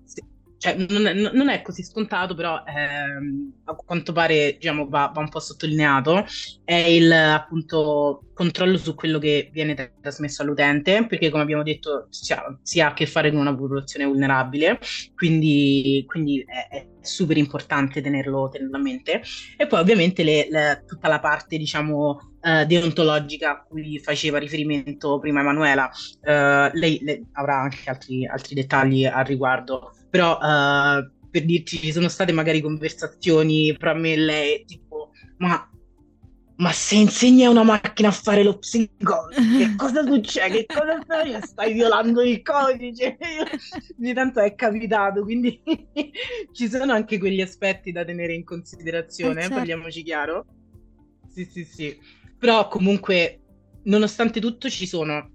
cioè, 0.59 0.75
non, 0.75 1.07
è, 1.07 1.15
non, 1.15 1.49
è, 1.49 1.63
così 1.63 1.85
scontato, 1.85 2.35
però 2.35 2.65
ehm, 2.67 3.61
a 3.65 3.75
quanto 3.75 4.13
pare 4.13 4.57
diciamo, 4.59 4.89
va, 4.89 5.11
va, 5.15 5.21
un 5.21 5.29
po' 5.29 5.39
sottolineato, 5.39 6.25
è 6.65 6.75
il 6.75 7.13
appunto 7.13 8.25
controllo 8.35 8.77
su 8.77 8.95
quello 8.95 9.19
che 9.21 9.51
viene 9.53 9.95
trasmesso 10.01 10.43
all'utente, 10.43 11.07
perché 11.07 11.31
come 11.31 11.45
abbiamo 11.45 11.63
detto 11.63 12.09
si 12.11 12.33
ha, 12.33 12.59
si 12.63 12.81
ha 12.81 12.89
a 12.89 12.93
che 12.93 13.07
fare 13.07 13.31
con 13.31 13.41
una 13.41 13.55
popolazione 13.55 14.05
vulnerabile, 14.05 14.81
quindi, 15.15 16.05
quindi 16.09 16.45
è, 16.47 16.75
è, 16.75 16.87
super 17.01 17.37
importante 17.37 18.03
tenerlo, 18.03 18.49
tenerlo, 18.49 18.77
a 18.77 18.81
mente. 18.81 19.23
E 19.57 19.67
poi 19.67 19.81
ovviamente 19.81 20.23
le, 20.25 20.49
le, 20.51 20.85
tutta 20.87 21.09
la 21.09 21.21
parte, 21.21 21.57
diciamo, 21.57 22.35
uh, 22.41 22.65
deontologica 22.67 23.51
a 23.51 23.63
cui 23.63 23.99
faceva 23.99 24.39
riferimento 24.39 25.19
prima 25.19 25.41
Emanuela, 25.41 25.87
uh, 25.87 26.77
lei, 26.77 26.99
lei, 27.03 27.25
avrà 27.33 27.61
anche 27.61 27.89
altri, 27.89 28.27
altri 28.27 28.57
dettagli 28.57 29.07
al 29.07 29.25
riguardo 29.25 29.93
però 30.11 30.39
uh, 30.39 31.11
per 31.31 31.45
dirci 31.45 31.79
ci 31.79 31.93
sono 31.93 32.09
state 32.09 32.33
magari 32.33 32.61
conversazioni 32.61 33.77
tra 33.77 33.95
me 33.95 34.13
e 34.13 34.17
lei 34.17 34.65
tipo 34.65 35.11
ma 35.39 35.69
ma 36.59 36.73
se 36.73 36.97
insegni 36.97 37.45
a 37.45 37.51
una 37.51 37.63
macchina 37.63 38.09
a 38.09 38.13
fare 38.13 38.43
lo 38.43 38.59
psicologo, 38.59 39.29
che 39.29 39.75
cosa 39.77 40.05
succede? 40.05 40.67
Che 40.67 40.75
cosa 40.75 41.01
stai? 41.03 41.41
Stai 41.43 41.73
violando 41.73 42.21
il 42.23 42.43
codice? 42.43 43.17
Ogni 43.99 44.13
tanto 44.13 44.41
è 44.41 44.55
capitato, 44.57 45.23
quindi 45.23 45.63
ci 46.53 46.69
sono 46.69 46.93
anche 46.93 47.19
quegli 47.19 47.41
aspetti 47.41 47.93
da 47.93 48.05
tenere 48.05 48.35
in 48.35 48.43
considerazione, 48.45 49.39
eh, 49.39 49.43
certo. 49.43 49.55
parliamoci 49.55 50.03
chiaro. 50.03 50.47
Sì, 51.33 51.45
sì, 51.45 51.65
sì. 51.65 51.97
Però 52.37 52.67
comunque, 52.67 53.41
nonostante 53.85 54.41
tutto, 54.41 54.69
ci 54.69 54.87
sono 54.87 55.31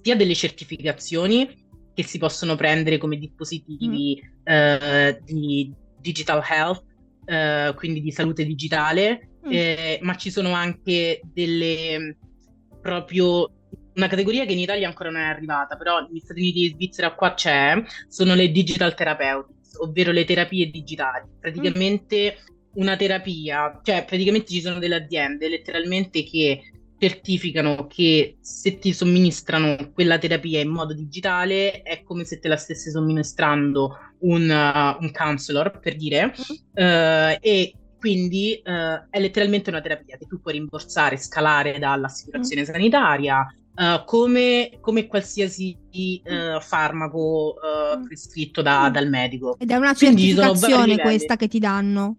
sia 0.00 0.16
delle 0.16 0.34
certificazioni 0.34 1.65
che 1.96 2.04
si 2.04 2.18
possono 2.18 2.56
prendere 2.56 2.98
come 2.98 3.16
dispositivi 3.16 4.22
mm. 4.22 4.42
eh, 4.44 5.20
di 5.24 5.72
digital 5.98 6.42
health, 6.46 6.84
eh, 7.24 7.72
quindi 7.74 8.02
di 8.02 8.12
salute 8.12 8.44
digitale, 8.44 9.30
mm. 9.46 9.50
eh, 9.50 9.98
ma 10.02 10.14
ci 10.14 10.30
sono 10.30 10.52
anche 10.52 11.22
delle 11.24 12.18
proprio 12.82 13.50
una 13.94 14.08
categoria 14.08 14.44
che 14.44 14.52
in 14.52 14.58
Italia 14.58 14.86
ancora 14.86 15.08
non 15.08 15.22
è 15.22 15.24
arrivata, 15.24 15.74
però 15.76 16.00
negli 16.00 16.20
Stati 16.20 16.40
Uniti 16.40 16.66
e 16.66 16.74
Svizzera 16.74 17.14
qua 17.14 17.32
c'è, 17.32 17.82
sono 18.08 18.34
le 18.34 18.50
digital 18.50 18.94
therapeutics, 18.94 19.76
ovvero 19.78 20.12
le 20.12 20.26
terapie 20.26 20.70
digitali. 20.70 21.26
Praticamente 21.40 22.36
mm. 22.38 22.72
una 22.74 22.94
terapia, 22.96 23.80
cioè 23.82 24.04
praticamente 24.04 24.52
ci 24.52 24.60
sono 24.60 24.78
delle 24.78 24.96
aziende 24.96 25.48
letteralmente 25.48 26.24
che 26.24 26.60
certificano 26.98 27.86
che 27.86 28.38
se 28.40 28.78
ti 28.78 28.92
somministrano 28.92 29.90
quella 29.92 30.18
terapia 30.18 30.60
in 30.60 30.70
modo 30.70 30.94
digitale 30.94 31.82
è 31.82 32.02
come 32.02 32.24
se 32.24 32.38
te 32.38 32.48
la 32.48 32.56
stesse 32.56 32.90
somministrando 32.90 33.96
un, 34.20 34.42
uh, 34.48 35.02
un 35.02 35.10
counselor, 35.12 35.78
per 35.78 35.96
dire, 35.96 36.26
mm-hmm. 36.26 37.32
uh, 37.32 37.38
e 37.40 37.74
quindi 37.98 38.62
uh, 38.64 39.08
è 39.10 39.18
letteralmente 39.18 39.70
una 39.70 39.80
terapia 39.80 40.16
che 40.16 40.26
tu 40.26 40.40
puoi 40.40 40.54
rimborsare, 40.54 41.16
scalare 41.16 41.78
dall'assicurazione 41.78 42.62
mm-hmm. 42.62 42.72
sanitaria, 42.72 43.46
come, 44.06 44.78
come, 44.80 45.06
qualsiasi 45.06 45.76
farmaco 46.60 47.56
mm. 47.98 48.04
prescritto 48.04 48.62
da, 48.62 48.88
dal 48.88 49.06
medico. 49.06 49.58
Ed 49.58 49.70
è 49.70 49.74
una 49.74 49.92
certificazione 49.92 50.96
questa 50.96 51.36
che 51.36 51.46
ti 51.46 51.58
danno? 51.58 52.16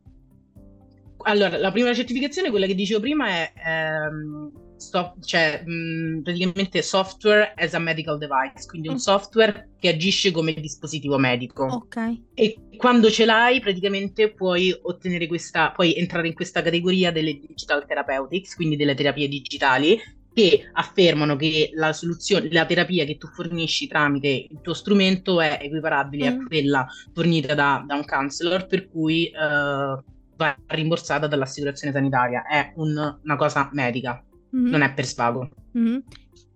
Allora, 1.23 1.57
la 1.57 1.71
prima 1.71 1.95
certificazione, 1.95 2.51
quella 2.51 2.67
che 2.67 2.75
dicevo 2.75 2.99
prima, 2.99 3.27
è 3.27 3.53
ehm, 3.65 4.51
so- 4.77 5.15
cioè, 5.21 5.63
mh, 5.65 5.71
mm, 5.71 6.21
praticamente 6.21 6.81
software 6.81 7.53
as 7.55 7.73
a 7.73 7.79
medical 7.79 8.17
device, 8.17 8.65
quindi 8.67 8.87
un 8.87 8.99
software 8.99 9.71
che 9.79 9.89
agisce 9.89 10.31
come 10.31 10.53
dispositivo 10.53 11.17
medico. 11.17 11.65
Ok. 11.65 12.19
E 12.33 12.57
quando 12.77 13.09
ce 13.09 13.25
l'hai, 13.25 13.59
praticamente 13.59 14.31
puoi 14.31 14.75
ottenere 14.83 15.27
questa, 15.27 15.71
puoi 15.71 15.95
entrare 15.95 16.27
in 16.27 16.33
questa 16.33 16.61
categoria 16.61 17.11
delle 17.11 17.39
digital 17.39 17.85
therapeutics, 17.85 18.55
quindi 18.55 18.75
delle 18.75 18.95
terapie 18.95 19.27
digitali, 19.27 19.99
che 20.37 20.69
affermano 20.73 21.35
che 21.35 21.71
la 21.73 21.93
soluzione, 21.93 22.49
la 22.51 22.67
terapia 22.67 23.05
che 23.05 23.17
tu 23.17 23.27
fornisci 23.27 23.87
tramite 23.87 24.27
il 24.27 24.59
tuo 24.61 24.75
strumento 24.75 25.41
è 25.41 25.57
equiparabile 25.59 26.29
mm. 26.29 26.39
a 26.39 26.45
quella 26.45 26.87
fornita 27.11 27.55
da, 27.55 27.83
da, 27.83 27.95
un 27.95 28.05
counselor, 28.05 28.67
per 28.67 28.87
cui 28.87 29.31
uh, 29.33 29.99
va 30.35 30.55
rimborsata 30.67 31.25
dall'assicurazione 31.25 31.91
sanitaria. 31.91 32.45
È 32.45 32.71
un, 32.75 33.17
una 33.23 33.35
cosa 33.35 33.67
medica 33.73 34.23
mm-hmm. 34.55 34.69
non 34.69 34.81
è 34.81 34.93
per 34.93 35.05
svago. 35.05 35.49
Mm-hmm. 35.77 35.97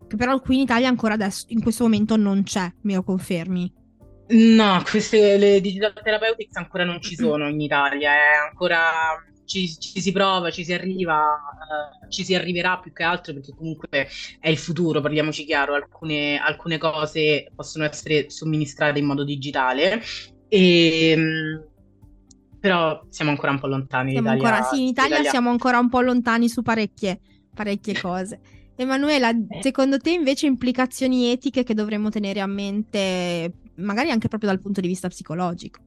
Che 0.08 0.16
però 0.16 0.40
qui 0.42 0.56
in 0.56 0.62
Italia 0.62 0.90
ancora 0.90 1.14
adesso, 1.14 1.46
in 1.50 1.62
questo 1.62 1.84
momento 1.84 2.18
non 2.18 2.44
c'è, 2.44 2.72
me 2.82 2.96
lo 2.96 3.04
confermi? 3.04 3.74
No, 4.28 4.82
queste 4.90 5.38
le 5.38 5.60
digital 5.60 5.94
therapeutics 5.94 6.56
ancora 6.56 6.84
non 6.84 7.02
ci 7.02 7.16
sono 7.16 7.48
in 7.50 7.60
Italia, 7.60 8.12
è 8.12 8.50
ancora 8.50 8.80
ci, 9.46 9.78
ci, 9.78 10.00
si 10.00 10.12
prova, 10.14 10.50
ci 10.50 10.64
si 10.64 10.72
arriva, 10.72 11.18
uh, 11.20 12.10
ci 12.10 12.24
si 12.24 12.34
arriverà 12.34 12.78
più 12.80 12.94
che 12.94 13.04
altro 13.04 13.34
perché 13.34 13.54
comunque 13.54 14.08
è 14.40 14.50
il 14.50 14.58
futuro, 14.58 15.02
parliamoci 15.02 15.44
chiaro, 15.44 15.74
alcune, 15.74 16.38
alcune 16.40 16.78
cose 16.78 17.52
possono 17.54 17.84
essere 17.84 18.30
somministrate 18.30 19.00
in 19.00 19.06
modo 19.06 19.26
digitale, 19.26 20.02
e, 20.48 21.10
ehm, 21.10 21.66
però 22.60 23.02
siamo 23.10 23.32
ancora 23.32 23.52
un 23.52 23.60
po' 23.60 23.68
lontani. 23.68 24.12
Siamo 24.12 24.30
ancora, 24.30 24.64
sì, 24.64 24.82
in 24.82 24.88
Italia 24.88 25.24
siamo 25.24 25.50
ancora 25.50 25.80
un 25.80 25.90
po' 25.90 26.02
lontani 26.02 26.48
su 26.48 26.62
parecchie 26.62 27.20
parecchie 27.54 28.00
cose. 28.00 28.40
Emanuela, 28.76 29.30
eh. 29.30 29.62
secondo 29.62 29.98
te 29.98 30.12
invece 30.12 30.48
implicazioni 30.48 31.32
etiche 31.32 31.64
che 31.64 31.74
dovremmo 31.74 32.10
tenere 32.10 32.40
a 32.40 32.48
mente, 32.48 33.54
magari 33.76 34.10
anche 34.10 34.28
proprio 34.28 34.50
dal 34.50 34.62
punto 34.62 34.82
di 34.82 34.88
vista 34.88 35.08
psicologico? 35.08 35.80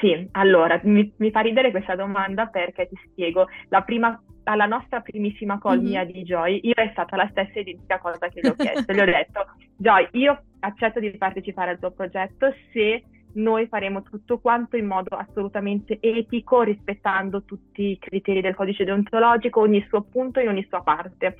Sì, 0.00 0.28
allora 0.32 0.80
mi, 0.84 1.12
mi 1.16 1.30
fa 1.30 1.40
ridere 1.40 1.70
questa 1.70 1.94
domanda 1.94 2.46
perché 2.46 2.88
ti 2.88 2.96
spiego. 3.06 3.46
La 3.68 3.82
prima, 3.82 4.20
alla 4.44 4.66
nostra 4.66 5.00
primissima 5.00 5.58
call 5.58 5.78
mm-hmm. 5.78 5.86
mia 5.86 6.04
di 6.04 6.22
Joy, 6.22 6.60
io 6.62 6.74
è 6.74 6.88
stata 6.92 7.16
la 7.16 7.28
stessa 7.30 7.58
identica 7.58 7.98
cosa 7.98 8.28
che 8.28 8.40
gli 8.40 8.48
ho 8.48 8.54
chiesto. 8.58 8.92
gli 8.92 9.00
ho 9.00 9.04
detto, 9.04 9.46
Joy, 9.76 10.08
io 10.12 10.42
accetto 10.60 11.00
di 11.00 11.10
partecipare 11.16 11.72
al 11.72 11.78
tuo 11.78 11.92
progetto 11.92 12.52
se 12.72 13.02
noi 13.36 13.66
faremo 13.66 14.02
tutto 14.02 14.38
quanto 14.38 14.76
in 14.76 14.86
modo 14.86 15.16
assolutamente 15.16 15.98
etico, 16.00 16.62
rispettando 16.62 17.44
tutti 17.44 17.90
i 17.90 17.98
criteri 17.98 18.40
del 18.40 18.54
codice 18.54 18.84
deontologico, 18.84 19.60
ogni 19.60 19.84
suo 19.88 20.02
punto 20.02 20.40
in 20.40 20.48
ogni 20.48 20.66
sua 20.68 20.82
parte. 20.82 21.36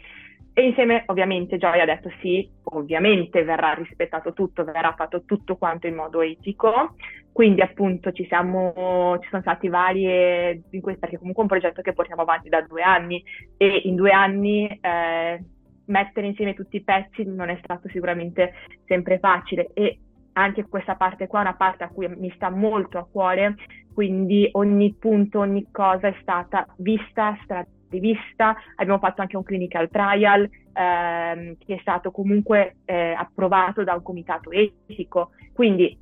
E 0.53 0.63
insieme 0.63 1.03
ovviamente 1.07 1.59
Joy 1.59 1.81
ha 1.81 1.85
detto 1.85 2.11
sì, 2.23 2.49
ovviamente 2.65 3.45
verrà 3.45 3.75
rispettato 3.75 4.33
tutto, 4.33 4.65
verrà 4.65 4.95
fatto 4.97 5.25
tutto 5.25 5.57
quanto 5.57 5.87
in 5.87 5.95
modo 5.95 6.23
etico, 6.23 6.95
quindi 7.31 7.61
appunto 7.61 8.11
ci, 8.13 8.25
siamo, 8.27 9.19
ci 9.21 9.29
sono 9.29 9.43
stati 9.43 9.69
varie, 9.69 10.63
in 10.71 10.81
questo, 10.81 11.01
perché 11.01 11.19
comunque 11.19 11.43
è 11.43 11.47
un 11.47 11.61
progetto 11.61 11.83
che 11.83 11.93
portiamo 11.93 12.23
avanti 12.23 12.49
da 12.49 12.63
due 12.63 12.81
anni. 12.81 13.23
E 13.59 13.83
in 13.85 13.97
due 13.97 14.13
anni 14.13 14.67
eh, 14.81 15.45
mettere 15.85 16.27
insieme 16.27 16.55
tutti 16.55 16.77
i 16.77 16.83
pezzi 16.83 17.25
non 17.25 17.51
è 17.51 17.59
stato 17.63 17.89
sicuramente 17.91 18.55
sempre 18.87 19.19
facile. 19.19 19.71
E 19.75 19.99
anche 20.39 20.67
questa 20.69 20.97
parte 20.97 21.27
qua 21.27 21.41
è 21.41 21.43
una 21.43 21.55
parte 21.55 21.85
a 21.85 21.89
cui 21.89 22.09
mi 22.09 22.31
sta 22.35 22.51
molto 22.51 22.99
a 22.99 23.07
cuore, 23.11 23.55
quindi 23.93 24.49
ogni 24.53 24.95
punto, 24.95 25.41
ogni 25.41 25.69
cosa 25.71 26.09
è 26.09 26.17
stata 26.21 26.67
vista, 26.77 27.39
stata 27.43 27.67
rivista, 27.89 28.55
abbiamo 28.77 28.99
fatto 28.99 29.23
anche 29.23 29.37
un 29.37 29.43
clinical 29.43 29.89
trial 29.89 30.49
ehm, 30.73 31.57
che 31.59 31.75
è 31.75 31.79
stato 31.81 32.11
comunque 32.11 32.77
eh, 32.85 33.13
approvato 33.13 33.83
da 33.83 33.95
un 33.95 34.03
comitato 34.03 34.51
etico, 34.51 35.31
quindi 35.55 35.99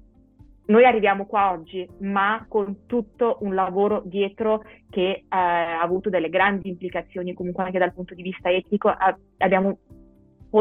noi 0.67 0.85
arriviamo 0.85 1.27
qua 1.27 1.53
oggi, 1.53 1.87
ma 2.01 2.45
con 2.49 2.87
tutto 2.87 3.37
un 3.43 3.55
lavoro 3.55 4.03
dietro 4.05 4.63
che 4.91 5.11
eh, 5.11 5.25
ha 5.29 5.81
avuto 5.81 6.09
delle 6.09 6.31
grandi 6.31 6.71
implicazioni 6.71 7.35
comunque 7.35 7.65
anche 7.65 7.79
dal 7.79 7.93
punto 7.93 8.15
di 8.15 8.23
vista 8.23 8.51
etico, 8.51 8.89
a, 8.89 9.17
abbiamo 9.39 9.79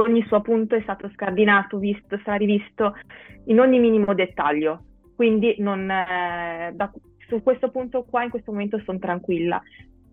ogni 0.02 0.24
suo 0.28 0.42
punto 0.42 0.76
è 0.76 0.82
stato 0.82 1.10
scardinato, 1.14 1.78
visto, 1.78 2.20
sarà 2.24 2.36
rivisto 2.36 2.96
in 3.46 3.60
ogni 3.60 3.80
minimo 3.80 4.14
dettaglio. 4.14 4.86
Quindi 5.16 5.56
non, 5.60 5.90
eh, 5.90 6.72
da, 6.74 6.92
su 7.28 7.42
questo 7.44 7.70
punto 7.70 8.04
qua 8.04 8.24
in 8.24 8.30
questo 8.30 8.52
momento 8.52 8.82
sono 8.84 9.00
tranquilla. 9.00 9.62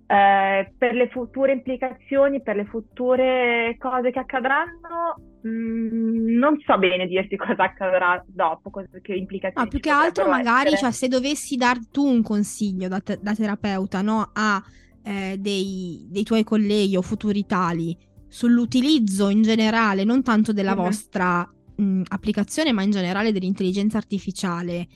Eh, 0.06 0.72
per 0.76 0.94
le 0.94 1.08
future 1.08 1.52
implicazioni, 1.52 2.42
per 2.42 2.56
le 2.56 2.64
future 2.64 3.76
cose 3.78 4.10
che 4.10 4.18
accadranno, 4.18 5.14
mh, 5.42 5.48
mm, 5.48 6.36
non 6.36 6.58
so 6.66 6.76
bene 6.78 7.06
dirti 7.06 7.36
cosa 7.38 7.62
accadrà 7.62 8.22
dopo, 8.26 8.70
cosa, 8.70 8.88
che 9.00 9.14
implicazioni. 9.14 9.64
No, 9.64 9.70
più 9.70 9.80
che 9.80 9.90
altro 9.90 10.28
magari, 10.28 10.76
cioè, 10.76 10.90
se 10.90 11.08
dovessi 11.08 11.56
dar 11.56 11.78
tu 11.90 12.04
un 12.04 12.22
consiglio 12.22 12.88
da, 12.88 13.00
te- 13.00 13.20
da 13.22 13.34
terapeuta 13.34 14.02
no, 14.02 14.30
a 14.32 14.62
eh, 15.04 15.36
dei, 15.38 16.06
dei, 16.10 16.24
tuoi 16.24 16.44
colleghi 16.44 16.96
o 16.96 17.02
futuri 17.02 17.46
tali 17.46 17.96
sull'utilizzo 18.30 19.28
in 19.28 19.42
generale, 19.42 20.04
non 20.04 20.22
tanto 20.22 20.52
della 20.52 20.74
mm-hmm. 20.74 20.84
vostra 20.84 21.52
mh, 21.76 22.02
applicazione, 22.08 22.72
ma 22.72 22.82
in 22.82 22.92
generale 22.92 23.32
dell'intelligenza 23.32 23.98
artificiale 23.98 24.86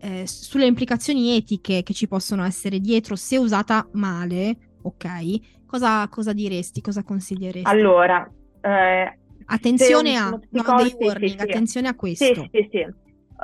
eh, 0.00 0.26
sulle 0.26 0.66
implicazioni 0.66 1.34
etiche 1.36 1.82
che 1.82 1.94
ci 1.94 2.06
possono 2.06 2.44
essere 2.44 2.80
dietro 2.80 3.16
se 3.16 3.38
usata 3.38 3.88
male, 3.92 4.56
ok? 4.82 5.64
Cosa, 5.66 6.06
cosa 6.08 6.32
diresti, 6.34 6.82
cosa 6.82 7.02
consiglieresti? 7.02 7.68
Allora, 7.68 8.30
eh, 8.60 9.18
attenzione 9.46 10.16
a 10.16 10.28
no, 10.28 10.40
dei 10.50 10.62
warning, 10.98 11.30
sì, 11.30 11.38
sì, 11.38 11.42
attenzione 11.42 11.88
a 11.88 11.94
questo. 11.94 12.24
Sì, 12.24 12.48
sì, 12.52 12.68
sì. 12.70 12.86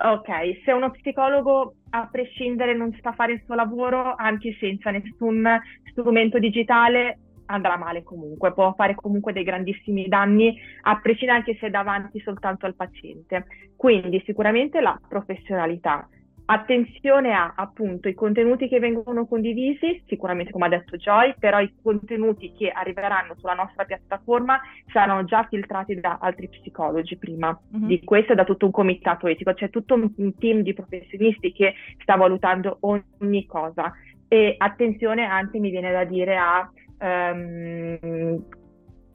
Ok, 0.00 0.62
se 0.64 0.72
uno 0.72 0.90
psicologo 0.90 1.74
a 1.90 2.06
prescindere 2.06 2.76
non 2.76 2.94
sta 2.98 3.10
a 3.10 3.14
fare 3.14 3.32
il 3.32 3.42
suo 3.46 3.54
lavoro, 3.54 4.14
anche 4.16 4.56
senza 4.60 4.90
nessun 4.90 5.44
strumento 5.90 6.38
digitale, 6.38 7.18
andrà 7.48 7.76
male 7.76 8.02
comunque, 8.02 8.52
può 8.52 8.72
fare 8.74 8.94
comunque 8.94 9.32
dei 9.32 9.44
grandissimi 9.44 10.08
danni, 10.08 10.56
a 10.82 10.98
prescindere 11.00 11.38
anche 11.38 11.56
se 11.58 11.66
è 11.66 11.70
davanti 11.70 12.20
soltanto 12.20 12.66
al 12.66 12.74
paziente. 12.74 13.46
Quindi 13.76 14.22
sicuramente 14.24 14.80
la 14.80 14.98
professionalità, 15.08 16.08
Attenzione 16.50 17.34
a 17.34 17.52
appunto 17.54 18.08
i 18.08 18.14
contenuti 18.14 18.68
che 18.68 18.78
vengono 18.78 19.26
condivisi, 19.26 20.02
sicuramente 20.06 20.50
come 20.50 20.64
ha 20.64 20.70
detto 20.70 20.96
Joy, 20.96 21.34
però 21.38 21.60
i 21.60 21.74
contenuti 21.82 22.54
che 22.54 22.70
arriveranno 22.70 23.34
sulla 23.36 23.52
nostra 23.52 23.84
piattaforma 23.84 24.58
saranno 24.90 25.24
già 25.24 25.46
filtrati 25.46 26.00
da 26.00 26.16
altri 26.18 26.48
psicologi 26.48 27.18
prima 27.18 27.48
mm-hmm. 27.76 27.86
di 27.86 28.02
questo 28.02 28.32
e 28.32 28.34
da 28.34 28.44
tutto 28.44 28.64
un 28.64 28.70
comitato 28.70 29.26
etico, 29.26 29.52
c'è 29.52 29.68
tutto 29.68 29.92
un 29.92 30.38
team 30.38 30.62
di 30.62 30.72
professionisti 30.72 31.52
che 31.52 31.74
sta 32.00 32.16
valutando 32.16 32.78
ogni 32.80 33.44
cosa. 33.44 33.92
E 34.26 34.54
attenzione 34.56 35.26
anche 35.26 35.58
mi 35.58 35.68
viene 35.68 35.92
da 35.92 36.04
dire 36.04 36.38
a 36.38 36.66
um, 37.00 38.44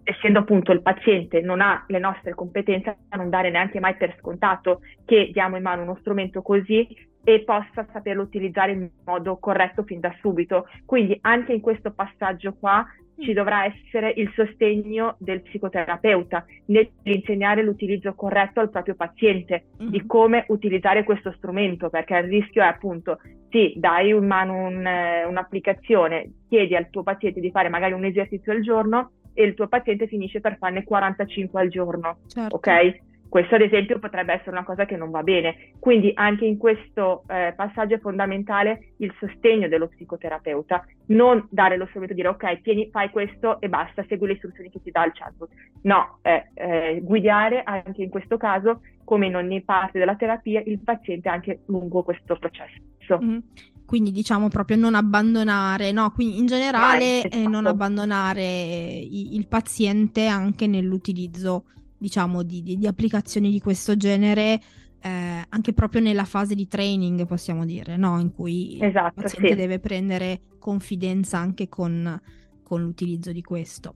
essendo 0.04 0.40
appunto 0.40 0.72
il 0.72 0.82
paziente 0.82 1.42
non 1.42 1.62
ha 1.62 1.84
le 1.88 2.00
nostre 2.00 2.34
competenze, 2.34 2.98
non 3.16 3.30
dare 3.30 3.50
neanche 3.50 3.80
mai 3.80 3.96
per 3.96 4.16
scontato 4.20 4.82
che 5.06 5.30
diamo 5.32 5.56
in 5.56 5.64
mano 5.64 5.84
uno 5.84 5.98
strumento 6.00 6.42
così 6.42 6.88
e 7.24 7.44
possa 7.46 7.88
saperlo 7.92 8.22
utilizzare 8.22 8.74
in 8.74 8.90
modo 9.06 9.38
corretto 9.38 9.84
fin 9.84 10.00
da 10.00 10.14
subito. 10.20 10.68
Quindi 10.86 11.18
anche 11.22 11.54
in 11.54 11.62
questo 11.62 11.92
passaggio 11.92 12.54
qua 12.54 12.86
ci 13.20 13.34
dovrà 13.34 13.66
essere 13.66 14.14
il 14.16 14.32
sostegno 14.36 15.16
del 15.20 15.42
psicoterapeuta 15.42 16.46
nell'insegnare 16.66 17.64
l'utilizzo 17.64 18.14
corretto 18.14 18.60
al 18.60 18.70
proprio 18.70 18.96
paziente 18.96 19.66
mm-hmm. 19.82 19.92
di 19.92 20.06
come 20.06 20.46
utilizzare 20.50 21.04
questo 21.04 21.32
strumento, 21.38 21.90
perché 21.90 22.16
il 22.18 22.24
rischio 22.24 22.64
è 22.64 22.68
appunto 22.68 23.20
sì, 23.50 23.74
dai 23.76 24.10
in 24.10 24.26
mano 24.26 24.66
un, 24.66 24.88
un'applicazione, 25.28 26.32
chiedi 26.50 26.76
al 26.76 26.90
tuo 26.90 27.04
paziente 27.04 27.40
di 27.40 27.52
fare 27.52 27.70
magari 27.70 27.94
un 27.94 28.06
esercizio 28.06 28.52
al 28.52 28.62
giorno 28.62 29.12
e 29.34 29.44
il 29.44 29.54
tuo 29.54 29.68
paziente 29.68 30.08
finisce 30.08 30.40
per 30.40 30.58
farne 30.58 30.84
45 30.84 31.62
al 31.62 31.68
giorno, 31.70 32.18
certo. 32.28 32.56
ok? 32.56 33.02
Questo 33.34 33.56
ad 33.56 33.62
esempio 33.62 33.98
potrebbe 33.98 34.34
essere 34.34 34.52
una 34.52 34.64
cosa 34.64 34.86
che 34.86 34.96
non 34.96 35.10
va 35.10 35.24
bene. 35.24 35.72
Quindi 35.80 36.12
anche 36.14 36.46
in 36.46 36.58
questo 36.58 37.24
eh, 37.28 37.52
passaggio 37.56 37.96
è 37.96 38.00
fondamentale 38.00 38.94
il 38.98 39.12
sostegno 39.20 39.68
dello 39.68 39.88
psicoterapeuta, 39.88 40.86
non 41.08 41.48
dare 41.50 41.76
lo 41.76 41.88
strumento 41.88 42.14
di 42.14 42.22
dire 42.22 42.32
ok, 42.32 42.62
tieni, 42.62 42.90
fai 42.92 43.10
questo 43.10 43.60
e 43.60 43.70
basta, 43.70 44.06
segui 44.08 44.28
le 44.28 44.34
istruzioni 44.34 44.70
che 44.70 44.84
ti 44.84 44.92
dà 44.92 45.04
il 45.06 45.14
chatbot. 45.16 45.50
No, 45.82 46.20
eh, 46.22 46.50
eh, 46.54 47.00
guidare 47.02 47.64
anche 47.64 48.04
in 48.04 48.10
questo 48.10 48.38
caso, 48.38 48.82
come 49.04 49.26
in 49.26 49.36
ogni 49.36 49.64
parte 49.64 49.98
della 49.98 50.16
terapia, 50.16 50.62
il 50.64 50.78
paziente 50.78 51.28
anche 51.28 51.62
lungo 51.66 52.04
questo 52.04 52.38
processo. 52.38 53.20
Mm-hmm 53.20 53.40
quindi 53.86 54.12
diciamo 54.12 54.48
proprio 54.48 54.78
non 54.78 54.96
abbandonare, 54.96 55.92
no, 55.92 56.10
quindi 56.12 56.40
in 56.40 56.46
generale 56.46 57.28
eh, 57.28 57.48
non 57.48 57.68
abbandonare 57.68 58.42
i- 58.42 59.36
il 59.36 59.46
paziente 59.46 60.26
anche 60.26 60.68
nell'utilizzo 60.68 61.66
diciamo, 62.04 62.44
di, 62.44 62.62
di, 62.62 62.78
di 62.78 62.86
applicazioni 62.86 63.50
di 63.50 63.62
questo 63.62 63.96
genere, 63.96 64.60
eh, 65.00 65.46
anche 65.48 65.72
proprio 65.72 66.02
nella 66.02 66.26
fase 66.26 66.54
di 66.54 66.68
training, 66.68 67.26
possiamo 67.26 67.64
dire, 67.64 67.96
no? 67.96 68.20
in 68.20 68.34
cui 68.34 68.78
esatto, 68.82 69.22
il 69.22 69.24
paziente 69.24 69.50
sì. 69.52 69.56
deve 69.56 69.80
prendere 69.80 70.42
confidenza 70.60 71.38
anche 71.38 71.70
con, 71.70 72.22
con 72.62 72.82
l'utilizzo 72.82 73.32
di 73.32 73.42
questo. 73.42 73.96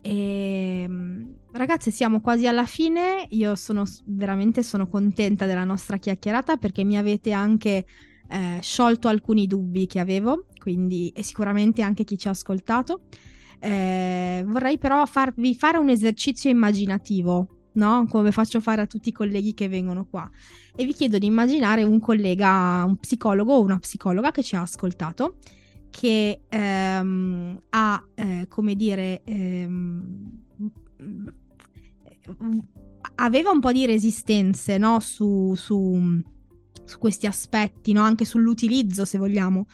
E, 0.00 0.82
ehm, 0.82 1.34
ragazze, 1.50 1.90
siamo 1.90 2.20
quasi 2.20 2.46
alla 2.46 2.66
fine. 2.66 3.26
Io 3.30 3.56
sono 3.56 3.82
veramente 4.04 4.62
sono 4.62 4.86
contenta 4.86 5.44
della 5.44 5.64
nostra 5.64 5.96
chiacchierata 5.96 6.56
perché 6.56 6.84
mi 6.84 6.96
avete 6.96 7.32
anche 7.32 7.84
eh, 8.28 8.58
sciolto 8.60 9.08
alcuni 9.08 9.48
dubbi 9.48 9.86
che 9.86 9.98
avevo, 9.98 10.46
quindi 10.60 11.12
e 11.16 11.24
sicuramente 11.24 11.82
anche 11.82 12.04
chi 12.04 12.16
ci 12.16 12.28
ha 12.28 12.30
ascoltato. 12.30 13.00
Eh, 13.60 14.42
vorrei 14.46 14.78
però 14.78 15.04
farvi 15.04 15.54
fare 15.54 15.76
un 15.76 15.90
esercizio 15.90 16.48
immaginativo, 16.50 17.68
no? 17.72 18.06
Come 18.08 18.32
faccio 18.32 18.60
fare 18.60 18.80
a 18.80 18.86
tutti 18.86 19.10
i 19.10 19.12
colleghi 19.12 19.52
che 19.54 19.68
vengono 19.68 20.06
qua. 20.06 20.28
E 20.74 20.84
vi 20.84 20.94
chiedo 20.94 21.18
di 21.18 21.26
immaginare 21.26 21.82
un 21.82 22.00
collega, 22.00 22.82
un 22.86 22.96
psicologo 22.96 23.54
o 23.54 23.60
una 23.60 23.78
psicologa 23.78 24.30
che 24.30 24.42
ci 24.42 24.56
ha 24.56 24.62
ascoltato, 24.62 25.36
che 25.90 26.40
ehm, 26.48 27.60
ha, 27.68 28.04
eh, 28.14 28.46
come 28.48 28.74
dire, 28.74 29.22
ehm, 29.24 30.42
aveva 33.16 33.50
un 33.50 33.60
po' 33.60 33.72
di 33.72 33.84
resistenze, 33.84 34.78
no? 34.78 35.00
Su, 35.00 35.54
su, 35.54 36.22
su 36.84 36.98
questi 36.98 37.26
aspetti, 37.26 37.92
no? 37.92 38.02
Anche 38.02 38.24
sull'utilizzo, 38.24 39.04
se 39.04 39.18
vogliamo, 39.18 39.66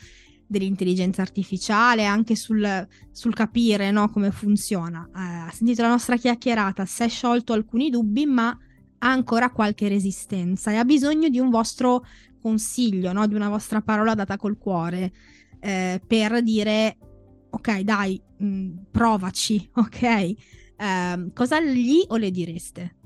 dell'intelligenza 0.46 1.22
artificiale, 1.22 2.04
anche 2.04 2.36
sul, 2.36 2.86
sul 3.10 3.34
capire 3.34 3.90
no, 3.90 4.08
come 4.10 4.30
funziona. 4.30 5.08
Eh, 5.08 5.18
ha 5.20 5.50
sentito 5.52 5.82
la 5.82 5.88
nostra 5.88 6.16
chiacchierata, 6.16 6.84
si 6.84 7.02
è 7.02 7.08
sciolto 7.08 7.52
alcuni 7.52 7.90
dubbi, 7.90 8.26
ma 8.26 8.48
ha 8.98 9.10
ancora 9.10 9.50
qualche 9.50 9.88
resistenza 9.88 10.70
e 10.70 10.76
ha 10.76 10.84
bisogno 10.84 11.28
di 11.28 11.38
un 11.38 11.50
vostro 11.50 12.04
consiglio, 12.40 13.12
no, 13.12 13.26
di 13.26 13.34
una 13.34 13.48
vostra 13.48 13.82
parola 13.82 14.14
data 14.14 14.36
col 14.36 14.56
cuore 14.56 15.12
eh, 15.60 16.00
per 16.06 16.42
dire 16.42 16.96
ok, 17.50 17.80
dai, 17.80 18.20
mh, 18.38 18.46
mm, 18.46 18.72
provaci, 18.90 19.68
ok? 19.74 20.02
Eh, 20.02 20.36
cosa 21.34 21.60
gli 21.60 22.04
o 22.08 22.16
le 22.16 22.30
direste? 22.30 22.96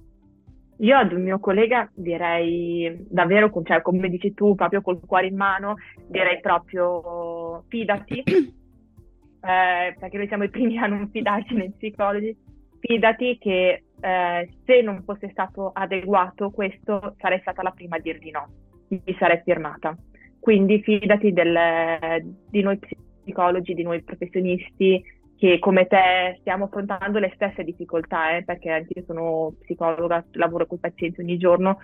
Io 0.81 0.97
ad 0.97 1.13
un 1.13 1.23
mio 1.23 1.39
collega 1.39 1.91
direi 1.95 3.05
davvero, 3.09 3.51
cioè, 3.65 3.83
come 3.83 4.09
dici 4.09 4.33
tu, 4.33 4.55
proprio 4.55 4.81
col 4.81 5.01
cuore 5.07 5.27
in 5.27 5.37
mano, 5.37 5.75
direi 6.09 6.41
proprio 6.41 7.65
fidati, 7.69 8.23
eh, 8.25 9.95
perché 9.99 10.17
noi 10.17 10.27
siamo 10.27 10.45
i 10.45 10.51
primi 10.51 10.79
a 10.79 10.87
non 10.87 11.11
fidarci 11.11 11.55
nei 11.55 11.71
psicologi, 11.73 12.35
fidati 12.79 13.37
che 13.39 13.83
eh, 14.01 14.51
se 14.65 14.81
non 14.81 15.03
fosse 15.05 15.29
stato 15.31 15.71
adeguato 15.75 16.51
questo 16.51 17.15
sarei 17.19 17.41
stata 17.41 17.63
la 17.63 17.73
prima 17.73 17.97
a 17.97 18.01
dir 18.01 18.19
di 18.19 18.31
no. 18.31 18.49
mi 18.89 19.17
sarei 19.19 19.43
firmata. 19.45 19.95
Quindi 20.39 20.81
fidati 20.83 21.33
del, 21.35 22.25
di 22.49 22.63
noi 22.63 22.79
psicologi, 23.23 23.75
di 23.75 23.83
noi 23.83 24.03
professionisti 24.03 25.05
che 25.41 25.59
come 25.59 25.87
te 25.87 26.37
stiamo 26.41 26.65
affrontando 26.67 27.19
le 27.19 27.33
stesse 27.35 27.65
difficoltà, 27.65 28.37
eh, 28.37 28.45
perché 28.45 28.69
anche 28.69 28.93
io 28.99 29.05
sono 29.07 29.55
psicologa, 29.63 30.23
lavoro 30.33 30.67
con 30.67 30.77
i 30.77 30.81
pazienti 30.83 31.23
ogni 31.23 31.39
giorno, 31.39 31.79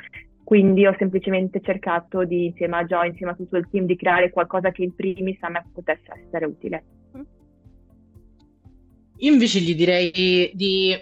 quindi 0.45 0.85
ho 0.85 0.95
semplicemente 0.99 1.63
cercato 1.63 2.27
di, 2.27 2.45
insieme 2.45 2.77
a 2.77 2.85
Joy, 2.85 3.09
insieme 3.09 3.33
a 3.33 3.35
tutto 3.35 3.57
il 3.57 3.67
team, 3.71 3.87
di 3.87 3.97
creare 3.97 4.29
qualcosa 4.29 4.71
che 4.73 4.83
in 4.83 4.95
primis 4.95 5.39
a 5.41 5.49
me 5.49 5.65
potesse 5.73 6.23
essere 6.23 6.45
utile. 6.45 6.85
Io 9.17 9.33
invece 9.33 9.61
gli 9.61 9.75
direi 9.75 10.51
di, 10.53 10.95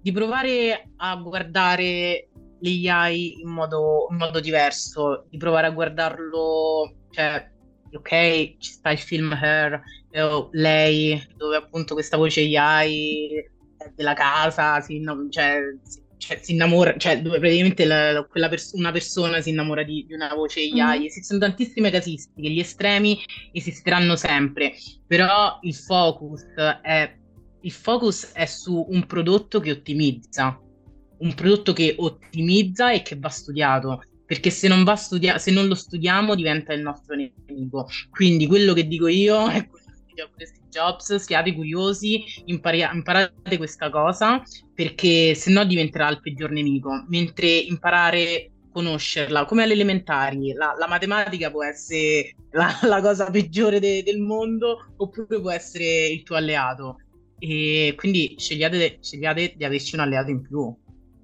di 0.00 0.12
provare 0.12 0.88
a 0.96 1.14
guardare 1.16 2.28
l'AI 2.60 3.42
in 3.42 3.50
modo, 3.50 4.06
in 4.10 4.16
modo 4.16 4.40
diverso, 4.40 5.26
di 5.28 5.36
provare 5.36 5.66
a 5.66 5.72
guardarlo, 5.72 6.94
cioè 7.10 7.50
ok, 7.92 8.56
ci 8.58 8.72
sta 8.72 8.90
il 8.90 8.98
film 8.98 9.32
Her, 9.32 9.82
eh, 10.10 10.48
lei, 10.52 11.22
dove 11.36 11.56
appunto 11.56 11.94
questa 11.94 12.16
voce 12.16 12.42
AI 12.56 13.50
della 13.94 14.14
casa, 14.14 14.80
si, 14.80 15.02
cioè, 15.30 15.60
si, 15.82 16.02
cioè, 16.18 16.40
si 16.42 16.52
innamora, 16.52 16.96
cioè 16.96 17.20
dove 17.20 17.38
praticamente 17.38 17.84
la, 17.84 18.26
quella 18.28 18.48
pers- 18.48 18.72
una 18.72 18.90
persona 18.90 19.40
si 19.40 19.50
innamora 19.50 19.82
di, 19.82 20.04
di 20.06 20.14
una 20.14 20.34
voce 20.34 20.60
AI. 20.60 21.00
Mm. 21.00 21.04
Esistono 21.04 21.40
tantissime 21.40 21.90
casistiche, 21.90 22.50
gli 22.50 22.58
estremi 22.58 23.22
esisteranno 23.52 24.16
sempre, 24.16 24.74
però 25.06 25.58
il 25.62 25.74
focus 25.74 26.44
è, 26.82 27.16
il 27.60 27.72
focus 27.72 28.32
è 28.32 28.46
su 28.46 28.86
un 28.88 29.06
prodotto 29.06 29.60
che 29.60 29.70
ottimizza, 29.70 30.60
un 31.18 31.34
prodotto 31.34 31.72
che 31.72 31.94
ottimizza 31.98 32.92
e 32.92 33.02
che 33.02 33.16
va 33.18 33.28
studiato 33.28 34.02
perché 34.26 34.50
se 34.50 34.68
non, 34.68 34.84
studia- 34.96 35.38
se 35.38 35.50
non 35.50 35.66
lo 35.68 35.74
studiamo 35.74 36.34
diventa 36.34 36.72
il 36.72 36.82
nostro 36.82 37.14
nemico. 37.14 37.88
Quindi 38.10 38.46
quello 38.46 38.74
che 38.74 38.86
dico 38.86 39.06
io 39.06 39.46
è 39.48 39.66
quello 39.66 39.86
che 39.86 40.02
dico 40.14 40.22
a 40.24 40.46
Steve 40.46 40.68
Jobs, 40.68 41.14
siate 41.14 41.54
curiosi, 41.54 42.22
impari- 42.46 42.86
imparate 42.92 43.56
questa 43.56 43.88
cosa, 43.88 44.42
perché 44.74 45.34
se 45.34 45.50
no 45.50 45.64
diventerà 45.64 46.08
il 46.10 46.20
peggior 46.20 46.50
nemico, 46.50 47.04
mentre 47.08 47.46
imparare 47.48 48.50
conoscerla, 48.72 49.46
come 49.46 49.62
alle 49.62 49.72
elementari, 49.72 50.52
la, 50.52 50.74
la 50.78 50.86
matematica 50.86 51.50
può 51.50 51.64
essere 51.64 52.34
la, 52.50 52.78
la 52.82 53.00
cosa 53.00 53.30
peggiore 53.30 53.80
de- 53.80 54.02
del 54.02 54.20
mondo 54.20 54.92
oppure 54.96 55.40
può 55.40 55.50
essere 55.50 56.08
il 56.08 56.22
tuo 56.22 56.36
alleato. 56.36 56.96
E 57.38 57.94
quindi 57.96 58.34
scegliate, 58.38 58.98
scegliate 59.00 59.54
di 59.56 59.64
averci 59.64 59.94
un 59.94 60.00
alleato 60.02 60.30
in 60.30 60.42
più. 60.42 60.74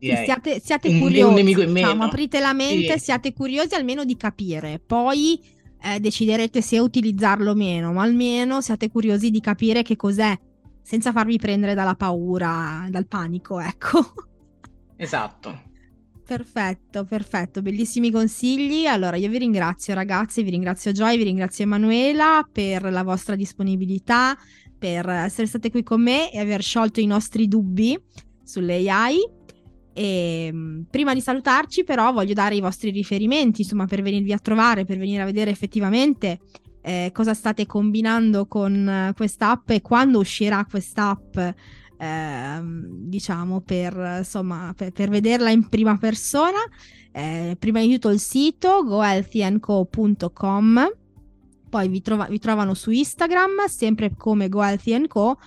Siate, 0.03 0.61
siate 0.61 0.99
curiosi, 0.99 1.45
diciamo, 1.45 2.03
aprite 2.03 2.41
la 2.41 2.53
mente, 2.53 2.99
sì. 2.99 3.05
siate 3.05 3.33
curiosi 3.33 3.75
almeno 3.77 4.05
di 4.05 4.17
capire, 4.17 4.83
poi 4.85 5.41
eh, 5.81 6.01
deciderete 6.01 6.61
se 6.61 6.81
utilizzarlo 6.81 7.53
o 7.53 7.55
meno, 7.55 7.93
ma 7.93 8.03
almeno 8.03 8.61
siate 8.61 8.91
curiosi 8.91 9.31
di 9.31 9.41
capire 9.41 9.83
che 9.83 9.95
cos'è, 9.95 10.37
senza 10.83 11.13
farvi 11.13 11.39
prendere 11.39 11.75
dalla 11.75 11.95
paura, 11.95 12.87
dal 12.91 13.07
panico, 13.07 13.61
ecco. 13.61 14.13
Esatto. 14.97 15.71
Perfetto, 16.25 17.05
perfetto, 17.05 17.63
bellissimi 17.63 18.11
consigli. 18.11 18.87
Allora, 18.87 19.17
io 19.17 19.29
vi 19.29 19.39
ringrazio 19.39 19.95
ragazzi, 19.95 20.43
vi 20.43 20.51
ringrazio 20.51 20.93
Joy, 20.93 21.17
vi 21.17 21.25
ringrazio 21.25 21.65
Emanuela 21.65 22.49
per 22.51 22.91
la 22.91 23.03
vostra 23.03 23.35
disponibilità, 23.37 24.37
per 24.79 25.09
essere 25.09 25.47
state 25.47 25.71
qui 25.71 25.83
con 25.83 26.03
me 26.03 26.33
e 26.33 26.39
aver 26.39 26.63
sciolto 26.63 27.01
i 27.01 27.07
nostri 27.07 27.49
dubbi 27.49 28.01
sulle 28.43 28.89
AI. 28.89 29.19
E, 29.93 30.47
ehm, 30.47 30.87
prima 30.91 31.15
di 31.15 31.21
salutarci, 31.21 31.85
però, 31.85 32.13
voglio 32.13 32.35
dare 32.35 32.55
i 32.55 32.61
vostri 32.61 32.91
riferimenti, 32.91 33.63
insomma, 33.63 33.87
per 33.87 34.03
venirvi 34.03 34.33
a 34.33 34.39
trovare, 34.39 34.85
per 34.85 34.99
venire 34.99 35.23
a 35.23 35.27
vedere 35.27 35.51
effettivamente 35.51 36.39
eh, 36.83 37.11
cosa 37.13 37.35
state 37.35 37.67
combinando 37.67 38.47
con 38.47 39.09
uh, 39.09 39.15
quest'app 39.15 39.71
e 39.71 39.81
quando 39.81 40.19
uscirà 40.19 40.67
quest'app. 40.69 41.37
Eh, 41.37 42.61
diciamo 42.63 43.61
per 43.61 44.17
insomma 44.19 44.75
per, 44.77 44.91
per, 44.91 45.09
vederla 45.09 45.51
in 45.51 45.69
prima 45.69 45.97
persona 45.99 46.59
eh, 47.13 47.55
prima 47.57 47.81
di 47.81 47.93
tutto 47.93 48.09
il 48.09 48.19
sito 48.19 48.83
gohealthyandco.com 48.83 50.93
poi 51.71 51.89
vi, 51.89 52.03
trova, 52.03 52.27
vi 52.27 52.41
trovano 52.41 52.75
su 52.75 52.91
Instagram 52.91 53.67
sempre 53.69 54.17
come 54.17 54.49
gohealthyandco 54.49 55.39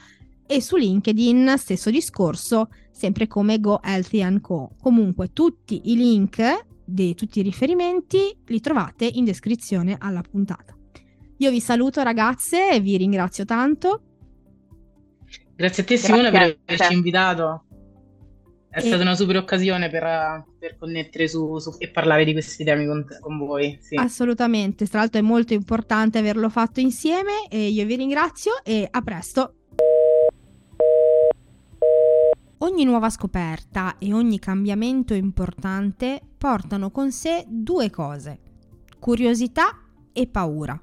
e 0.48 0.62
su 0.62 0.78
LinkedIn 0.78 1.56
stesso 1.58 1.90
discorso 1.90 2.70
sempre 2.96 3.28
come 3.28 3.60
Go 3.60 3.82
Healthy 3.84 4.40
Co. 4.40 4.72
Comunque 4.82 5.34
tutti 5.34 5.92
i 5.92 5.98
link 5.98 6.66
di 6.86 7.14
tutti 7.14 7.40
i 7.40 7.44
riferimenti 7.44 8.36
li 8.46 8.60
trovate 8.62 9.06
in 9.06 9.26
descrizione 9.26 9.98
alla 10.00 10.22
puntata. 10.22 10.74
Io 11.38 11.52
vi 11.52 11.60
saluto 11.60 12.02
ragazze 12.02 12.72
e 12.72 12.80
vi 12.80 12.96
ringrazio 12.96 13.44
tanto. 13.44 14.02
Grazie 15.56 15.84
a 15.84 15.86
te 15.86 15.98
Simone 15.98 16.32
per 16.32 16.58
averci 16.66 16.94
invitato. 16.94 17.66
È 18.70 18.80
e... 18.80 18.82
stata 18.82 19.02
una 19.02 19.16
super 19.16 19.38
occasione 19.38 19.90
per, 19.90 20.46
per 20.58 20.78
connettere 20.78 21.28
su, 21.28 21.58
su, 21.60 21.76
e 21.78 21.90
parlare 21.90 22.24
di 22.24 22.32
questi 22.32 22.64
temi 22.64 22.86
con, 22.86 23.06
con 23.20 23.38
voi. 23.38 23.78
Sì. 23.82 23.96
Assolutamente, 23.96 24.86
tra 24.88 25.00
l'altro 25.00 25.20
è 25.20 25.24
molto 25.24 25.54
importante 25.54 26.20
averlo 26.20 26.50
fatto 26.50 26.80
insieme 26.80 27.48
e 27.50 27.68
io 27.68 27.86
vi 27.86 27.96
ringrazio 27.98 28.64
e 28.64 28.88
a 28.90 29.02
presto. 29.02 29.56
Ogni 32.66 32.84
nuova 32.84 33.12
scoperta 33.12 34.00
e 34.00 34.12
ogni 34.12 34.40
cambiamento 34.40 35.14
importante 35.14 36.20
portano 36.36 36.90
con 36.90 37.12
sé 37.12 37.46
due 37.48 37.92
cose, 37.92 38.40
curiosità 38.98 39.84
e 40.12 40.26
paura. 40.26 40.82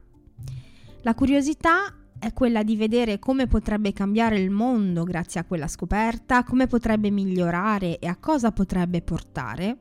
La 1.01 1.15
curiosità 1.17 1.93
è 2.21 2.33
quella 2.33 2.63
di 2.63 2.77
vedere 2.77 3.19
come 3.19 3.49
potrebbe 3.49 3.93
cambiare 3.93 4.39
il 4.39 4.51
mondo 4.51 5.03
grazie 5.03 5.41
a 5.41 5.45
quella 5.45 5.67
scoperta, 5.67 6.45
come 6.45 6.69
potrebbe 6.69 7.11
migliorare 7.11 7.99
e 7.99 8.07
a 8.07 8.17
cosa 8.17 8.53
potrebbe 8.53 9.03
portare. 9.03 9.79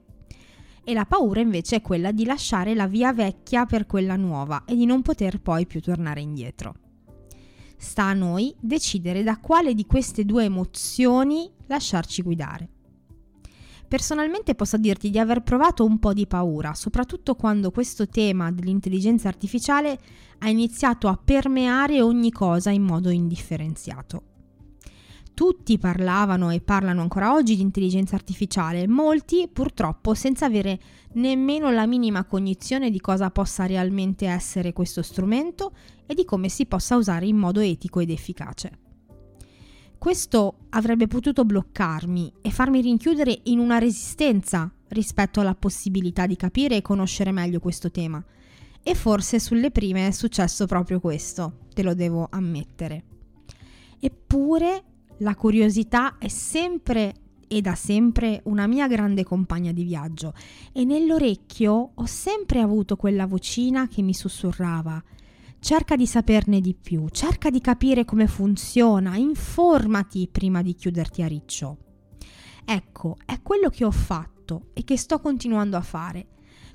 E 0.83 0.93
la 0.95 1.05
paura 1.05 1.39
invece 1.39 1.75
è 1.75 1.81
quella 1.81 2.11
di 2.11 2.25
lasciare 2.25 2.73
la 2.73 2.87
via 2.87 3.13
vecchia 3.13 3.67
per 3.67 3.85
quella 3.85 4.15
nuova 4.15 4.63
e 4.65 4.73
di 4.73 4.87
non 4.87 5.03
poter 5.03 5.39
poi 5.39 5.67
più 5.67 5.79
tornare 5.79 6.21
indietro. 6.21 6.73
Sta 7.81 8.03
a 8.03 8.13
noi 8.13 8.53
decidere 8.59 9.23
da 9.23 9.39
quale 9.39 9.73
di 9.73 9.87
queste 9.87 10.23
due 10.23 10.43
emozioni 10.43 11.49
lasciarci 11.65 12.21
guidare. 12.21 12.69
Personalmente 13.87 14.53
posso 14.53 14.77
dirti 14.77 15.09
di 15.09 15.17
aver 15.17 15.41
provato 15.41 15.83
un 15.83 15.97
po' 15.97 16.13
di 16.13 16.27
paura, 16.27 16.75
soprattutto 16.75 17.33
quando 17.33 17.71
questo 17.71 18.07
tema 18.07 18.51
dell'intelligenza 18.51 19.29
artificiale 19.29 19.97
ha 20.37 20.47
iniziato 20.47 21.07
a 21.07 21.17
permeare 21.17 22.03
ogni 22.03 22.31
cosa 22.31 22.69
in 22.69 22.83
modo 22.83 23.09
indifferenziato. 23.09 24.25
Tutti 25.33 25.79
parlavano 25.79 26.51
e 26.51 26.61
parlano 26.61 27.01
ancora 27.01 27.33
oggi 27.33 27.55
di 27.55 27.63
intelligenza 27.63 28.13
artificiale, 28.13 28.87
molti 28.87 29.49
purtroppo 29.51 30.13
senza 30.13 30.45
avere 30.45 30.79
nemmeno 31.13 31.71
la 31.71 31.87
minima 31.87 32.25
cognizione 32.25 32.91
di 32.91 32.99
cosa 32.99 33.31
possa 33.31 33.65
realmente 33.65 34.27
essere 34.27 34.71
questo 34.71 35.01
strumento 35.01 35.73
e 36.11 36.13
di 36.13 36.25
come 36.25 36.49
si 36.49 36.65
possa 36.65 36.97
usare 36.97 37.25
in 37.25 37.37
modo 37.37 37.61
etico 37.61 38.01
ed 38.01 38.09
efficace. 38.09 38.79
Questo 39.97 40.65
avrebbe 40.71 41.07
potuto 41.07 41.45
bloccarmi 41.45 42.33
e 42.41 42.51
farmi 42.51 42.81
rinchiudere 42.81 43.39
in 43.43 43.59
una 43.59 43.77
resistenza 43.77 44.69
rispetto 44.89 45.39
alla 45.39 45.55
possibilità 45.55 46.27
di 46.27 46.35
capire 46.35 46.75
e 46.75 46.81
conoscere 46.81 47.31
meglio 47.31 47.61
questo 47.61 47.91
tema. 47.91 48.21
E 48.83 48.93
forse 48.93 49.39
sulle 49.39 49.71
prime 49.71 50.07
è 50.07 50.11
successo 50.11 50.65
proprio 50.65 50.99
questo, 50.99 51.59
te 51.73 51.81
lo 51.81 51.93
devo 51.93 52.27
ammettere. 52.29 53.03
Eppure 53.97 54.83
la 55.19 55.35
curiosità 55.35 56.17
è 56.17 56.27
sempre 56.27 57.13
e 57.47 57.61
da 57.61 57.75
sempre 57.75 58.41
una 58.45 58.67
mia 58.67 58.87
grande 58.87 59.23
compagna 59.23 59.71
di 59.71 59.83
viaggio 59.83 60.33
e 60.73 60.83
nell'orecchio 60.83 61.91
ho 61.93 62.05
sempre 62.05 62.59
avuto 62.59 62.97
quella 62.97 63.27
vocina 63.27 63.87
che 63.87 64.01
mi 64.01 64.13
sussurrava 64.13 65.01
cerca 65.61 65.95
di 65.95 66.07
saperne 66.07 66.59
di 66.59 66.73
più, 66.73 67.07
cerca 67.09 67.51
di 67.51 67.61
capire 67.61 68.03
come 68.03 68.25
funziona, 68.27 69.15
informati 69.15 70.27
prima 70.29 70.61
di 70.61 70.73
chiuderti 70.73 71.21
a 71.21 71.27
riccio. 71.27 71.77
Ecco, 72.65 73.15
è 73.25 73.39
quello 73.41 73.69
che 73.69 73.85
ho 73.85 73.91
fatto 73.91 74.71
e 74.73 74.83
che 74.83 74.97
sto 74.97 75.19
continuando 75.19 75.77
a 75.77 75.81
fare 75.81 76.25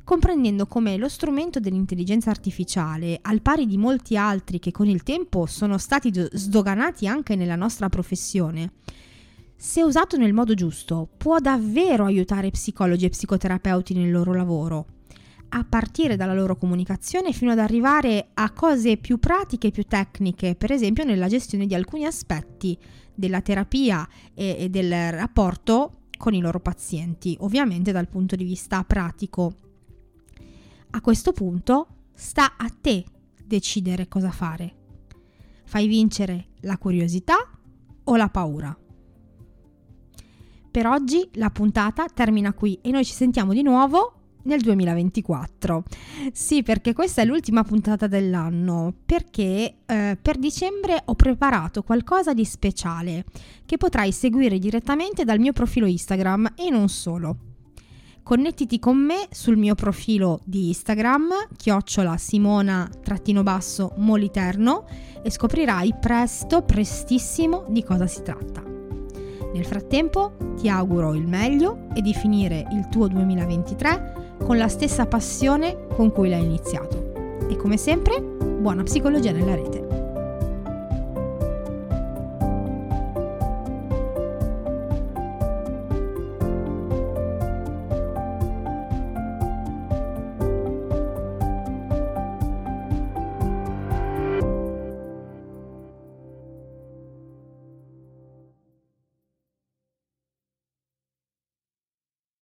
comprendendo 0.07 0.69
come 0.69 0.97
lo 0.99 1.09
strumento 1.09 1.59
dell'intelligenza 1.59 2.31
artificiale, 2.31 3.19
al 3.23 3.43
pari 3.43 3.67
di 3.67 3.77
molti 3.77 4.17
altri 4.17 4.61
che 4.61 4.71
con 4.71 4.87
il 4.87 5.03
tempo 5.03 5.47
sono 5.47 5.79
stati 5.79 6.13
sdoganati 6.15 7.09
anche 7.09 7.35
nella 7.35 7.57
nostra 7.57 7.89
professione, 7.89 8.75
se 9.57 9.83
usato 9.83 10.17
nel 10.17 10.33
modo 10.33 10.55
giusto, 10.55 11.09
può 11.17 11.41
davvero 11.41 12.05
aiutare 12.05 12.51
psicologi 12.51 13.07
e 13.07 13.09
psicoterapeuti 13.09 13.95
nel 13.95 14.13
loro 14.13 14.33
lavoro, 14.33 14.87
a 15.49 15.65
partire 15.65 16.17
dalla 16.17 16.35
loro 16.35 16.57
comunicazione 16.57 17.33
fino 17.33 17.53
ad 17.53 17.59
arrivare 17.59 18.29
a 18.35 18.51
cose 18.51 18.97
più 18.97 19.19
pratiche 19.19 19.71
più 19.71 19.85
tecniche, 19.85 20.55
per 20.55 20.73
esempio 20.73 21.05
nella 21.05 21.29
gestione 21.29 21.67
di 21.67 21.75
alcuni 21.75 22.05
aspetti 22.05 22.79
della 23.15 23.41
terapia 23.41 24.07
e, 24.35 24.57
e 24.59 24.69
del 24.69 25.13
rapporto 25.13 26.01
con 26.17 26.35
i 26.35 26.41
loro 26.41 26.61
pazienti, 26.61 27.37
ovviamente 27.41 27.93
dal 27.93 28.09
punto 28.09 28.37
di 28.37 28.45
vista 28.45 28.83
pratico 28.85 29.55
A 30.91 31.01
questo 31.01 31.33
punto 31.33 31.87
sta 32.15 32.57
a 32.57 32.71
te 32.81 33.05
decidere 33.45 34.09
cosa 34.09 34.31
fare. 34.31 34.75
Fai 35.65 35.87
vincere 35.87 36.49
la 36.61 36.79
curiosità 36.79 37.37
o 38.05 38.17
la 38.17 38.29
paura? 38.29 38.77
Per 40.71 40.87
oggi 40.87 41.29
la 41.35 41.51
puntata 41.51 42.07
termina 42.07 42.53
qui 42.53 42.79
e 42.83 42.91
noi 42.91 43.05
ci 43.05 43.13
sentiamo 43.13 43.53
di 43.53 43.63
nuovo 43.63 44.16
nel 44.47 44.61
2024. 44.61 45.83
Sì, 46.33 46.63
perché 46.63 46.95
questa 46.95 47.23
è 47.23 47.25
l'ultima 47.25 47.63
puntata 47.63 48.07
dell'anno, 48.07 48.95
perché 49.05 49.77
eh, 49.85 50.19
per 50.21 50.39
dicembre 50.39 51.03
ho 51.05 51.15
preparato 51.15 51.83
qualcosa 51.83 52.33
di 52.33 52.45
speciale 52.45 53.25
che 53.65 53.77
potrai 53.77 54.13
seguire 54.13 54.59
direttamente 54.59 55.25
dal 55.25 55.39
mio 55.39 55.53
profilo 55.53 55.87
Instagram 55.87 56.55
e 56.57 56.71
non 56.71 56.89
solo. 56.89 57.37
Connettiti 58.27 58.81
con 58.81 58.97
me 58.97 59.29
sul 59.31 59.57
mio 59.57 59.77
profilo 59.77 60.41
di 60.43 60.67
Instagram, 60.67 61.29
chiocciola 61.57 62.17
simona-moliterno 62.17 64.85
e 65.23 65.31
scoprirai 65.31 65.95
presto, 66.01 66.63
prestissimo 66.63 67.67
di 67.69 67.85
cosa 67.85 68.09
si 68.09 68.23
tratta. 68.23 68.65
Nel 69.53 69.65
frattempo 69.65 70.55
ti 70.57 70.69
auguro 70.69 71.15
il 71.15 71.29
meglio 71.29 71.87
e 71.95 72.03
di 72.03 72.13
finire 72.13 72.67
il 72.73 72.89
tuo 72.89 73.07
2023 73.07 74.26
con 74.45 74.57
la 74.57 74.69
stessa 74.69 75.07
passione 75.07 75.87
con 75.95 76.13
cui 76.13 76.29
l'hai 76.29 76.45
iniziato. 76.45 77.13
E 77.49 77.57
come 77.57 77.77
sempre, 77.77 78.21
buona 78.21 78.83
psicologia 78.83 79.33
nella 79.33 79.55
rete. 79.55 79.86